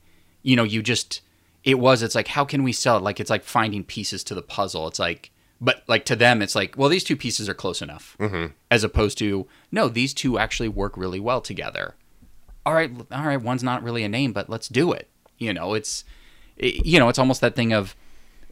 you 0.43 0.55
know, 0.55 0.63
you 0.63 0.81
just 0.81 1.21
it 1.63 1.79
was. 1.79 2.01
It's 2.03 2.15
like, 2.15 2.27
how 2.29 2.43
can 2.43 2.63
we 2.63 2.73
sell 2.73 2.97
it? 2.97 3.03
Like, 3.03 3.19
it's 3.19 3.29
like 3.29 3.43
finding 3.43 3.83
pieces 3.83 4.23
to 4.25 4.35
the 4.35 4.41
puzzle. 4.41 4.87
It's 4.87 4.99
like, 4.99 5.31
but 5.59 5.83
like 5.87 6.05
to 6.05 6.15
them, 6.15 6.41
it's 6.41 6.55
like, 6.55 6.75
well, 6.75 6.89
these 6.89 7.03
two 7.03 7.15
pieces 7.15 7.47
are 7.47 7.53
close 7.53 7.81
enough, 7.81 8.17
mm-hmm. 8.19 8.47
as 8.71 8.83
opposed 8.83 9.17
to 9.19 9.47
no, 9.71 9.87
these 9.87 10.13
two 10.13 10.39
actually 10.39 10.69
work 10.69 10.97
really 10.97 11.19
well 11.19 11.39
together. 11.41 11.95
All 12.65 12.73
right, 12.73 12.91
all 13.11 13.25
right, 13.25 13.41
one's 13.41 13.63
not 13.63 13.83
really 13.83 14.03
a 14.03 14.09
name, 14.09 14.33
but 14.33 14.49
let's 14.49 14.67
do 14.67 14.91
it. 14.91 15.09
You 15.37 15.53
know, 15.53 15.73
it's 15.73 16.03
it, 16.57 16.85
you 16.85 16.99
know, 16.99 17.09
it's 17.09 17.19
almost 17.19 17.41
that 17.41 17.55
thing 17.55 17.73
of 17.73 17.95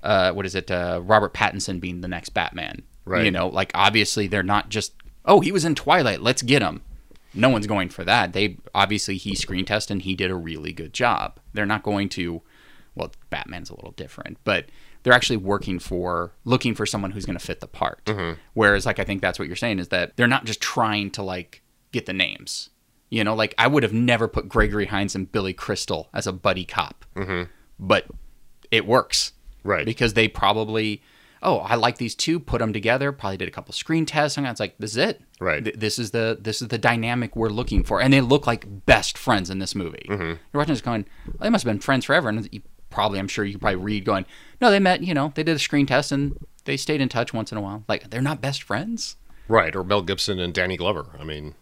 uh, 0.04 0.32
what 0.32 0.46
is 0.46 0.56
it? 0.56 0.72
Uh, 0.72 1.02
Robert 1.04 1.34
Pattinson 1.34 1.80
being 1.80 2.02
the 2.02 2.08
next 2.08 2.30
Batman. 2.30 2.84
Right. 3.06 3.26
You 3.26 3.32
know, 3.32 3.48
like 3.48 3.72
obviously 3.76 4.28
they're 4.28 4.44
not 4.44 4.70
just 4.70 4.94
oh 5.26 5.40
he 5.42 5.52
was 5.52 5.66
in 5.66 5.76
Twilight, 5.76 6.22
let's 6.22 6.42
get 6.42 6.62
him. 6.62 6.82
No 7.34 7.50
one's 7.50 7.68
going 7.68 7.90
for 7.90 8.04
that. 8.06 8.34
They 8.34 8.58
obviously 8.74 9.18
he 9.18 9.36
screen 9.36 9.66
tested 9.66 9.96
and 9.96 10.02
he 10.02 10.16
did 10.16 10.32
a 10.32 10.36
really 10.36 10.74
good 10.74 10.94
job. 10.94 11.40
They're 11.54 11.66
not 11.66 11.84
going 11.84 12.10
to. 12.10 12.42
Well, 12.96 13.12
Batman's 13.30 13.70
a 13.70 13.76
little 13.76 13.92
different, 13.92 14.40
but 14.44 14.66
they're 15.04 15.14
actually 15.14 15.38
working 15.38 15.80
for 15.80 16.34
looking 16.44 16.74
for 16.74 16.86
someone 16.86 17.12
who's 17.12 17.26
going 17.26 17.38
to 17.38 17.46
fit 17.46 17.60
the 17.60 17.68
part. 17.68 18.02
Whereas, 18.54 18.86
like 18.86 19.00
I 19.00 19.04
think 19.04 19.22
that's 19.22 19.38
what 19.40 19.48
you're 19.48 19.56
saying 19.56 19.80
is 19.80 19.90
that 19.90 20.18
they're 20.18 20.28
not 20.28 20.46
just 20.46 20.60
trying 20.60 21.12
to 21.12 21.24
like 21.24 21.62
get 21.92 22.08
the 22.08 22.14
names. 22.14 22.72
You 23.10 23.24
know, 23.24 23.34
like 23.36 23.56
I 23.58 23.68
would 23.68 23.84
have 23.84 23.94
never 23.94 24.28
put 24.28 24.48
Gregory 24.48 24.86
Hines 24.86 25.16
and 25.16 25.32
Billy 25.32 25.54
Crystal 25.54 26.10
as 26.14 26.28
a 26.28 26.32
buddy 26.34 26.66
cop, 26.66 27.06
but 27.80 28.06
it 28.72 28.86
works. 28.86 29.34
Right. 29.64 29.86
because 29.86 30.14
they 30.14 30.30
probably 30.30 31.02
oh 31.44 31.58
i 31.60 31.76
like 31.76 31.98
these 31.98 32.16
two 32.16 32.40
put 32.40 32.60
them 32.60 32.72
together 32.74 33.12
probably 33.12 33.36
did 33.38 33.48
a 33.48 33.52
couple 33.52 33.74
screen 33.74 34.06
tests 34.06 34.38
and 34.38 34.48
it's 34.48 34.60
like 34.60 34.76
this 34.80 34.92
is 34.92 34.98
it. 34.98 35.22
Right. 35.40 35.64
Th- 35.64 35.76
this 35.76 36.00
is 36.00 36.12
the 36.12 36.38
this 36.40 36.62
is 36.62 36.70
the 36.70 36.78
dynamic 36.78 37.36
we're 37.36 37.50
looking 37.50 37.84
for. 37.84 38.02
And 38.02 38.14
they 38.14 38.22
look 38.22 38.48
like 38.48 38.86
best 38.86 39.18
friends 39.18 39.50
in 39.50 39.60
this 39.60 39.76
movie. 39.76 40.06
Mm-hmm. 40.08 40.24
you're 40.24 40.40
watching 40.54 40.74
this 40.74 40.82
going 40.82 41.06
well, 41.28 41.36
they 41.42 41.50
must 41.50 41.66
have 41.66 41.74
been 41.74 41.82
friends 41.82 42.06
forever. 42.06 42.30
And 42.30 42.48
you 42.54 42.62
probably 42.90 43.20
i'm 43.20 43.28
sure 43.28 43.44
you 43.46 43.54
could 43.54 43.62
probably 43.62 43.76
read 43.76 44.06
going 44.06 44.26
no 44.62 44.72
they 44.72 44.80
met 44.80 45.04
you 45.04 45.14
know 45.14 45.32
they 45.36 45.44
did 45.44 45.56
a 45.56 45.60
screen 45.60 45.86
test 45.86 46.12
and 46.12 46.38
they 46.66 46.78
stayed 46.78 47.02
in 47.02 47.10
touch 47.10 47.34
once 47.34 47.52
in 47.52 47.58
a 47.58 47.62
while. 47.62 47.84
Like 47.88 48.10
they're 48.10 48.22
not 48.22 48.42
best 48.42 48.64
friends? 48.64 49.18
Right, 49.48 49.76
or 49.76 49.84
Mel 49.84 50.02
Gibson 50.04 50.40
and 50.40 50.54
Danny 50.54 50.78
Glover. 50.78 51.08
I 51.20 51.24
mean, 51.24 51.56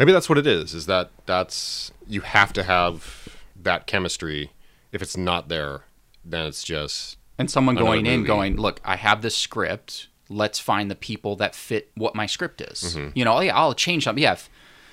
maybe 0.00 0.10
that's 0.10 0.28
what 0.28 0.38
it 0.38 0.46
is. 0.46 0.74
Is 0.74 0.86
that 0.86 1.10
that's 1.26 1.92
you 2.08 2.22
have 2.22 2.52
to 2.54 2.64
have 2.64 3.28
that 3.54 3.86
chemistry. 3.86 4.50
If 4.90 5.02
it's 5.02 5.16
not 5.16 5.48
there, 5.48 5.82
then 6.24 6.46
it's 6.46 6.64
just 6.64 7.16
and 7.38 7.50
someone 7.50 7.74
going 7.74 8.04
in 8.06 8.20
movie. 8.20 8.26
going 8.26 8.56
look 8.56 8.80
i 8.84 8.96
have 8.96 9.22
this 9.22 9.34
script 9.34 10.08
let's 10.28 10.58
find 10.58 10.90
the 10.90 10.94
people 10.94 11.36
that 11.36 11.54
fit 11.54 11.90
what 11.96 12.14
my 12.14 12.26
script 12.26 12.60
is 12.60 12.94
Mm-hmm. 12.94 13.08
you 13.14 13.24
know 13.24 13.38
oh, 13.38 13.40
yeah 13.40 13.56
i'll 13.56 13.74
change 13.74 14.04
something 14.04 14.22
yeah 14.22 14.32
if 14.32 14.50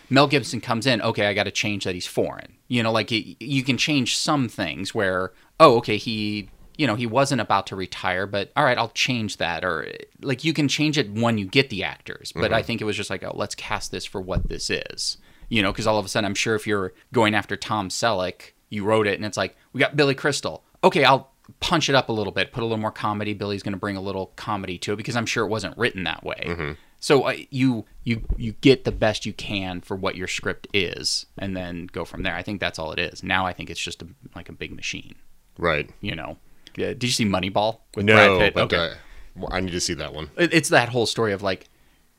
mel 0.09 0.27
gibson 0.27 0.61
comes 0.61 0.87
in 0.87 1.01
okay 1.01 1.27
i 1.27 1.33
got 1.33 1.43
to 1.43 1.51
change 1.51 1.83
that 1.83 1.93
he's 1.93 2.07
foreign 2.07 2.53
you 2.69 2.81
know 2.81 2.91
like 2.93 3.09
you 3.11 3.63
can 3.63 3.77
change 3.77 4.17
some 4.17 4.47
things 4.47 4.95
where 4.95 5.33
oh 5.59 5.75
okay 5.77 5.97
he 5.97 6.49
you 6.77 6.87
know 6.87 6.95
he 6.95 7.05
wasn't 7.05 7.41
about 7.41 7.67
to 7.67 7.75
retire 7.75 8.25
but 8.27 8.51
all 8.55 8.63
right 8.63 8.77
i'll 8.77 8.89
change 8.89 9.37
that. 9.37 9.63
Or 9.65 9.87
like 10.21 10.43
you 10.43 10.53
can 10.53 10.67
change 10.67 10.97
it 10.97 11.11
when 11.11 11.37
you 11.37 11.45
get 11.45 11.69
the 11.69 11.83
actors 11.83 12.31
but 12.31 12.43
Mm-hmm. 12.45 12.53
i 12.53 12.61
think 12.61 12.81
it 12.81 12.85
was 12.85 12.95
just 12.95 13.09
like 13.09 13.23
oh 13.23 13.33
let's 13.35 13.55
cast 13.55 13.91
this 13.91 14.05
for 14.05 14.21
what 14.21 14.47
this 14.49 14.69
is 14.69 15.17
you 15.49 15.61
know 15.61 15.71
because 15.71 15.87
all 15.87 15.97
of 15.99 16.05
a 16.05 16.09
sudden 16.09 16.25
i'm 16.25 16.35
sure 16.35 16.55
if 16.55 16.67
you're 16.67 16.93
going 17.13 17.33
after 17.35 17.55
tom 17.57 17.89
selleck 17.89 18.51
you 18.69 18.83
wrote 18.83 19.07
it 19.07 19.15
and 19.15 19.25
it's 19.25 19.37
like 19.37 19.55
we 19.73 19.79
got 19.79 19.95
billy 19.95 20.15
crystal. 20.15 20.63
Okay 20.83 21.03
i'll 21.03 21.31
punch 21.61 21.87
it 21.89 21.95
up 21.95 22.09
a 22.09 22.11
little 22.11 22.33
bit 22.33 22.51
put 22.51 22.61
a 22.61 22.65
little 22.65 22.77
more 22.77 22.91
comedy. 22.91 23.33
Billy's 23.33 23.63
going 23.63 23.71
to 23.73 23.79
bring 23.79 23.95
a 23.95 24.01
little 24.01 24.27
comedy 24.35 24.77
to 24.79 24.93
it 24.93 24.97
because 24.97 25.15
i'm 25.15 25.25
sure 25.25 25.45
it 25.45 25.49
wasn't 25.49 25.77
written 25.77 26.03
that 26.03 26.23
way. 26.23 26.75
So 26.99 27.27
uh, 27.27 27.35
you 27.51 27.85
you 28.03 28.23
you 28.37 28.51
get 28.53 28.83
the 28.83 28.91
best 28.91 29.25
you 29.25 29.31
can 29.33 29.81
for 29.81 29.95
what 29.95 30.15
your 30.15 30.27
script 30.27 30.67
is 30.73 31.27
and 31.37 31.55
then 31.55 31.87
go 31.91 32.03
from 32.05 32.23
there. 32.23 32.33
I 32.35 32.41
think 32.43 32.59
that's 32.59 32.79
all 32.79 32.91
it 32.91 32.99
is. 32.99 33.23
Now 33.23 33.45
i 33.45 33.53
think 33.53 33.69
it's 33.69 33.79
just 33.79 34.01
a, 34.01 34.07
like 34.35 34.49
a 34.49 34.53
big 34.53 34.75
machine. 34.75 35.15
Right. 35.57 35.89
you 36.01 36.15
know 36.15 36.37
yeah, 36.77 36.87
did 36.89 37.03
you 37.03 37.09
see 37.09 37.25
moneyball 37.25 37.79
with 37.95 38.05
No, 38.05 38.13
brad 38.15 38.39
pitt? 38.39 38.53
but 38.69 38.73
uh, 38.73 38.93
well, 39.35 39.49
I 39.51 39.59
need 39.59 39.71
to 39.71 39.81
see 39.81 39.93
that 39.95 40.13
one. 40.13 40.29
it- 40.37 40.53
it's 40.53 40.69
that 40.69 40.89
whole 40.89 41.05
story 41.05 41.33
of 41.33 41.41
like 41.43 41.67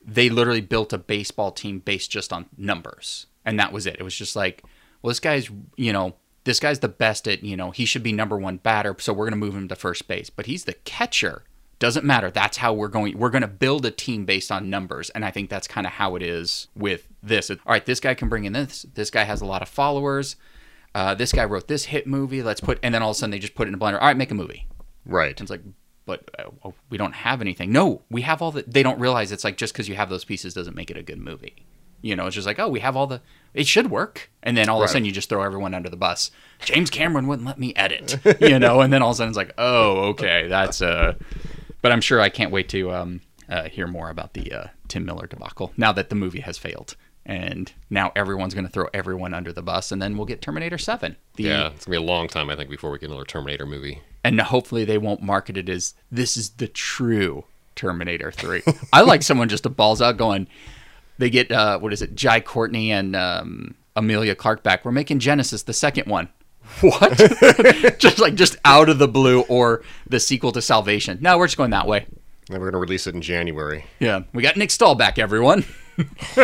they 0.05 0.29
literally 0.29 0.61
built 0.61 0.93
a 0.93 0.97
baseball 0.97 1.51
team 1.51 1.79
based 1.79 2.11
just 2.11 2.31
on 2.31 2.45
numbers 2.57 3.25
and 3.45 3.59
that 3.59 3.71
was 3.73 3.85
it. 3.87 3.95
It 3.99 4.03
was 4.03 4.15
just 4.15 4.35
like 4.35 4.63
well 5.01 5.09
this 5.09 5.19
guy's 5.19 5.49
you 5.75 5.91
know 5.93 6.15
this 6.45 6.59
guy's 6.59 6.79
the 6.79 6.87
best 6.87 7.27
at 7.27 7.43
you 7.43 7.57
know 7.57 7.71
he 7.71 7.85
should 7.85 8.03
be 8.03 8.11
number 8.13 8.37
one 8.37 8.57
batter 8.57 8.95
so 8.99 9.11
we're 9.13 9.25
going 9.29 9.39
to 9.39 9.45
move 9.45 9.55
him 9.55 9.67
to 9.67 9.75
first 9.75 10.07
base. 10.07 10.29
But 10.29 10.45
he's 10.45 10.65
the 10.65 10.73
catcher. 10.85 11.43
Doesn't 11.79 12.05
matter. 12.05 12.29
That's 12.29 12.57
how 12.57 12.73
we're 12.73 12.87
going 12.89 13.17
we're 13.17 13.29
going 13.29 13.41
to 13.41 13.47
build 13.47 13.85
a 13.85 13.91
team 13.91 14.25
based 14.25 14.51
on 14.51 14.69
numbers 14.69 15.09
and 15.11 15.23
i 15.23 15.31
think 15.31 15.49
that's 15.49 15.65
kind 15.67 15.87
of 15.87 15.93
how 15.93 16.15
it 16.17 16.21
is 16.21 16.67
with 16.75 17.07
this. 17.23 17.49
All 17.49 17.57
right 17.65 17.85
this 17.85 17.99
guy 17.99 18.13
can 18.13 18.27
bring 18.29 18.45
in 18.45 18.53
this 18.53 18.85
this 18.95 19.09
guy 19.09 19.23
has 19.23 19.41
a 19.41 19.45
lot 19.45 19.61
of 19.61 19.69
followers 19.69 20.35
uh, 20.99 21.13
this 21.15 21.31
guy 21.31 21.45
wrote 21.45 21.67
this 21.67 21.85
hit 21.85 22.05
movie 22.07 22.41
let's 22.43 22.61
put 22.61 22.77
and 22.83 22.93
then 22.93 23.01
all 23.03 23.11
of 23.11 23.15
a 23.15 23.19
sudden 23.19 23.31
they 23.31 23.39
just 23.39 23.55
put 23.55 23.67
it 23.67 23.69
in 23.69 23.75
a 23.75 23.77
blender 23.77 23.99
all 24.01 24.07
right 24.07 24.17
make 24.17 24.31
a 24.31 24.35
movie 24.35 24.65
Right. 25.05 25.29
and 25.39 25.41
it's 25.41 25.49
like, 25.55 25.63
but 26.05 26.29
uh, 26.39 26.71
we 26.89 26.97
don't 26.97 27.13
have 27.13 27.39
anything. 27.41 27.71
No, 27.71 28.01
we 28.11 28.21
have 28.23 28.41
all 28.43 28.51
the. 28.51 28.63
They 28.67 28.83
don't 28.83 28.99
realize 28.99 29.31
it's 29.31 29.43
like 29.43 29.57
just 29.57 29.73
because 29.73 29.87
you 29.89 29.95
have 29.95 30.09
those 30.09 30.25
pieces 30.25 30.53
doesn't 30.53 30.75
make 30.75 30.89
it 30.91 30.97
a 30.97 31.03
good 31.03 31.19
movie. 31.19 31.55
You 32.01 32.15
know, 32.15 32.25
it's 32.27 32.35
just 32.35 32.47
like, 32.47 32.59
oh, 32.59 32.67
we 32.67 32.79
have 32.81 32.95
all 32.95 33.07
the. 33.07 33.21
It 33.53 33.65
should 33.67 33.89
work, 33.91 34.29
and 34.43 34.55
then 34.57 34.69
all 34.69 34.77
of 34.77 34.81
Right. 34.81 34.89
a 34.89 34.93
sudden 34.93 35.05
you 35.05 35.11
just 35.11 35.29
throw 35.29 35.41
everyone 35.43 35.73
under 35.73 35.89
the 35.89 35.97
bus. 35.97 36.31
James 36.59 36.89
Cameron 36.89 37.27
wouldn't 37.27 37.47
let 37.47 37.59
me 37.59 37.73
edit. 37.75 38.17
You 38.41 38.57
know, 38.59 38.81
and 38.81 38.91
then 38.93 39.01
all 39.01 39.11
of 39.11 39.15
a 39.15 39.17
sudden 39.17 39.29
it's 39.29 39.37
like, 39.37 39.53
oh, 39.57 40.09
okay, 40.09 40.47
that's 40.47 40.81
uh. 40.81 41.13
But 41.81 41.91
I'm 41.91 42.01
sure 42.01 42.19
I 42.19 42.29
can't 42.29 42.51
wait 42.51 42.69
to 42.69 42.91
um 42.91 43.21
uh, 43.47 43.63
hear 43.69 43.87
more 43.87 44.09
about 44.09 44.33
the 44.33 44.51
uh, 44.51 44.67
Tim 44.87 45.05
Miller 45.05 45.27
debacle 45.27 45.73
now 45.77 45.91
that 45.93 46.09
the 46.09 46.15
movie 46.15 46.41
has 46.41 46.57
failed. 46.57 46.95
And 47.29 47.71
now 47.91 48.11
everyone's 48.15 48.55
going 48.55 48.65
to 48.65 48.71
throw 48.71 48.87
everyone 48.91 49.35
under 49.35 49.53
the 49.53 49.61
bus, 49.61 49.91
and 49.91 50.01
then 50.01 50.17
we'll 50.17 50.25
get 50.25 50.41
Terminator 50.41 50.79
Seven. 50.79 51.15
The, 51.35 51.43
Yeah, 51.43 51.67
it's 51.67 51.85
gonna 51.85 51.99
be 51.99 52.03
a 52.03 52.07
long 52.07 52.27
time 52.27 52.49
I 52.49 52.55
think 52.55 52.71
before 52.71 52.89
we 52.89 52.97
get 52.97 53.09
another 53.09 53.23
Terminator 53.23 53.67
movie. 53.67 54.01
and 54.23 54.41
hopefully 54.41 54.83
they 54.83 54.97
won't 54.97 55.21
market 55.21 55.55
it 55.55 55.69
as 55.69 55.93
this 56.11 56.35
is 56.35 56.49
the 56.49 56.67
true 56.67 57.43
Terminator 57.75 58.31
3. 58.31 58.63
I 58.93 59.01
like 59.01 59.21
someone 59.21 59.47
just 59.47 59.61
to 59.61 59.69
balls 59.69 60.01
out 60.01 60.17
going, 60.17 60.47
they 61.19 61.29
get, 61.29 61.51
uh, 61.51 61.77
what 61.77 61.93
is 61.93 62.01
it, 62.01 62.15
Jai 62.15 62.39
Courtney 62.39 62.91
and 62.91 63.15
um, 63.15 63.75
Emilia 63.95 64.33
Clarke 64.33 64.63
back. 64.63 64.83
We're 64.83 64.91
making 64.91 65.19
Genisys, 65.19 65.65
the 65.65 65.73
second 65.73 66.07
one. 66.07 66.29
What? 66.81 67.17
just 67.99 68.19
like, 68.19 68.35
just 68.35 68.57
out 68.65 68.89
of 68.89 68.99
the 68.99 69.07
blue, 69.07 69.41
or 69.41 69.83
the 70.07 70.19
sequel 70.19 70.51
to 70.51 70.61
Salvation. 70.61 71.17
No, 71.21 71.37
we're 71.37 71.47
just 71.47 71.57
going 71.57 71.71
that 71.71 71.87
way. 71.87 72.05
And 72.49 72.59
we're 72.59 72.69
gonna 72.69 72.81
release 72.81 73.07
it 73.07 73.15
in 73.15 73.21
January. 73.21 73.85
Yeah, 73.99 74.21
we 74.33 74.43
got 74.43 74.55
Nick 74.57 74.71
Stahl 74.71 74.93
back, 74.95 75.17
everyone. 75.17 75.65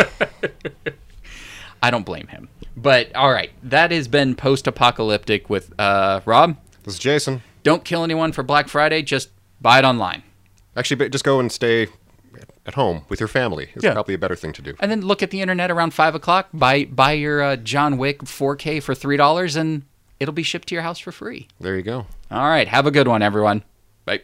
I 1.82 1.90
don't 1.90 2.06
blame 2.06 2.26
him. 2.28 2.48
But 2.76 3.14
all 3.14 3.32
right, 3.32 3.50
that 3.62 3.90
has 3.90 4.08
been 4.08 4.34
post 4.34 4.66
apocalyptic 4.66 5.48
with 5.48 5.72
uh, 5.78 6.20
Rob. 6.24 6.56
This 6.84 6.94
is 6.94 7.00
Jason. 7.00 7.42
Don't 7.62 7.84
kill 7.84 8.04
anyone 8.04 8.32
for 8.32 8.42
Black 8.42 8.68
Friday, 8.68 9.02
just 9.02 9.30
buy 9.60 9.78
it 9.78 9.84
online. 9.84 10.22
Actually, 10.76 11.08
just 11.08 11.24
go 11.24 11.40
and 11.40 11.50
stay 11.50 11.88
at 12.66 12.74
home 12.74 13.04
with 13.08 13.20
your 13.20 13.28
family. 13.28 13.68
It's 13.74 13.84
Yeah. 13.84 13.92
probably 13.92 14.14
a 14.14 14.18
better 14.18 14.36
thing 14.36 14.52
to 14.54 14.62
do. 14.62 14.74
and 14.80 14.90
then 14.90 15.02
look 15.02 15.22
at 15.22 15.30
the 15.30 15.40
internet 15.40 15.70
around 15.70 15.94
five 15.94 16.14
o'clock. 16.14 16.48
Buy 16.52 16.84
buy 16.84 17.12
your 17.12 17.42
uh, 17.42 17.56
John 17.56 17.98
Wick 17.98 18.20
4K 18.20 18.82
for 18.82 18.94
three 18.94 19.16
dollars, 19.16 19.56
and 19.56 19.82
it'll 20.20 20.34
be 20.34 20.42
shipped 20.42 20.68
to 20.68 20.74
your 20.74 20.82
house 20.82 20.98
for 20.98 21.12
free. 21.12 21.48
There 21.60 21.76
you 21.76 21.82
go. 21.82 22.06
All 22.30 22.48
right, 22.48 22.68
have 22.68 22.86
a 22.86 22.90
good 22.90 23.08
one, 23.08 23.22
everyone. 23.22 23.62
Bye. 24.04 24.22